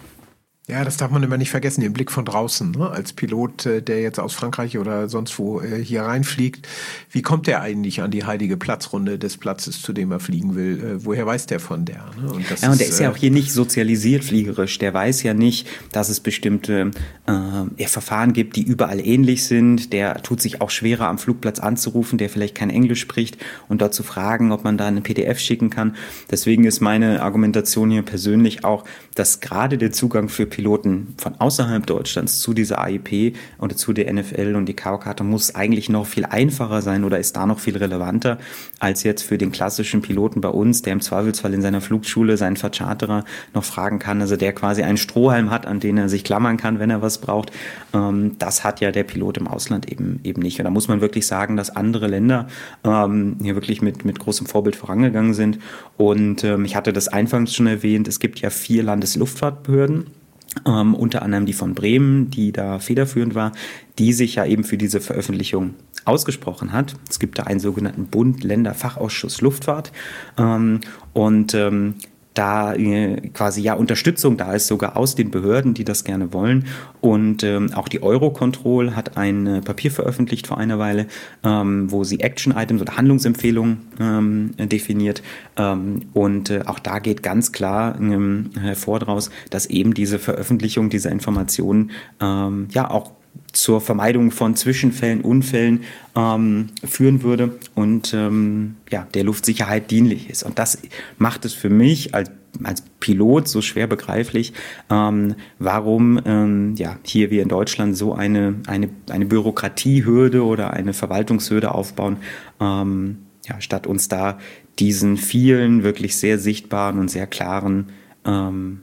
Ja, 0.68 0.85
das 0.85 0.96
darf 0.96 1.11
man 1.11 1.25
immer 1.25 1.38
nicht 1.38 1.51
vergessen, 1.51 1.81
den 1.81 1.92
Blick 1.92 2.12
von 2.12 2.25
draußen. 2.25 2.70
Ne? 2.70 2.88
Als 2.88 3.12
Pilot, 3.12 3.66
äh, 3.66 3.83
der 3.83 4.01
jetzt 4.01 4.20
aus 4.20 4.33
Frankreich 4.33 4.79
oder 4.79 5.09
sonst 5.09 5.37
wo 5.40 5.61
äh, 5.61 5.83
hier 5.83 6.03
reinfliegt, 6.03 6.68
wie 7.11 7.20
kommt 7.20 7.48
der 7.48 7.62
eigentlich 7.62 8.01
an 8.01 8.12
die 8.12 8.25
heilige 8.25 8.57
Platzrunde 8.57 9.18
des 9.18 9.38
Platzes, 9.38 9.83
zu 9.83 9.92
dem 9.92 10.12
er 10.12 10.20
fliegen 10.20 10.55
will? 10.55 10.79
Äh, 10.79 11.05
woher 11.05 11.27
weiß 11.27 11.46
der 11.46 11.59
von 11.59 11.85
der? 11.85 12.05
Ne? 12.16 12.33
Und 12.33 12.48
ja, 12.48 12.70
und 12.70 12.79
der 12.79 12.87
ist, 12.87 12.94
ist 12.94 13.01
ja 13.01 13.11
auch 13.11 13.16
hier 13.16 13.33
nicht 13.33 13.53
sozialisiert 13.53 14.22
fliegerisch. 14.22 14.79
Der 14.79 14.94
weiß 14.94 15.25
ja 15.25 15.35
nicht, 15.35 15.66
dass 15.90 16.09
es 16.09 16.20
bestimmte 16.20 16.92
äh, 17.27 17.87
Verfahren 17.88 18.33
gibt, 18.33 18.55
die 18.55 18.62
überall 18.62 19.01
ähnlich 19.01 19.44
sind. 19.44 19.92
Der 19.92 20.22
tut 20.22 20.40
sich 20.40 20.61
auch 20.61 20.70
schwerer, 20.70 21.09
am 21.09 21.18
Flugplatz 21.18 21.59
anzurufen, 21.59 22.18
der 22.18 22.31
vielleicht 22.31 22.55
kein 22.55 22.70
Englisch 22.70 23.01
spricht 23.01 23.37
und 23.68 23.83
dort 23.83 23.94
zu 23.94 24.05
fragen, 24.05 24.53
ob 24.53 24.62
man 24.62 24.79
da 24.79 24.87
eine 24.87 25.01
PDF 25.01 25.40
schicken 25.40 25.70
kann. 25.70 25.96
Deswegen 26.31 26.64
ist 26.64 26.79
meine 26.79 27.20
Argumentation 27.20 27.90
hier 27.90 28.03
persönlich 28.03 28.64
auch, 28.64 28.85
dass 29.16 29.40
gerade 29.40 29.77
der 29.77 29.90
Zugang 29.90 30.29
für 30.29 30.46
Piloten 30.53 31.15
von 31.17 31.35
außerhalb 31.41 31.87
Deutschlands 31.87 32.38
zu 32.38 32.53
dieser 32.53 32.79
AIP 32.79 33.35
oder 33.59 33.75
zu 33.75 33.93
der 33.95 34.12
NFL 34.12 34.55
und 34.55 34.67
die 34.67 34.77
KO-Karte 34.77 35.25
muss 35.25 35.55
eigentlich 35.55 35.88
noch 35.88 36.07
viel 36.07 36.27
einfacher 36.27 36.83
sein 36.83 37.05
oder 37.05 37.19
ist 37.19 37.35
da 37.37 37.47
noch 37.47 37.59
viel 37.59 37.77
relevanter 37.77 38.38
als 38.79 39.03
jetzt 39.03 39.23
für 39.23 39.38
den 39.38 39.51
klassischen 39.51 40.03
Piloten 40.03 40.43
bei 40.43 40.51
uns, 40.51 40.83
der 40.83 40.93
im 40.93 41.01
Zweifelsfall 41.01 41.55
in 41.55 41.62
seiner 41.62 41.81
Flugschule 41.81 42.37
seinen 42.37 42.57
Vercharterer 42.57 43.25
noch 43.55 43.65
fragen 43.65 43.99
kann, 43.99 44.21
also 44.21 44.37
der 44.37 44.53
quasi 44.53 44.83
einen 44.83 44.99
Strohhalm 44.99 45.51
hat, 45.51 45.67
an 45.67 45.81
den 45.81 45.97
er 45.97 46.11
sich 46.11 46.23
klammern 46.23 46.59
kann, 46.59 46.79
wenn 46.79 46.91
er 46.91 47.01
was 47.01 47.19
braucht. 47.19 47.51
Ähm, 47.95 48.37
das 48.38 48.62
hat 48.62 48.81
ja 48.81 48.93
der 48.93 49.05
Pilot 49.05 49.38
im 49.38 49.49
Ausland 49.49 49.91
eben, 49.91 50.21
eben 50.23 50.43
nicht. 50.43 50.59
Und 50.59 50.65
da 50.65 50.71
muss 50.71 50.88
man 50.88 51.01
wirklich 51.01 51.27
sagen, 51.27 51.57
dass 51.57 51.75
andere 51.75 52.09
Länder 52.09 52.47
ähm, 52.85 53.38
hier 53.43 53.55
wirklich 53.55 53.81
mit, 53.81 54.05
mit 54.05 54.19
großem 54.19 54.47
Vorbild 54.47 54.77
vorangegangen 54.77 55.33
sind. 55.33 55.59
Und 55.97 56.45
ähm, 56.45 56.67
ich 56.67 56.77
hatte 56.77 56.93
das 56.93 57.09
anfangs 57.09 57.55
schon 57.55 57.67
erwähnt, 57.67 58.07
es 58.07 58.21
gibt 58.21 58.41
ja 58.41 58.51
vier 58.51 58.83
Landesluftfahrtbehörden 58.83 60.21
ähm, 60.67 60.95
unter 60.95 61.23
anderem 61.23 61.47
die 61.47 61.53
von 61.53 61.75
Bremen, 61.75 62.31
die 62.31 62.53
da 62.53 62.79
federführend 62.79 63.35
war, 63.35 63.53
die 63.99 64.12
sich 64.12 64.37
ja 64.37 64.45
eben 64.45 64.65
für 64.65 64.77
diese 64.77 65.01
Veröffentlichung 65.01 65.75
ausgesprochen 66.05 66.73
hat. 66.73 66.95
Es 67.09 67.19
gibt 67.19 67.38
da 67.38 67.45
einen 67.45 67.61
sogenannten 67.61 68.07
Bund-Länder-Fachausschuss 68.07 69.41
Luftfahrt 69.41 69.93
ähm, 70.38 70.81
und 71.12 71.55
ähm, 71.55 71.95
da 72.35 72.75
äh, 72.75 73.29
quasi 73.29 73.62
ja 73.62 73.75
Unterstützung 73.75 74.37
da 74.37 74.55
ist, 74.55 74.66
sogar 74.66 74.97
aus 74.97 75.14
den 75.14 75.31
Behörden, 75.31 75.75
die 75.75 75.85
das 75.85 76.05
gerne 76.05 76.33
wollen. 76.33 76.66
Und 77.01 77.42
ähm, 77.42 77.73
auch 77.75 77.88
die 77.88 78.03
Eurocontrol 78.03 78.97
hat 78.97 79.16
ein 79.16 79.47
äh, 79.47 79.61
Papier 79.61 79.90
veröffentlicht 79.90 80.47
vor 80.47 80.59
einer 80.59 80.79
Weile, 80.79 81.07
ähm, 81.45 81.90
wo 81.90 82.05
sie 82.05 82.21
Action-Items 82.21 82.83
oder 82.83 82.97
Handlungsempfehlungen 82.97 83.79
ähm, 84.01 84.55
definiert. 84.59 85.23
Ähm, 85.57 86.03
und 86.12 86.51
äh, 86.51 86.62
auch 86.66 86.79
da 86.79 86.99
geht 86.99 87.23
ganz 87.23 87.53
klar 87.53 87.97
ähm, 88.01 88.51
hervor 88.61 88.99
daraus, 88.99 89.31
dass 89.51 89.66
eben 89.66 89.95
diese 89.95 90.18
Veröffentlichung 90.18 90.90
dieser 90.90 91.11
Informationen 91.11 91.90
ähm, 92.21 92.68
ja 92.73 92.90
auch 92.90 93.12
zur 93.53 93.81
Vermeidung 93.81 94.31
von 94.31 94.57
Zwischenfällen, 94.57 95.21
Unfällen 95.21 95.85
ähm, 96.17 96.69
führen 96.85 97.23
würde 97.23 97.59
und 97.75 98.15
ähm, 98.15 98.77
ja, 98.91 99.07
der 99.15 99.25
Luftsicherheit 99.25 99.91
dienlich 99.91 100.31
ist. 100.31 100.43
Und 100.43 100.59
das 100.59 100.79
macht 101.19 101.45
es 101.45 101.53
für 101.53 101.71
mich 101.71 102.15
als, 102.15 102.31
als 102.62 102.83
Pilot 103.01 103.49
so 103.49 103.61
schwer 103.61 103.87
begreiflich, 103.87 104.53
ähm, 104.91 105.35
warum 105.59 106.21
ähm, 106.25 106.75
ja, 106.77 106.99
hier 107.03 107.31
wir 107.31 107.43
in 107.43 107.49
Deutschland 107.49 107.97
so 107.97 108.15
eine, 108.15 108.57
eine, 108.67 108.88
eine 109.11 109.27
Bürokratiehürde 109.27 110.45
oder 110.45 110.73
eine 110.73 110.95
Verwaltungshürde 110.95 111.73
aufbauen, 111.73 112.17
ähm, 112.61 113.19
ja, 113.47 113.61
statt 113.61 113.87
uns 113.87 114.09
da 114.09 114.38
diesen 114.79 115.17
vielen 115.17 115.83
wirklich 115.83 116.17
sehr 116.17 116.38
sichtbaren 116.38 116.99
und 116.99 117.11
sehr 117.11 117.27
klaren 117.27 117.91
ähm, 118.25 118.81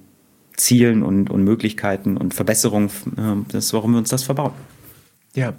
Zielen 0.59 1.03
und, 1.03 1.29
und 1.29 1.43
Möglichkeiten 1.43 2.17
und 2.17 2.33
Verbesserungen, 2.33 2.89
äh, 3.17 3.51
das, 3.51 3.73
warum 3.73 3.91
wir 3.91 3.97
uns 3.99 4.09
das 4.09 4.23
verbauen. 4.23 4.53
Ja, 5.35 5.53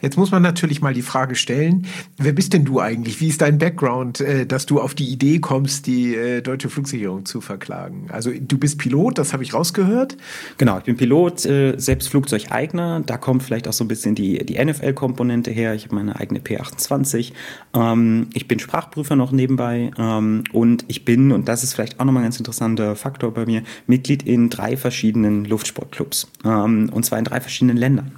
Jetzt 0.00 0.16
muss 0.16 0.30
man 0.30 0.42
natürlich 0.42 0.80
mal 0.80 0.94
die 0.94 1.02
Frage 1.02 1.34
stellen, 1.34 1.86
wer 2.16 2.32
bist 2.32 2.52
denn 2.52 2.64
du 2.64 2.80
eigentlich? 2.80 3.20
Wie 3.20 3.28
ist 3.28 3.40
dein 3.42 3.58
Background, 3.58 4.20
äh, 4.20 4.46
dass 4.46 4.66
du 4.66 4.80
auf 4.80 4.94
die 4.94 5.06
Idee 5.06 5.38
kommst, 5.38 5.86
die 5.86 6.14
äh, 6.14 6.42
deutsche 6.42 6.68
Flugsicherung 6.68 7.24
zu 7.24 7.40
verklagen? 7.40 8.08
Also 8.10 8.30
du 8.32 8.58
bist 8.58 8.78
Pilot, 8.78 9.18
das 9.18 9.32
habe 9.32 9.42
ich 9.42 9.54
rausgehört. 9.54 10.16
Genau, 10.58 10.78
ich 10.78 10.84
bin 10.84 10.96
Pilot, 10.96 11.44
äh, 11.46 11.78
selbst 11.78 12.08
Flugzeugeigner. 12.08 13.02
Da 13.04 13.16
kommt 13.16 13.42
vielleicht 13.42 13.68
auch 13.68 13.72
so 13.72 13.84
ein 13.84 13.88
bisschen 13.88 14.14
die, 14.14 14.44
die 14.44 14.62
NFL-Komponente 14.62 15.50
her. 15.50 15.74
Ich 15.74 15.84
habe 15.84 15.94
meine 15.94 16.16
eigene 16.16 16.40
P28. 16.40 17.32
Ähm, 17.74 18.28
ich 18.34 18.48
bin 18.48 18.58
Sprachprüfer 18.58 19.16
noch 19.16 19.32
nebenbei 19.32 19.90
ähm, 19.98 20.44
und 20.52 20.84
ich 20.88 21.04
bin, 21.04 21.32
und 21.32 21.48
das 21.48 21.62
ist 21.62 21.74
vielleicht 21.74 22.00
auch 22.00 22.04
nochmal 22.04 22.22
ein 22.22 22.26
ganz 22.26 22.38
interessanter 22.38 22.96
Faktor 22.96 23.32
bei 23.32 23.46
mir, 23.46 23.62
Mitglied 23.86 24.22
in 24.22 24.50
drei 24.50 24.76
verschiedenen 24.76 25.44
Luftsportclubs. 25.44 26.28
Ähm, 26.44 26.90
und 26.92 27.04
zwar 27.04 27.18
in 27.18 27.24
drei 27.24 27.40
verschiedenen 27.40 27.76
Ländern 27.76 28.12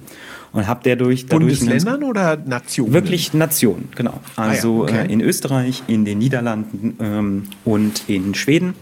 und 0.51 0.67
habe 0.67 0.81
dadurch, 0.83 1.25
dadurch 1.25 1.59
Bundesländern 1.59 2.03
oder 2.03 2.37
Nationen? 2.37 2.93
Wirklich 2.93 3.33
Nationen, 3.33 3.89
genau. 3.95 4.19
Also 4.35 4.85
ah 4.85 4.89
ja, 4.89 5.01
okay. 5.01 5.07
äh, 5.07 5.13
in 5.13 5.21
Österreich, 5.21 5.83
in 5.87 6.05
den 6.05 6.17
Niederlanden 6.17 6.95
ähm, 6.99 7.43
und 7.65 8.09
in 8.09 8.35
Schweden 8.35 8.73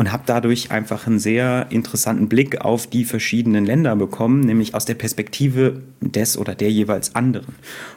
und 0.00 0.12
habe 0.12 0.22
dadurch 0.24 0.70
einfach 0.70 1.06
einen 1.06 1.18
sehr 1.18 1.66
interessanten 1.68 2.28
Blick 2.28 2.62
auf 2.62 2.86
die 2.86 3.04
verschiedenen 3.04 3.66
Länder 3.66 3.94
bekommen, 3.96 4.40
nämlich 4.40 4.74
aus 4.74 4.86
der 4.86 4.94
Perspektive 4.94 5.82
des 6.00 6.38
oder 6.38 6.54
der 6.54 6.70
jeweils 6.70 7.14
anderen. 7.14 7.54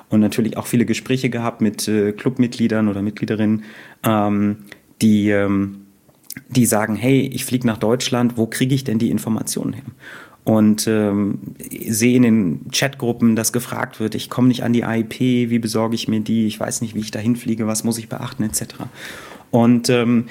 Und 0.10 0.20
natürlich 0.20 0.58
auch 0.58 0.68
viele 0.68 0.86
Gespräche 0.86 1.30
gehabt 1.30 1.62
mit 1.62 1.88
äh, 1.88 2.12
Clubmitgliedern 2.12 2.90
oder 2.90 3.02
Mitgliederinnen, 3.02 3.64
ähm, 4.04 4.58
die, 5.02 5.30
ähm, 5.30 5.86
die 6.50 6.66
sagen, 6.66 6.98
hey, 6.98 7.22
ich 7.22 7.46
fliege 7.46 7.66
nach 7.66 7.78
Deutschland, 7.78 8.38
wo 8.38 8.48
kriege 8.48 8.76
ich 8.76 8.84
denn 8.84 9.00
die 9.00 9.10
Informationen 9.10 9.72
her? 9.72 9.86
Und 10.44 10.88
ähm, 10.88 11.40
sehe 11.88 12.16
in 12.16 12.24
den 12.24 12.72
Chatgruppen, 12.72 13.36
dass 13.36 13.54
gefragt 13.54 14.00
wird, 14.00 14.16
ich 14.16 14.30
komme 14.30 14.50
nicht 14.50 14.64
an 14.64 14.74
die 14.74 14.82
IP, 14.82 15.20
wie 15.50 15.60
besorge 15.60 15.96
ich 15.96 16.08
mir 16.08 16.20
die, 16.20 16.48
ich 16.48 16.60
weiß 16.60 16.82
nicht, 16.82 16.96
wie 16.96 17.00
ich 17.00 17.12
da 17.12 17.20
hinfliege, 17.20 17.68
was 17.68 17.84
muss 17.84 17.98
ich 17.98 18.10
beachten, 18.10 18.44
etc. 18.44 18.64
Und 19.52 19.90
ähm, 19.90 20.26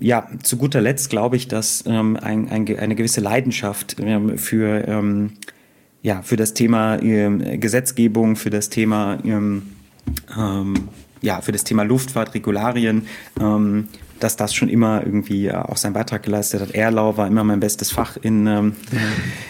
ja, 0.00 0.28
zu 0.42 0.56
guter 0.56 0.80
Letzt 0.80 1.08
glaube 1.08 1.36
ich, 1.36 1.48
dass 1.48 1.84
ähm, 1.86 2.18
ein, 2.20 2.48
ein, 2.48 2.78
eine 2.78 2.94
gewisse 2.94 3.20
Leidenschaft 3.20 3.96
ähm, 4.00 4.36
für, 4.36 4.86
ähm, 4.86 5.32
ja, 6.02 6.22
für 6.22 6.36
das 6.36 6.54
Thema 6.54 7.00
ähm, 7.02 7.60
Gesetzgebung, 7.60 8.36
für 8.36 8.50
das 8.50 8.68
Thema 8.68 9.18
ähm, 9.24 9.62
ähm, 10.36 10.74
ja, 11.24 11.40
für 11.40 11.52
das 11.52 11.64
Thema 11.64 11.82
Luftfahrt, 11.84 12.34
Regularien, 12.34 13.06
ähm, 13.40 13.88
dass 14.20 14.36
das 14.36 14.54
schon 14.54 14.68
immer 14.68 15.02
irgendwie 15.04 15.46
äh, 15.46 15.54
auch 15.54 15.76
seinen 15.76 15.92
Beitrag 15.92 16.22
geleistet 16.22 16.60
hat. 16.60 16.70
Erlau 16.72 17.16
war 17.16 17.26
immer 17.26 17.44
mein 17.44 17.60
bestes 17.60 17.90
Fach 17.90 18.16
in, 18.20 18.46
ähm, 18.46 18.76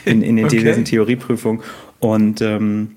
in, 0.04 0.22
in 0.22 0.36
den 0.36 0.44
okay. 0.46 0.84
Theorieprüfungen. 0.84 1.62
Und 2.00 2.40
ähm, 2.42 2.96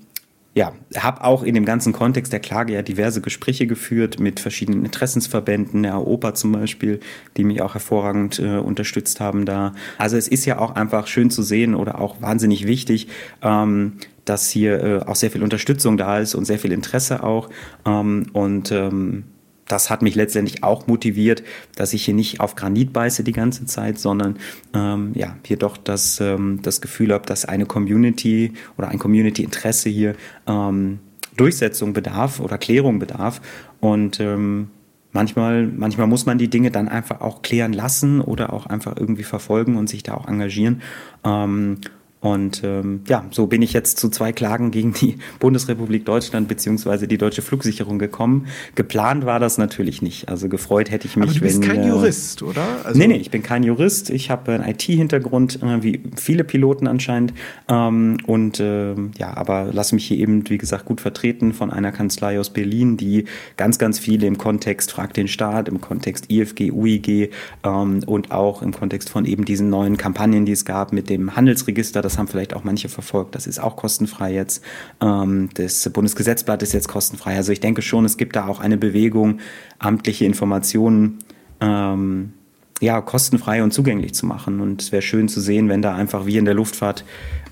ja, 0.54 0.72
habe 0.96 1.22
auch 1.22 1.44
in 1.44 1.54
dem 1.54 1.64
ganzen 1.64 1.92
Kontext 1.92 2.32
der 2.32 2.40
Klage 2.40 2.72
ja 2.72 2.82
diverse 2.82 3.20
Gespräche 3.20 3.68
geführt 3.68 4.18
mit 4.18 4.40
verschiedenen 4.40 4.84
Interessensverbänden, 4.84 5.84
der 5.84 5.94
AOPA 5.94 6.34
zum 6.34 6.50
Beispiel, 6.50 6.98
die 7.36 7.44
mich 7.44 7.62
auch 7.62 7.74
hervorragend 7.74 8.40
äh, 8.40 8.56
unterstützt 8.56 9.20
haben 9.20 9.44
da. 9.44 9.72
Also 9.98 10.16
es 10.16 10.26
ist 10.26 10.46
ja 10.46 10.58
auch 10.58 10.74
einfach 10.74 11.06
schön 11.06 11.30
zu 11.30 11.42
sehen 11.42 11.76
oder 11.76 12.00
auch 12.00 12.20
wahnsinnig 12.20 12.66
wichtig, 12.66 13.06
ähm, 13.40 13.98
dass 14.24 14.50
hier 14.50 14.82
äh, 14.82 14.98
auch 15.06 15.14
sehr 15.14 15.30
viel 15.30 15.44
Unterstützung 15.44 15.96
da 15.96 16.18
ist 16.18 16.34
und 16.34 16.44
sehr 16.44 16.58
viel 16.58 16.72
Interesse 16.72 17.22
auch. 17.22 17.50
Ähm, 17.86 18.26
und 18.32 18.72
ähm, 18.72 19.24
das 19.68 19.90
hat 19.90 20.02
mich 20.02 20.14
letztendlich 20.14 20.64
auch 20.64 20.86
motiviert, 20.86 21.42
dass 21.76 21.92
ich 21.92 22.04
hier 22.04 22.14
nicht 22.14 22.40
auf 22.40 22.56
Granit 22.56 22.92
beiße 22.92 23.22
die 23.22 23.32
ganze 23.32 23.66
Zeit, 23.66 23.98
sondern 23.98 24.38
ähm, 24.74 25.12
ja, 25.14 25.36
hier 25.44 25.58
doch 25.58 25.76
das, 25.76 26.20
ähm, 26.20 26.60
das 26.62 26.80
Gefühl 26.80 27.12
habe, 27.12 27.26
dass 27.26 27.44
eine 27.44 27.66
Community 27.66 28.54
oder 28.76 28.88
ein 28.88 28.98
Community-Interesse 28.98 29.88
hier 29.90 30.16
ähm, 30.46 30.98
Durchsetzung 31.36 31.92
bedarf 31.92 32.40
oder 32.40 32.58
Klärung 32.58 32.98
bedarf. 32.98 33.40
Und 33.80 34.20
ähm, 34.20 34.70
manchmal, 35.12 35.66
manchmal 35.66 36.06
muss 36.06 36.26
man 36.26 36.38
die 36.38 36.48
Dinge 36.48 36.70
dann 36.70 36.88
einfach 36.88 37.20
auch 37.20 37.42
klären 37.42 37.72
lassen 37.72 38.20
oder 38.20 38.52
auch 38.52 38.66
einfach 38.66 38.96
irgendwie 38.96 39.22
verfolgen 39.22 39.76
und 39.76 39.88
sich 39.88 40.02
da 40.02 40.14
auch 40.14 40.28
engagieren. 40.28 40.82
Ähm, 41.24 41.78
und 42.20 42.62
ähm, 42.64 43.02
ja, 43.06 43.24
so 43.30 43.46
bin 43.46 43.62
ich 43.62 43.72
jetzt 43.72 43.98
zu 43.98 44.08
zwei 44.08 44.32
Klagen 44.32 44.72
gegen 44.72 44.92
die 44.92 45.18
Bundesrepublik 45.38 46.04
Deutschland 46.04 46.48
beziehungsweise 46.48 47.06
die 47.06 47.16
deutsche 47.16 47.42
Flugsicherung 47.42 47.98
gekommen. 47.98 48.46
Geplant 48.74 49.24
war 49.24 49.38
das 49.38 49.56
natürlich 49.56 50.02
nicht. 50.02 50.28
Also 50.28 50.48
gefreut 50.48 50.90
hätte 50.90 51.06
ich 51.06 51.16
mich, 51.16 51.30
Aber 51.30 51.38
du 51.38 51.40
bist 51.40 51.62
wenn. 51.62 51.68
kein 51.68 51.82
äh, 51.84 51.88
Jurist, 51.88 52.42
oder? 52.42 52.64
Also 52.84 52.98
nee, 52.98 53.06
nee, 53.06 53.16
ich 53.16 53.30
bin 53.30 53.42
kein 53.44 53.62
Jurist. 53.62 54.10
Ich 54.10 54.30
habe 54.30 54.52
einen 54.52 54.68
IT-Hintergrund, 54.68 55.62
äh, 55.62 55.82
wie 55.82 56.00
viele 56.16 56.42
Piloten 56.42 56.88
anscheinend. 56.88 57.34
Ähm, 57.68 58.16
und 58.26 58.58
äh, 58.58 58.94
ja, 59.16 59.36
aber 59.36 59.68
lass 59.72 59.92
mich 59.92 60.06
hier 60.06 60.18
eben, 60.18 60.48
wie 60.50 60.58
gesagt, 60.58 60.86
gut 60.86 61.00
vertreten 61.00 61.52
von 61.52 61.70
einer 61.70 61.92
Kanzlei 61.92 62.40
aus 62.40 62.50
Berlin, 62.50 62.96
die 62.96 63.26
ganz, 63.56 63.78
ganz 63.78 64.00
viele 64.00 64.26
im 64.26 64.38
Kontext 64.38 64.90
Frag 64.90 65.14
den 65.14 65.28
Staat, 65.28 65.68
im 65.68 65.80
Kontext 65.80 66.32
IFG, 66.32 66.72
UIG 66.72 67.30
ähm, 67.62 68.00
und 68.06 68.32
auch 68.32 68.62
im 68.62 68.72
Kontext 68.72 69.08
von 69.08 69.24
eben 69.24 69.44
diesen 69.44 69.70
neuen 69.70 69.96
Kampagnen, 69.96 70.46
die 70.46 70.52
es 70.52 70.64
gab 70.64 70.92
mit 70.92 71.08
dem 71.10 71.36
Handelsregister 71.36 72.07
das 72.08 72.16
haben 72.18 72.26
vielleicht 72.26 72.54
auch 72.54 72.64
manche 72.64 72.88
verfolgt. 72.88 73.34
Das 73.34 73.46
ist 73.46 73.58
auch 73.58 73.76
kostenfrei 73.76 74.32
jetzt. 74.32 74.64
Ähm, 75.00 75.50
das 75.54 75.88
Bundesgesetzblatt 75.90 76.62
ist 76.62 76.72
jetzt 76.72 76.88
kostenfrei. 76.88 77.36
Also 77.36 77.52
ich 77.52 77.60
denke 77.60 77.82
schon, 77.82 78.06
es 78.06 78.16
gibt 78.16 78.34
da 78.34 78.46
auch 78.46 78.60
eine 78.60 78.78
Bewegung, 78.78 79.40
amtliche 79.78 80.24
Informationen 80.24 81.18
ähm, 81.60 82.32
ja, 82.80 83.00
kostenfrei 83.02 83.62
und 83.62 83.72
zugänglich 83.72 84.14
zu 84.14 84.24
machen. 84.24 84.60
Und 84.60 84.80
es 84.80 84.90
wäre 84.90 85.02
schön 85.02 85.28
zu 85.28 85.40
sehen, 85.40 85.68
wenn 85.68 85.82
da 85.82 85.94
einfach 85.94 86.24
wie 86.24 86.38
in 86.38 86.46
der 86.46 86.54
Luftfahrt 86.54 87.04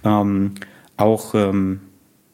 ähm, 0.04 0.52
auch, 0.96 1.34
ähm, 1.34 1.80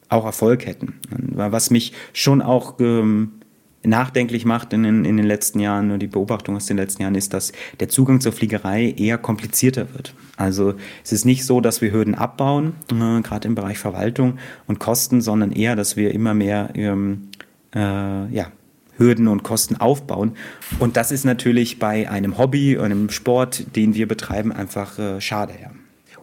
auch 0.09 0.25
Erfolg 0.25 0.67
hätten. 0.67 1.01
Was 1.11 1.71
mich 1.71 1.93
schon 2.13 2.41
auch 2.41 2.79
ähm, 2.79 3.42
nachdenklich 3.85 4.45
macht 4.45 4.73
in 4.73 4.83
den, 4.83 5.05
in 5.05 5.17
den 5.17 5.27
letzten 5.27 5.61
Jahren, 5.61 5.89
nur 5.89 5.99
die 5.99 6.07
Beobachtung 6.07 6.57
aus 6.57 6.67
den 6.67 6.77
letzten 6.77 7.03
Jahren 7.03 7.15
ist, 7.15 7.35
dass 7.35 7.53
der 7.81 7.89
Zugang 7.89 8.21
zur 8.21 8.33
Fliegerei 8.33 8.95
eher 8.97 9.19
komplizierter 9.19 9.93
wird. 9.95 10.15
Also 10.37 10.75
es 11.05 11.13
ist 11.13 11.25
nicht 11.25 11.45
so, 11.45 11.61
dass 11.61 11.81
wir 11.83 11.93
Hürden 11.93 12.15
abbauen, 12.15 12.75
äh, 12.91 13.21
gerade 13.23 13.49
im 13.49 13.55
Bereich 13.55 13.79
Verwaltung 13.79 14.39
und 14.67 14.79
Kosten, 14.79 15.21
sondern 15.21 15.53
eher, 15.53 15.77
dass 15.77 15.97
wir 15.97 16.13
immer 16.13 16.35
mehr 16.35 16.71
ähm, 16.75 17.29
äh, 17.75 17.79
ja, 17.79 18.53
Hürden 18.97 19.29
und 19.29 19.43
Kosten 19.43 19.77
aufbauen. 19.77 20.37
Und 20.79 20.97
das 20.97 21.13
ist 21.13 21.25
natürlich 21.25 21.79
bei 21.79 22.09
einem 22.09 22.39
Hobby, 22.39 22.79
einem 22.79 23.11
Sport, 23.11 23.77
den 23.77 23.95
wir 23.95 24.07
betreiben, 24.07 24.53
einfach 24.53 24.99
äh, 24.99 25.21
schade. 25.21 25.55
Ja. 25.61 25.71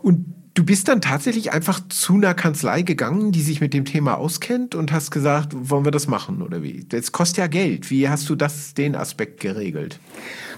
Und 0.01 0.25
Du 0.59 0.65
bist 0.65 0.89
dann 0.89 0.99
tatsächlich 0.99 1.53
einfach 1.53 1.79
zu 1.87 2.15
einer 2.15 2.33
Kanzlei 2.33 2.81
gegangen, 2.81 3.31
die 3.31 3.39
sich 3.39 3.61
mit 3.61 3.73
dem 3.73 3.85
Thema 3.85 4.17
auskennt 4.17 4.75
und 4.75 4.91
hast 4.91 5.09
gesagt, 5.09 5.53
wollen 5.57 5.85
wir 5.85 5.91
das 5.93 6.07
machen 6.07 6.41
oder 6.41 6.61
wie? 6.61 6.83
Das 6.83 7.13
kostet 7.13 7.37
ja 7.37 7.47
Geld. 7.47 7.89
Wie 7.89 8.09
hast 8.09 8.29
du 8.29 8.35
das, 8.35 8.73
den 8.73 8.97
Aspekt 8.97 9.39
geregelt? 9.39 10.01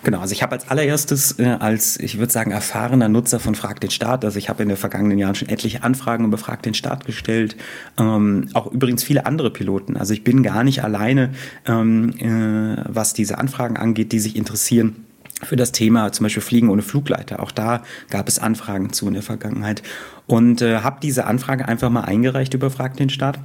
Genau, 0.04 0.20
also 0.20 0.32
ich 0.34 0.42
habe 0.42 0.54
als 0.54 0.68
allererstes 0.72 1.38
äh, 1.38 1.56
als, 1.60 2.00
ich 2.00 2.18
würde 2.18 2.34
sagen, 2.34 2.50
erfahrener 2.50 3.10
Nutzer 3.10 3.40
von 3.40 3.54
Frag 3.54 3.80
den 3.80 3.92
Staat, 3.92 4.26
also 4.26 4.40
ich 4.40 4.50
habe 4.50 4.64
in 4.64 4.70
den 4.70 4.78
vergangenen 4.78 5.20
Jahren 5.20 5.36
schon 5.36 5.50
etliche 5.50 5.84
Anfragen 5.84 6.26
über 6.26 6.40
Frag 6.40 6.64
den 6.64 6.74
Staat 6.74 7.06
gestellt, 7.06 7.56
ähm, 8.00 8.48
auch 8.54 8.72
übrigens 8.72 9.04
viele 9.04 9.28
andere 9.28 9.52
Piloten. 9.52 9.98
Also 9.98 10.16
ich 10.16 10.24
bin 10.24 10.42
gar 10.42 10.64
nicht 10.64 10.84
alleine, 10.84 11.30
ähm, 11.68 12.10
äh, 12.18 12.84
was 12.88 13.14
diese 13.14 13.38
Anfragen 13.38 13.78
angeht, 13.78 14.14
die 14.14 14.20
sich 14.20 14.36
interessieren 14.36 15.06
für 15.44 15.56
das 15.56 15.72
Thema 15.72 16.12
zum 16.12 16.26
Beispiel 16.26 16.42
Fliegen 16.42 16.70
ohne 16.70 16.82
Flugleiter. 16.82 17.42
Auch 17.42 17.52
da 17.52 17.84
gab 18.10 18.28
es 18.28 18.40
Anfragen 18.40 18.94
zu 18.94 19.08
in 19.08 19.14
der 19.14 19.24
Vergangenheit. 19.24 19.84
Und 20.28 20.62
äh, 20.62 20.80
habe 20.80 21.00
diese 21.02 21.26
Anfrage 21.26 21.68
einfach 21.68 21.90
mal 21.90 22.02
eingereicht 22.02 22.54
über 22.54 22.70
Frag 22.70 22.98
den 22.98 23.10
Staat 23.10 23.40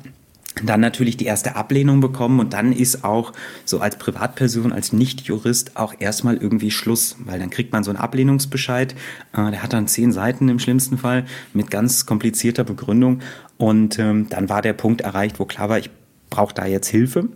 dann 0.64 0.80
natürlich 0.80 1.16
die 1.16 1.26
erste 1.26 1.54
Ablehnung 1.54 2.00
bekommen 2.00 2.40
und 2.40 2.54
dann 2.54 2.72
ist 2.72 3.04
auch 3.04 3.32
so 3.64 3.80
als 3.80 3.98
Privatperson, 3.98 4.72
als 4.72 4.92
Nicht-Jurist 4.92 5.76
auch 5.76 5.94
erstmal 5.98 6.36
irgendwie 6.36 6.70
Schluss, 6.70 7.16
weil 7.18 7.38
dann 7.38 7.50
kriegt 7.50 7.72
man 7.72 7.84
so 7.84 7.90
einen 7.90 7.98
Ablehnungsbescheid, 7.98 8.94
äh, 9.34 9.50
der 9.50 9.62
hat 9.62 9.74
dann 9.74 9.86
zehn 9.86 10.12
Seiten 10.12 10.48
im 10.48 10.58
schlimmsten 10.58 10.96
Fall 10.96 11.26
mit 11.52 11.70
ganz 11.70 12.06
komplizierter 12.06 12.64
Begründung 12.64 13.20
und 13.58 13.98
ähm, 13.98 14.28
dann 14.30 14.48
war 14.48 14.62
der 14.62 14.72
Punkt 14.72 15.02
erreicht, 15.02 15.38
wo 15.38 15.44
klar 15.44 15.68
war, 15.68 15.78
ich 15.78 15.90
brauche 16.30 16.54
da 16.54 16.64
jetzt 16.64 16.88
Hilfe 16.88 17.28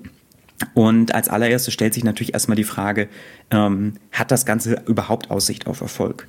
und 0.74 1.14
als 1.14 1.28
allererstes 1.28 1.72
stellt 1.72 1.94
sich 1.94 2.04
natürlich 2.04 2.34
erstmal 2.34 2.56
die 2.56 2.64
Frage, 2.64 3.08
ähm, 3.50 3.94
hat 4.12 4.30
das 4.30 4.46
Ganze 4.46 4.82
überhaupt 4.86 5.30
Aussicht 5.30 5.66
auf 5.66 5.80
Erfolg? 5.80 6.26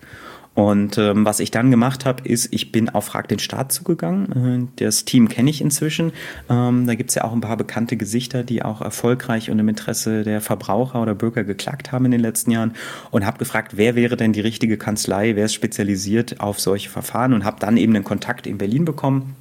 Und 0.54 0.98
ähm, 0.98 1.24
was 1.24 1.40
ich 1.40 1.50
dann 1.50 1.72
gemacht 1.72 2.06
habe, 2.06 2.28
ist, 2.28 2.54
ich 2.54 2.74
bin 2.74 2.90
auf 2.90 3.06
Frag 3.06 3.30
den 3.30 3.40
Staat 3.40 3.72
zugegangen. 3.72 4.70
Äh, 4.78 4.84
das 4.84 5.06
Team 5.06 5.30
kenne 5.30 5.50
ich 5.50 5.62
inzwischen. 5.62 6.12
Ähm, 6.50 6.88
da 6.88 6.96
gibt's 6.96 7.16
ja 7.16 7.24
auch 7.24 7.32
ein 7.32 7.40
paar 7.40 7.56
bekannte 7.56 7.96
Gesichter, 7.96 8.44
die 8.44 8.62
auch 8.62 8.82
erfolgreich 8.82 9.50
und 9.50 9.60
im 9.60 9.70
Interesse 9.70 10.24
der 10.24 10.42
Verbraucher 10.42 11.02
oder 11.02 11.16
Bürger 11.16 11.46
geklagt 11.46 11.94
haben 11.94 12.04
in 12.04 12.12
den 12.12 12.20
letzten 12.20 12.52
Jahren. 12.52 12.74
Und 13.12 13.26
habe 13.26 13.38
gefragt, 13.38 13.78
wer 13.78 13.96
wäre 13.96 14.18
denn 14.18 14.34
die 14.34 14.42
richtige 14.42 14.78
Kanzlei, 14.78 15.38
wer 15.38 15.46
ist 15.46 15.54
spezialisiert 15.54 16.42
auf 16.42 16.60
solche 16.60 16.90
Verfahren 16.90 17.32
und 17.34 17.46
habe 17.46 17.58
dann 17.62 17.78
eben 17.78 17.96
einen 17.96 18.04
Kontakt 18.04 18.46
in 18.46 18.58
Berlin 18.58 18.84
bekommen 18.84 19.36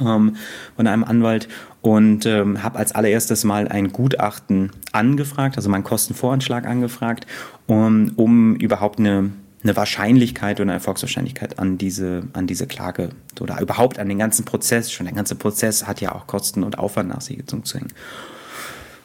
ähm, 0.00 0.36
von 0.76 0.86
einem 0.86 1.04
Anwalt 1.04 1.48
und 1.82 2.26
ähm, 2.26 2.62
habe 2.62 2.78
als 2.78 2.92
allererstes 2.92 3.44
mal 3.44 3.68
ein 3.68 3.92
Gutachten 3.92 4.70
angefragt, 4.92 5.56
also 5.56 5.68
meinen 5.68 5.84
Kostenvoranschlag 5.84 6.66
angefragt, 6.66 7.26
um, 7.66 8.12
um 8.16 8.56
überhaupt 8.56 8.98
eine 8.98 9.30
eine 9.62 9.76
Wahrscheinlichkeit 9.76 10.60
oder 10.60 10.64
eine 10.64 10.74
Erfolgswahrscheinlichkeit 10.74 11.58
an 11.58 11.76
diese, 11.76 12.24
an 12.34 12.46
diese 12.46 12.66
Klage 12.66 13.10
oder 13.40 13.60
überhaupt 13.60 13.98
an 13.98 14.08
den 14.08 14.18
ganzen 14.18 14.44
Prozess. 14.44 14.92
Schon 14.92 15.06
der 15.06 15.14
ganze 15.14 15.34
Prozess 15.34 15.86
hat 15.86 16.00
ja 16.00 16.14
auch 16.14 16.26
Kosten 16.26 16.62
und 16.62 16.78
Aufwand 16.78 17.08
nach 17.08 17.20
sich 17.20 17.36
gezogen 17.36 17.64
zu 17.64 17.78
hängen. 17.78 17.92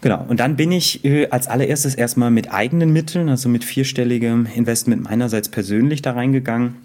Genau. 0.02 0.26
Und 0.28 0.40
dann 0.40 0.56
bin 0.56 0.72
ich 0.72 1.06
äh, 1.06 1.28
als 1.30 1.48
allererstes 1.48 1.96
erstmal 1.96 2.32
mit 2.32 2.52
eigenen 2.52 2.92
Mitteln, 2.94 3.30
also 3.30 3.50
mit 3.50 3.64
vierstelligem 3.64 4.48
Investment 4.54 5.04
meinerseits 5.04 5.50
persönlich 5.50 6.02
da 6.02 6.14
reingegangen 6.14 6.76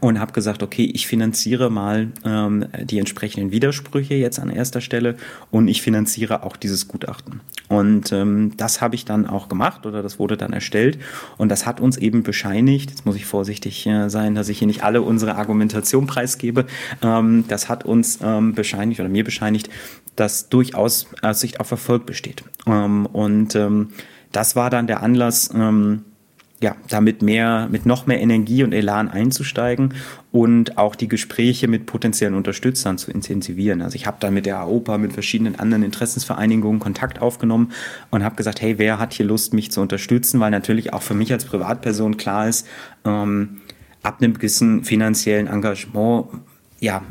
und 0.00 0.18
habe 0.18 0.32
gesagt, 0.32 0.62
okay, 0.62 0.90
ich 0.92 1.06
finanziere 1.06 1.70
mal 1.70 2.08
ähm, 2.24 2.66
die 2.82 2.98
entsprechenden 2.98 3.52
Widersprüche 3.52 4.14
jetzt 4.14 4.38
an 4.40 4.50
erster 4.50 4.80
Stelle 4.80 5.16
und 5.50 5.68
ich 5.68 5.80
finanziere 5.80 6.42
auch 6.42 6.56
dieses 6.56 6.88
Gutachten. 6.88 7.40
Und 7.68 8.10
ähm, 8.12 8.52
das 8.56 8.80
habe 8.80 8.96
ich 8.96 9.04
dann 9.04 9.26
auch 9.26 9.48
gemacht 9.48 9.86
oder 9.86 10.02
das 10.02 10.18
wurde 10.18 10.36
dann 10.36 10.52
erstellt 10.52 10.98
und 11.36 11.50
das 11.50 11.66
hat 11.66 11.80
uns 11.80 11.96
eben 11.96 12.24
bescheinigt, 12.24 12.90
jetzt 12.90 13.06
muss 13.06 13.16
ich 13.16 13.26
vorsichtig 13.26 13.86
äh, 13.86 14.08
sein, 14.08 14.34
dass 14.34 14.48
ich 14.48 14.58
hier 14.58 14.66
nicht 14.66 14.82
alle 14.82 15.02
unsere 15.02 15.36
Argumentation 15.36 16.06
preisgebe, 16.06 16.66
ähm, 17.02 17.44
das 17.46 17.68
hat 17.68 17.84
uns 17.84 18.18
ähm, 18.22 18.54
bescheinigt 18.54 18.98
oder 19.00 19.08
mir 19.08 19.24
bescheinigt, 19.24 19.70
dass 20.16 20.48
durchaus 20.48 21.06
Aussicht 21.22 21.60
auf 21.60 21.70
Erfolg 21.70 22.06
besteht. 22.06 22.42
Ähm, 22.66 23.06
und 23.06 23.54
ähm, 23.54 23.90
das 24.32 24.56
war 24.56 24.70
dann 24.70 24.86
der 24.86 25.02
Anlass, 25.02 25.50
ähm, 25.54 26.04
ja, 26.62 26.74
damit 26.88 27.20
mehr, 27.20 27.68
mit 27.70 27.84
noch 27.84 28.06
mehr 28.06 28.20
Energie 28.20 28.64
und 28.64 28.72
Elan 28.72 29.10
einzusteigen 29.10 29.92
und 30.32 30.78
auch 30.78 30.94
die 30.94 31.08
Gespräche 31.08 31.68
mit 31.68 31.84
potenziellen 31.84 32.34
Unterstützern 32.34 32.96
zu 32.96 33.10
intensivieren. 33.10 33.82
Also 33.82 33.96
ich 33.96 34.06
habe 34.06 34.16
dann 34.20 34.32
mit 34.32 34.46
der 34.46 34.60
AOPA, 34.60 34.96
mit 34.96 35.12
verschiedenen 35.12 35.58
anderen 35.58 35.82
Interessensvereinigungen 35.82 36.80
Kontakt 36.80 37.20
aufgenommen 37.20 37.72
und 38.10 38.24
habe 38.24 38.36
gesagt, 38.36 38.62
hey, 38.62 38.78
wer 38.78 38.98
hat 38.98 39.12
hier 39.12 39.26
Lust, 39.26 39.52
mich 39.52 39.70
zu 39.70 39.82
unterstützen? 39.82 40.40
Weil 40.40 40.50
natürlich 40.50 40.94
auch 40.94 41.02
für 41.02 41.14
mich 41.14 41.30
als 41.30 41.44
Privatperson 41.44 42.16
klar 42.16 42.48
ist, 42.48 42.66
ähm, 43.04 43.60
ab 44.02 44.22
einem 44.22 44.34
gewissen 44.34 44.84
finanziellen 44.84 45.48
Engagement, 45.48 46.28
ja, 46.80 47.02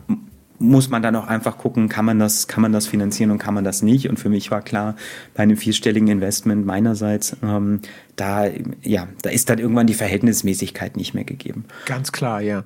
muss 0.60 0.90
man 0.90 1.02
dann 1.02 1.16
auch 1.16 1.28
einfach 1.28 1.58
gucken, 1.58 1.90
kann 1.90 2.06
man 2.06 2.20
das, 2.20 2.48
kann 2.48 2.62
man 2.62 2.72
das 2.72 2.88
finanzieren 2.88 3.32
und 3.32 3.40
kann 3.40 3.54
man 3.54 3.64
das 3.64 3.82
nicht. 3.82 4.10
Und 4.10 4.20
für 4.20 4.30
mich 4.30 4.52
war 4.52 4.62
klar, 4.62 4.96
bei 5.34 5.44
einem 5.44 5.58
vierstelligen 5.58 6.08
Investment 6.08 6.66
meinerseits, 6.66 7.36
ähm, 7.44 7.82
da, 8.16 8.46
ja, 8.82 9.08
da 9.22 9.30
ist 9.30 9.50
dann 9.50 9.60
irgendwann 9.60 9.88
die 9.88 9.94
Verhältnismäßigkeit 9.94 10.96
nicht 10.96 11.14
mehr 11.14 11.26
gegeben. 11.26 11.66
Ganz 11.86 12.12
klar, 12.12 12.42
ja. 12.42 12.64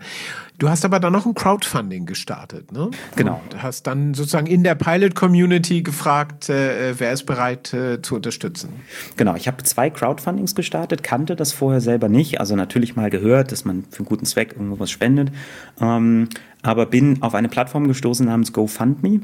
Du 0.60 0.70
hast 0.70 0.84
aber 0.84 1.00
dann 1.00 1.14
noch 1.14 1.26
ein 1.26 1.34
Crowdfunding 1.34 2.06
gestartet, 2.06 2.74
ne? 2.74 2.92
Genau. 3.16 3.42
Du 3.50 3.64
hast 3.64 3.88
dann 3.88 4.14
sozusagen 4.14 4.46
in 4.46 4.64
der 4.64 4.76
Pilot-Community 4.76 5.84
gefragt, 5.84 6.50
äh, 6.50 7.00
wer 7.00 7.14
ist 7.14 7.24
bereit 7.26 7.74
äh, 7.74 8.02
zu 8.02 8.16
unterstützen. 8.16 8.70
Genau, 9.16 9.36
ich 9.36 9.48
habe 9.48 9.64
zwei 9.64 9.90
Crowdfundings 9.90 10.56
gestartet, 10.56 11.02
kannte 11.02 11.38
das 11.38 11.54
vorher 11.54 11.80
selber 11.80 12.10
nicht, 12.10 12.42
also 12.42 12.58
natürlich 12.58 12.98
mal 12.98 13.10
gehört, 13.10 13.54
dass 13.54 13.64
man 13.64 13.86
für 13.90 14.00
einen 14.00 14.06
guten 14.06 14.26
Zweck 14.26 14.52
irgendwo 14.52 14.80
was 14.80 14.92
spendet, 14.92 15.32
ähm, 15.80 16.28
aber 16.62 16.86
bin 16.86 17.22
auf 17.22 17.36
eine 17.36 17.49
Plattform 17.49 17.88
gestoßen 17.88 18.26
namens 18.26 18.53
GoFundMe 18.53 19.22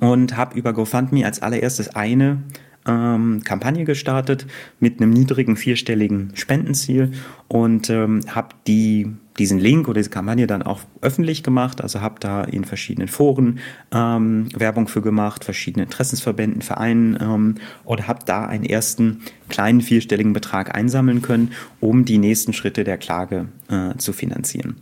und 0.00 0.36
habe 0.36 0.58
über 0.58 0.72
GoFundMe 0.72 1.24
als 1.24 1.42
allererstes 1.42 1.94
eine 1.94 2.42
ähm, 2.86 3.42
Kampagne 3.44 3.84
gestartet 3.84 4.46
mit 4.80 5.00
einem 5.00 5.10
niedrigen 5.10 5.56
vierstelligen 5.56 6.32
Spendenziel 6.34 7.12
und 7.48 7.90
ähm, 7.90 8.20
habe 8.28 8.48
die 8.66 9.12
diesen 9.38 9.58
Link 9.58 9.88
oder 9.88 9.98
diese 9.98 10.10
Kampagne 10.10 10.46
dann 10.46 10.62
auch 10.62 10.80
öffentlich 11.00 11.42
gemacht. 11.42 11.80
Also 11.80 12.00
habe 12.00 12.16
da 12.20 12.44
in 12.44 12.64
verschiedenen 12.64 13.08
Foren 13.08 13.60
ähm, 13.90 14.48
Werbung 14.54 14.88
für 14.88 15.00
gemacht, 15.00 15.44
verschiedene 15.44 15.84
Interessensverbänden, 15.84 16.60
Vereinen 16.60 17.16
ähm, 17.20 17.54
und 17.84 18.08
habe 18.08 18.20
da 18.26 18.44
einen 18.44 18.64
ersten 18.64 19.22
kleinen 19.48 19.80
vierstelligen 19.80 20.32
Betrag 20.34 20.74
einsammeln 20.74 21.22
können, 21.22 21.52
um 21.80 22.04
die 22.04 22.18
nächsten 22.18 22.52
Schritte 22.52 22.84
der 22.84 22.98
Klage 22.98 23.46
äh, 23.68 23.96
zu 23.96 24.12
finanzieren. 24.12 24.76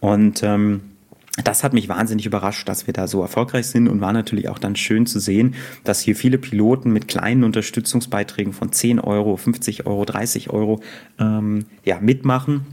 Und 0.00 0.42
ähm, 0.44 0.82
das 1.44 1.64
hat 1.64 1.72
mich 1.72 1.88
wahnsinnig 1.88 2.26
überrascht, 2.26 2.68
dass 2.68 2.86
wir 2.86 2.94
da 2.94 3.06
so 3.06 3.22
erfolgreich 3.22 3.66
sind 3.66 3.88
und 3.88 4.00
war 4.00 4.12
natürlich 4.12 4.48
auch 4.48 4.58
dann 4.58 4.76
schön 4.76 5.06
zu 5.06 5.20
sehen, 5.20 5.54
dass 5.84 6.00
hier 6.00 6.16
viele 6.16 6.38
Piloten 6.38 6.92
mit 6.92 7.08
kleinen 7.08 7.44
Unterstützungsbeiträgen 7.44 8.52
von 8.52 8.72
10 8.72 9.00
Euro, 9.00 9.36
50 9.36 9.86
Euro, 9.86 10.04
30 10.04 10.50
Euro 10.50 10.80
ähm, 11.18 11.66
ja, 11.84 12.00
mitmachen 12.00 12.66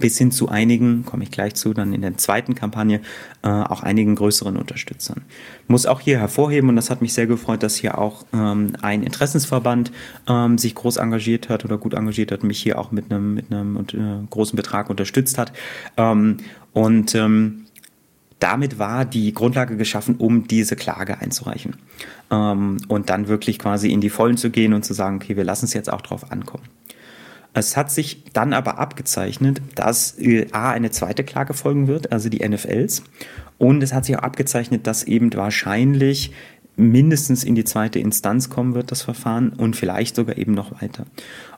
bis 0.00 0.16
hin 0.16 0.30
zu 0.30 0.48
einigen, 0.48 1.04
komme 1.04 1.24
ich 1.24 1.30
gleich 1.30 1.54
zu, 1.54 1.74
dann 1.74 1.92
in 1.92 2.02
der 2.02 2.16
zweiten 2.16 2.54
Kampagne, 2.54 3.00
äh, 3.42 3.48
auch 3.48 3.82
einigen 3.82 4.14
größeren 4.14 4.56
Unterstützern. 4.56 5.22
Muss 5.68 5.86
auch 5.86 6.00
hier 6.00 6.18
hervorheben, 6.18 6.68
und 6.68 6.76
das 6.76 6.88
hat 6.88 7.02
mich 7.02 7.12
sehr 7.12 7.26
gefreut, 7.26 7.62
dass 7.62 7.76
hier 7.76 7.98
auch 7.98 8.24
ähm, 8.32 8.74
ein 8.80 9.02
Interessensverband 9.02 9.92
ähm, 10.28 10.56
sich 10.56 10.74
groß 10.74 10.96
engagiert 10.96 11.48
hat 11.48 11.64
oder 11.64 11.78
gut 11.78 11.94
engagiert 11.94 12.32
hat, 12.32 12.44
mich 12.44 12.60
hier 12.60 12.78
auch 12.78 12.92
mit 12.92 13.10
einem, 13.10 13.34
mit 13.34 13.52
einem 13.52 13.76
äh, 13.76 14.26
großen 14.30 14.56
Betrag 14.56 14.88
unterstützt 14.88 15.36
hat. 15.36 15.52
Ähm, 15.96 16.38
und 16.72 17.14
ähm, 17.14 17.61
damit 18.42 18.78
war 18.78 19.04
die 19.04 19.32
Grundlage 19.32 19.76
geschaffen, 19.76 20.16
um 20.16 20.48
diese 20.48 20.74
Klage 20.74 21.18
einzureichen. 21.18 21.76
Ähm, 22.30 22.78
und 22.88 23.08
dann 23.08 23.28
wirklich 23.28 23.58
quasi 23.58 23.90
in 23.90 24.00
die 24.00 24.10
Vollen 24.10 24.36
zu 24.36 24.50
gehen 24.50 24.74
und 24.74 24.84
zu 24.84 24.94
sagen, 24.94 25.16
okay, 25.16 25.36
wir 25.36 25.44
lassen 25.44 25.66
es 25.66 25.74
jetzt 25.74 25.92
auch 25.92 26.00
drauf 26.00 26.32
ankommen. 26.32 26.64
Es 27.54 27.76
hat 27.76 27.90
sich 27.90 28.24
dann 28.32 28.52
aber 28.52 28.78
abgezeichnet, 28.78 29.60
dass 29.74 30.18
äh, 30.18 30.48
A 30.52 30.70
eine 30.70 30.90
zweite 30.90 31.22
Klage 31.22 31.54
folgen 31.54 31.86
wird, 31.86 32.10
also 32.10 32.28
die 32.28 32.46
NFLs. 32.46 33.04
Und 33.58 33.82
es 33.82 33.92
hat 33.92 34.06
sich 34.06 34.16
auch 34.16 34.22
abgezeichnet, 34.22 34.86
dass 34.86 35.04
eben 35.04 35.32
wahrscheinlich 35.34 36.32
mindestens 36.76 37.44
in 37.44 37.54
die 37.54 37.64
zweite 37.64 37.98
Instanz 37.98 38.48
kommen 38.50 38.74
wird, 38.74 38.90
das 38.90 39.02
Verfahren, 39.02 39.50
und 39.50 39.76
vielleicht 39.76 40.16
sogar 40.16 40.38
eben 40.38 40.52
noch 40.52 40.82
weiter. 40.82 41.04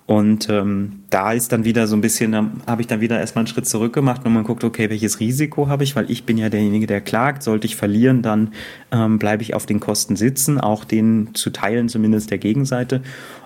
Und 0.07 0.51
ähm, 0.51 1.01
da 1.09 1.33
ist 1.33 1.53
dann 1.53 1.65
wieder 1.65 1.87
so 1.87 1.97
ein 1.97 2.03
bisschen, 2.03 2.33
da 2.33 2.51
habe 2.67 2.83
ich 2.83 2.87
dann 2.87 3.01
wieder 3.01 3.19
erstmal 3.19 3.41
einen 3.41 3.47
Schritt 3.47 3.67
zurück 3.67 3.95
gemacht 3.95 4.21
und 4.25 4.35
man 4.35 4.45
guckt, 4.45 4.63
okay, 4.63 4.91
welches 4.91 5.19
Risiko 5.19 5.69
habe 5.69 5.83
ich, 5.83 5.97
weil 5.97 6.11
ich 6.11 6.25
bin 6.25 6.37
ja 6.37 6.51
derjenige, 6.51 6.87
der 6.87 7.01
klagt. 7.01 7.43
Sollte 7.43 7.67
ich 7.67 7.77
verlieren, 7.77 8.21
dann 8.21 8.53
ähm, 8.93 9.19
bleibe 9.19 9.43
ich 9.43 9.55
auf 9.55 9.65
den 9.65 9.81
Kosten 9.81 10.17
sitzen, 10.17 10.61
auch 10.61 10.85
den 10.85 11.35
zu 11.35 11.49
teilen, 11.51 11.89
zumindest 11.89 12.31
der 12.31 12.39
Gegenseite. 12.39 13.03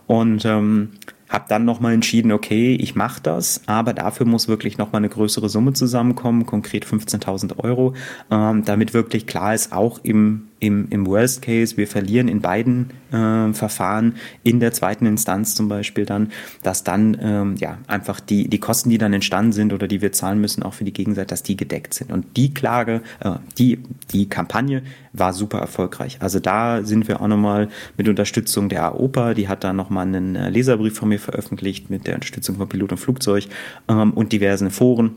Und 0.09 0.44
ähm, 0.44 0.90
habe 1.28 1.44
dann 1.48 1.64
nochmal 1.64 1.92
entschieden, 1.92 2.32
okay, 2.32 2.74
ich 2.74 2.94
mache 2.94 3.20
das, 3.22 3.61
aber 3.66 3.92
dafür 3.92 4.26
muss 4.26 4.48
wirklich 4.48 4.78
nochmal 4.78 5.00
eine 5.00 5.11
größere 5.11 5.48
Summe 5.48 5.74
zusammenkommen, 5.74 6.46
konkret 6.46 6.86
15.000 6.86 7.59
Euro, 7.59 7.94
ähm, 8.30 8.64
damit 8.64 8.94
wirklich 8.94 9.26
klar 9.26 9.54
ist, 9.54 9.72
auch 9.72 10.00
im 10.02 10.48
im, 10.61 10.88
im 10.90 11.06
Worst 11.06 11.42
Case, 11.42 11.76
wir 11.76 11.86
verlieren 11.86 12.28
in 12.28 12.40
beiden 12.40 12.90
äh, 13.12 13.52
Verfahren, 13.52 14.14
in 14.42 14.61
der 14.61 14.72
zweiten 14.72 15.06
Instanz 15.06 15.54
zum 15.54 15.68
Beispiel 15.68 16.04
dann, 16.04 16.30
dass 16.62 16.84
dann 16.84 17.16
ähm, 17.20 17.56
ja 17.56 17.78
einfach 17.86 18.20
die, 18.20 18.48
die 18.48 18.59
Kosten, 18.59 18.90
die 18.90 18.98
dann 18.98 19.12
entstanden 19.12 19.52
sind 19.52 19.72
oder 19.72 19.86
die 19.86 20.02
wir 20.02 20.12
zahlen 20.12 20.40
müssen, 20.40 20.62
auch 20.62 20.74
für 20.74 20.84
die 20.84 20.92
Gegenseite, 20.92 21.28
dass 21.28 21.42
die 21.42 21.56
gedeckt 21.56 21.94
sind. 21.94 22.12
Und 22.12 22.36
die 22.36 22.52
Klage, 22.52 23.02
äh, 23.20 23.32
die, 23.59 23.78
die 24.12 24.28
Kampagne 24.28 24.82
war 25.12 25.32
super 25.32 25.59
erfolgreich. 25.59 26.18
Also 26.20 26.40
da 26.40 26.82
sind 26.82 27.09
wir 27.09 27.20
auch 27.20 27.28
nochmal 27.28 27.68
mit 27.96 28.09
Unterstützung 28.09 28.68
der 28.68 28.84
AOPA, 28.84 29.34
die 29.34 29.48
hat 29.48 29.64
da 29.64 29.72
nochmal 29.72 30.06
einen 30.06 30.36
äh, 30.36 30.50
Leserbrief 30.50 30.96
von 30.96 31.09
mir 31.09 31.20
veröffentlicht 31.20 31.90
mit 31.90 32.06
der 32.06 32.14
Unterstützung 32.14 32.56
von 32.56 32.68
Pilot 32.68 32.92
und 32.92 32.98
Flugzeug 32.98 33.46
ähm, 33.88 34.12
und 34.12 34.32
diversen 34.32 34.70
Foren 34.70 35.16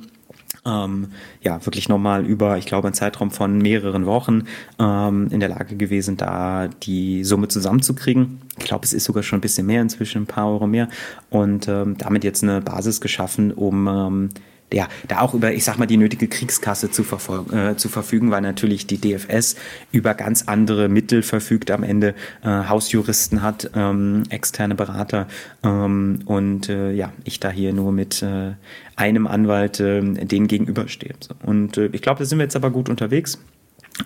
ähm, 0.65 1.07
ja, 1.41 1.65
wirklich 1.65 1.89
nochmal 1.89 2.25
über, 2.25 2.57
ich 2.57 2.65
glaube, 2.65 2.87
einen 2.87 2.93
Zeitraum 2.93 3.31
von 3.31 3.57
mehreren 3.57 4.05
Wochen 4.05 4.43
ähm, 4.79 5.27
in 5.31 5.39
der 5.39 5.49
Lage 5.49 5.75
gewesen, 5.75 6.17
da 6.17 6.67
die 6.67 7.23
Summe 7.23 7.47
zusammenzukriegen. 7.47 8.41
Ich 8.59 8.65
glaube, 8.65 8.85
es 8.85 8.93
ist 8.93 9.05
sogar 9.05 9.23
schon 9.23 9.39
ein 9.39 9.41
bisschen 9.41 9.65
mehr 9.65 9.81
inzwischen, 9.81 10.23
ein 10.23 10.27
paar 10.27 10.47
Euro 10.47 10.67
mehr. 10.67 10.87
Und 11.29 11.67
ähm, 11.67 11.97
damit 11.97 12.23
jetzt 12.23 12.43
eine 12.43 12.61
Basis 12.61 13.01
geschaffen, 13.01 13.51
um 13.51 13.87
ähm, 13.87 14.29
ja, 14.73 14.87
da 15.07 15.19
auch 15.19 15.33
über, 15.33 15.53
ich 15.53 15.63
sag 15.63 15.77
mal, 15.77 15.85
die 15.85 15.97
nötige 15.97 16.27
Kriegskasse 16.27 16.91
zu, 16.91 17.03
äh, 17.51 17.75
zu 17.75 17.89
verfügen, 17.89 18.31
weil 18.31 18.41
natürlich 18.41 18.87
die 18.87 18.97
DFS 18.97 19.55
über 19.91 20.13
ganz 20.13 20.43
andere 20.47 20.87
Mittel 20.87 21.23
verfügt 21.23 21.71
am 21.71 21.83
Ende, 21.83 22.15
äh, 22.43 22.47
Hausjuristen 22.47 23.41
hat, 23.41 23.71
ähm, 23.75 24.23
externe 24.29 24.75
Berater 24.75 25.27
ähm, 25.63 26.19
und 26.25 26.69
äh, 26.69 26.91
ja, 26.91 27.11
ich 27.23 27.39
da 27.39 27.49
hier 27.49 27.73
nur 27.73 27.91
mit 27.91 28.21
äh, 28.21 28.53
einem 28.95 29.27
Anwalt 29.27 29.79
äh, 29.79 30.01
denen 30.01 30.47
gegenüberstehe. 30.47 31.15
Und 31.43 31.77
äh, 31.77 31.89
ich 31.91 32.01
glaube, 32.01 32.19
da 32.19 32.25
sind 32.25 32.37
wir 32.37 32.43
jetzt 32.43 32.55
aber 32.55 32.71
gut 32.71 32.89
unterwegs. 32.89 33.39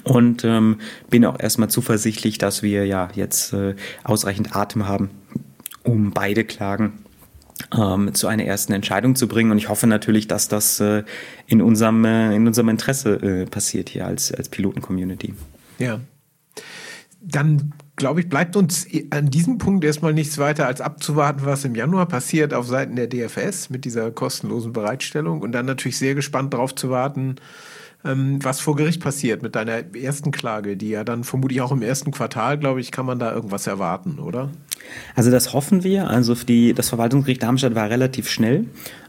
Und 0.04 0.44
ähm, 0.44 0.80
bin 1.10 1.26
auch 1.26 1.40
erstmal 1.40 1.70
zuversichtlich, 1.70 2.38
dass 2.40 2.64
wir 2.64 2.86
ja 2.86 3.10
jetzt 3.14 3.54
äh, 3.54 3.76
ausreichend 4.04 4.56
Atem 4.56 4.88
haben, 4.88 5.12
um 5.84 6.12
beide 6.12 6.44
Klagen 6.44 7.05
ähm, 7.78 8.14
zu 8.14 8.28
einer 8.28 8.44
ersten 8.44 8.74
Entscheidung 8.74 9.16
zu 9.16 9.28
bringen. 9.28 9.52
Und 9.52 9.58
ich 9.58 9.70
hoffe 9.70 9.88
natürlich, 9.88 10.28
dass 10.28 10.48
das 10.48 10.80
äh, 10.80 11.04
in, 11.48 11.62
unserem, 11.62 12.06
äh, 12.06 12.36
in 12.36 12.48
unserem 12.48 12.70
Interesse 12.70 13.16
äh, 13.16 13.46
passiert 13.46 13.90
hier 13.90 14.06
als, 14.06 14.32
als 14.32 14.50
Piloten-Community. 14.50 15.34
Ja. 15.80 16.00
Dann 17.22 17.74
glaube 17.96 18.20
ich, 18.20 18.30
bleibt 18.30 18.56
uns 18.56 18.88
an 19.10 19.30
diesem 19.30 19.58
Punkt 19.58 19.84
erstmal 19.84 20.14
nichts 20.14 20.38
weiter 20.38 20.68
als 20.68 20.82
abzuwarten, 20.82 21.46
was 21.46 21.66
im 21.66 21.76
Januar 21.76 22.08
passiert 22.08 22.54
auf 22.54 22.68
Seiten 22.68 22.96
der 22.96 23.08
DFS 23.08 23.70
mit 23.70 23.86
dieser 23.86 24.12
kostenlosen 24.12 24.74
Bereitstellung 24.74 25.42
und 25.42 25.54
dann 25.54 25.66
natürlich 25.66 25.98
sehr 25.98 26.14
gespannt 26.14 26.54
darauf 26.54 26.76
zu 26.76 26.90
warten, 26.90 27.38
ähm, 28.04 28.44
was 28.44 28.60
vor 28.60 28.76
Gericht 28.76 29.02
passiert 29.02 29.42
mit 29.42 29.56
deiner 29.56 29.96
ersten 29.96 30.32
Klage, 30.32 30.78
die 30.78 30.90
ja 30.90 31.04
dann 31.04 31.24
vermutlich 31.24 31.62
auch 31.62 31.72
im 31.72 31.82
ersten 31.82 32.12
Quartal, 32.12 32.58
glaube 32.58 32.82
ich, 32.82 32.92
kann 32.92 33.06
man 33.06 33.18
da 33.18 33.34
irgendwas 33.34 33.66
erwarten, 33.66 34.20
oder? 34.20 34.52
Also 35.16 35.32
das 35.32 35.54
hoffen 35.54 35.84
wir. 35.84 36.10
Also 36.10 36.36
die, 36.36 36.74
das 36.74 36.90
Verwaltungsgericht 36.90 37.44
Darmstadt 37.44 37.76
war 37.76 37.90
relativ 37.90 38.30
schnell. 38.30 38.66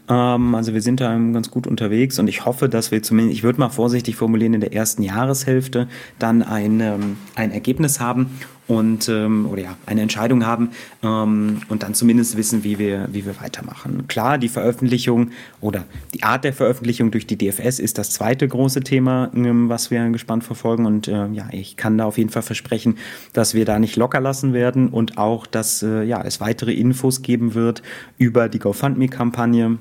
Ähm, 0.09 0.55
also 0.55 0.73
wir 0.73 0.81
sind 0.81 0.99
da 0.99 1.15
ganz 1.17 1.51
gut 1.51 1.67
unterwegs 1.67 2.19
und 2.19 2.27
ich 2.27 2.45
hoffe, 2.45 2.69
dass 2.69 2.91
wir 2.91 3.03
zumindest, 3.03 3.37
ich 3.37 3.43
würde 3.43 3.59
mal 3.59 3.69
vorsichtig 3.69 4.15
formulieren, 4.15 4.53
in 4.53 4.61
der 4.61 4.73
ersten 4.73 5.03
Jahreshälfte 5.03 5.87
dann 6.19 6.43
ein, 6.43 6.79
ähm, 6.79 7.17
ein 7.35 7.51
Ergebnis 7.51 7.99
haben 7.99 8.31
und 8.67 9.07
ähm, 9.09 9.47
oder 9.47 9.61
ja 9.61 9.77
eine 9.85 10.01
Entscheidung 10.01 10.45
haben 10.45 10.71
ähm, 11.03 11.61
und 11.69 11.83
dann 11.83 11.93
zumindest 11.93 12.37
wissen, 12.37 12.63
wie 12.63 12.77
wir 12.77 13.07
wie 13.11 13.25
wir 13.25 13.39
weitermachen. 13.41 14.07
Klar, 14.07 14.37
die 14.37 14.49
Veröffentlichung 14.49 15.31
oder 15.61 15.85
die 16.13 16.23
Art 16.23 16.43
der 16.43 16.53
Veröffentlichung 16.53 17.11
durch 17.11 17.25
die 17.27 17.37
DFS 17.37 17.79
ist 17.79 17.97
das 17.97 18.11
zweite 18.11 18.47
große 18.47 18.81
Thema, 18.81 19.31
ähm, 19.33 19.69
was 19.69 19.91
wir 19.91 20.07
gespannt 20.09 20.43
verfolgen 20.43 20.85
und 20.85 21.07
äh, 21.07 21.27
ja, 21.31 21.47
ich 21.51 21.77
kann 21.77 21.97
da 21.97 22.05
auf 22.05 22.17
jeden 22.17 22.29
Fall 22.29 22.41
versprechen, 22.41 22.97
dass 23.33 23.53
wir 23.53 23.65
da 23.65 23.79
nicht 23.79 23.95
locker 23.95 24.19
lassen 24.19 24.53
werden 24.53 24.89
und 24.89 25.17
auch, 25.17 25.47
dass 25.47 25.83
äh, 25.83 26.03
ja 26.03 26.21
es 26.23 26.41
weitere 26.41 26.73
Infos 26.73 27.21
geben 27.21 27.53
wird 27.53 27.81
über 28.17 28.49
die 28.49 28.59
GoFundMe-Kampagne 28.59 29.77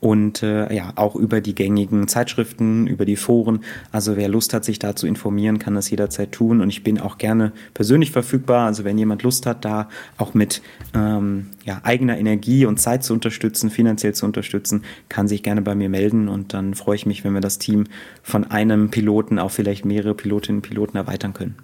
und 0.00 0.42
äh, 0.42 0.74
ja, 0.74 0.92
auch 0.96 1.16
über 1.16 1.40
die 1.40 1.54
gängigen 1.54 2.08
Zeitschriften, 2.08 2.86
über 2.86 3.06
die 3.06 3.16
Foren. 3.16 3.60
Also 3.90 4.16
wer 4.16 4.28
Lust 4.28 4.52
hat, 4.52 4.64
sich 4.64 4.78
da 4.78 4.94
zu 4.94 5.06
informieren, 5.06 5.58
kann 5.58 5.74
das 5.74 5.88
jederzeit 5.88 6.32
tun. 6.32 6.60
Und 6.60 6.68
ich 6.68 6.84
bin 6.84 7.00
auch 7.00 7.16
gerne 7.16 7.52
persönlich 7.72 8.10
verfügbar. 8.10 8.66
Also 8.66 8.84
wenn 8.84 8.98
jemand 8.98 9.22
Lust 9.22 9.46
hat, 9.46 9.64
da 9.64 9.88
auch 10.18 10.34
mit 10.34 10.60
ähm, 10.94 11.46
ja, 11.64 11.80
eigener 11.84 12.18
Energie 12.18 12.66
und 12.66 12.78
Zeit 12.78 13.02
zu 13.02 13.14
unterstützen, 13.14 13.70
finanziell 13.70 14.14
zu 14.14 14.26
unterstützen, 14.26 14.84
kann 15.08 15.26
sich 15.26 15.42
gerne 15.42 15.62
bei 15.62 15.74
mir 15.74 15.88
melden. 15.88 16.28
Und 16.28 16.52
dann 16.52 16.74
freue 16.74 16.96
ich 16.96 17.06
mich, 17.06 17.24
wenn 17.24 17.32
wir 17.32 17.40
das 17.40 17.58
Team 17.58 17.84
von 18.22 18.44
einem 18.44 18.90
Piloten 18.90 19.38
auf 19.38 19.52
vielleicht 19.52 19.86
mehrere 19.86 20.14
Pilotinnen 20.14 20.58
und 20.58 20.68
Piloten 20.68 20.98
erweitern 20.98 21.32
können. 21.32 21.54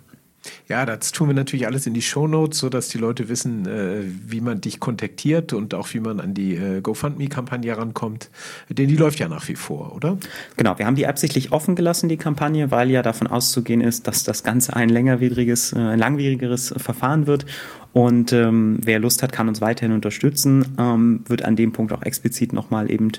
Ja, 0.69 0.87
das 0.87 1.13
tun 1.13 1.29
wir 1.29 1.35
natürlich 1.35 1.67
alles 1.67 1.87
in 1.87 1.95
die 1.95 2.03
Shownotes, 2.03 2.59
sodass 2.59 2.89
die 2.89 2.99
Leute 2.99 3.29
wissen, 3.29 3.67
äh, 3.67 4.03
wie 4.27 4.41
man 4.41 4.61
dich 4.61 4.81
kontaktiert 4.81 5.53
und 5.53 5.75
auch 5.75 5.93
wie 5.93 6.01
man 6.01 6.21
an 6.21 6.33
die 6.33 6.55
äh, 6.55 6.81
GoFundMe-Kampagne 6.81 7.77
rankommt. 7.77 8.31
Denn 8.69 8.89
die 8.89 8.97
läuft 8.97 9.19
ja 9.19 9.29
nach 9.29 9.47
wie 9.49 9.57
vor, 9.57 9.95
oder? 9.95 10.17
Genau, 10.57 10.79
wir 10.79 10.87
haben 10.87 10.97
die 10.97 11.07
absichtlich 11.07 11.53
offen 11.53 11.75
gelassen, 11.75 12.09
die 12.09 12.17
Kampagne, 12.17 12.71
weil 12.71 12.91
ja 12.91 13.03
davon 13.03 13.27
auszugehen 13.27 13.81
ist, 13.81 14.07
dass 14.07 14.25
das 14.25 14.43
Ganze 14.43 14.75
ein 14.75 14.89
längerwidriges, 14.89 15.73
äh, 15.73 15.79
ein 15.79 15.99
langwierigeres 15.99 16.75
Verfahren 16.77 17.27
wird. 17.27 17.45
Und 17.93 18.33
ähm, 18.33 18.79
wer 18.85 19.01
Lust 19.01 19.23
hat, 19.23 19.33
kann 19.33 19.49
uns 19.49 19.61
weiterhin 19.61 19.93
unterstützen. 19.93 20.65
Ähm, 20.79 21.25
wird 21.27 21.45
an 21.45 21.57
dem 21.57 21.73
Punkt 21.73 21.93
auch 21.93 22.03
explizit 22.03 22.53
nochmal 22.53 22.91
eben 22.91 23.11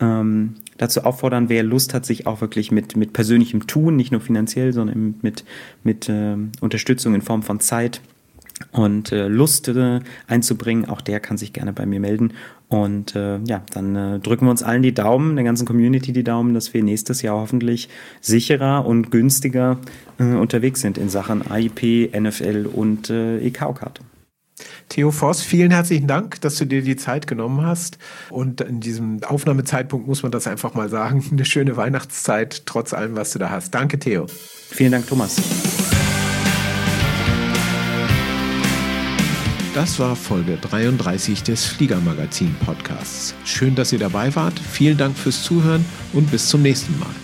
ähm, 0.00 0.54
dazu 0.78 1.04
auffordern, 1.04 1.48
wer 1.48 1.62
Lust 1.62 1.94
hat, 1.94 2.04
sich 2.04 2.26
auch 2.26 2.40
wirklich 2.40 2.72
mit, 2.72 2.96
mit 2.96 3.12
persönlichem 3.12 3.66
Tun, 3.66 3.96
nicht 3.96 4.10
nur 4.10 4.20
finanziell, 4.20 4.72
sondern 4.72 5.14
mit, 5.22 5.44
mit 5.84 6.08
äh, 6.08 6.36
Unterstützung 6.60 7.14
in 7.14 7.22
Form 7.22 7.42
von 7.42 7.60
Zeit 7.60 8.00
und 8.72 9.12
äh, 9.12 9.28
Lust 9.28 9.68
äh, 9.68 10.00
einzubringen, 10.26 10.86
auch 10.86 11.00
der 11.00 11.20
kann 11.20 11.36
sich 11.36 11.52
gerne 11.52 11.72
bei 11.72 11.86
mir 11.86 12.00
melden. 12.00 12.32
Und 12.68 13.14
äh, 13.14 13.38
ja, 13.44 13.62
dann 13.72 13.94
äh, 13.94 14.18
drücken 14.18 14.46
wir 14.46 14.50
uns 14.50 14.62
allen 14.62 14.82
die 14.82 14.94
Daumen, 14.94 15.36
der 15.36 15.44
ganzen 15.44 15.66
Community 15.66 16.12
die 16.12 16.24
Daumen, 16.24 16.54
dass 16.54 16.74
wir 16.74 16.82
nächstes 16.82 17.22
Jahr 17.22 17.36
hoffentlich 17.36 17.88
sicherer 18.20 18.86
und 18.86 19.10
günstiger 19.10 19.78
äh, 20.18 20.24
unterwegs 20.24 20.80
sind 20.80 20.98
in 20.98 21.10
Sachen 21.10 21.48
AIP, 21.48 22.12
NFL 22.18 22.66
und 22.72 23.10
äh, 23.10 23.38
EK-Karte. 23.38 24.02
Theo 24.88 25.10
Voss, 25.10 25.42
vielen 25.42 25.72
herzlichen 25.72 26.06
Dank, 26.06 26.40
dass 26.40 26.56
du 26.58 26.64
dir 26.64 26.82
die 26.82 26.96
Zeit 26.96 27.26
genommen 27.26 27.66
hast. 27.66 27.98
Und 28.30 28.60
in 28.60 28.80
diesem 28.80 29.22
Aufnahmezeitpunkt 29.24 30.06
muss 30.06 30.22
man 30.22 30.32
das 30.32 30.46
einfach 30.46 30.74
mal 30.74 30.88
sagen. 30.88 31.24
Eine 31.30 31.44
schöne 31.44 31.76
Weihnachtszeit, 31.76 32.66
trotz 32.66 32.92
allem, 32.92 33.16
was 33.16 33.32
du 33.32 33.38
da 33.38 33.50
hast. 33.50 33.74
Danke, 33.74 33.98
Theo. 33.98 34.26
Vielen 34.28 34.92
Dank, 34.92 35.06
Thomas. 35.08 35.36
Das 39.74 39.98
war 39.98 40.16
Folge 40.16 40.56
33 40.56 41.42
des 41.42 41.66
Fliegermagazin 41.66 42.54
Podcasts. 42.64 43.34
Schön, 43.44 43.74
dass 43.74 43.92
ihr 43.92 43.98
dabei 43.98 44.34
wart. 44.34 44.58
Vielen 44.58 44.96
Dank 44.96 45.18
fürs 45.18 45.42
Zuhören 45.42 45.84
und 46.14 46.30
bis 46.30 46.48
zum 46.48 46.62
nächsten 46.62 46.98
Mal. 46.98 47.14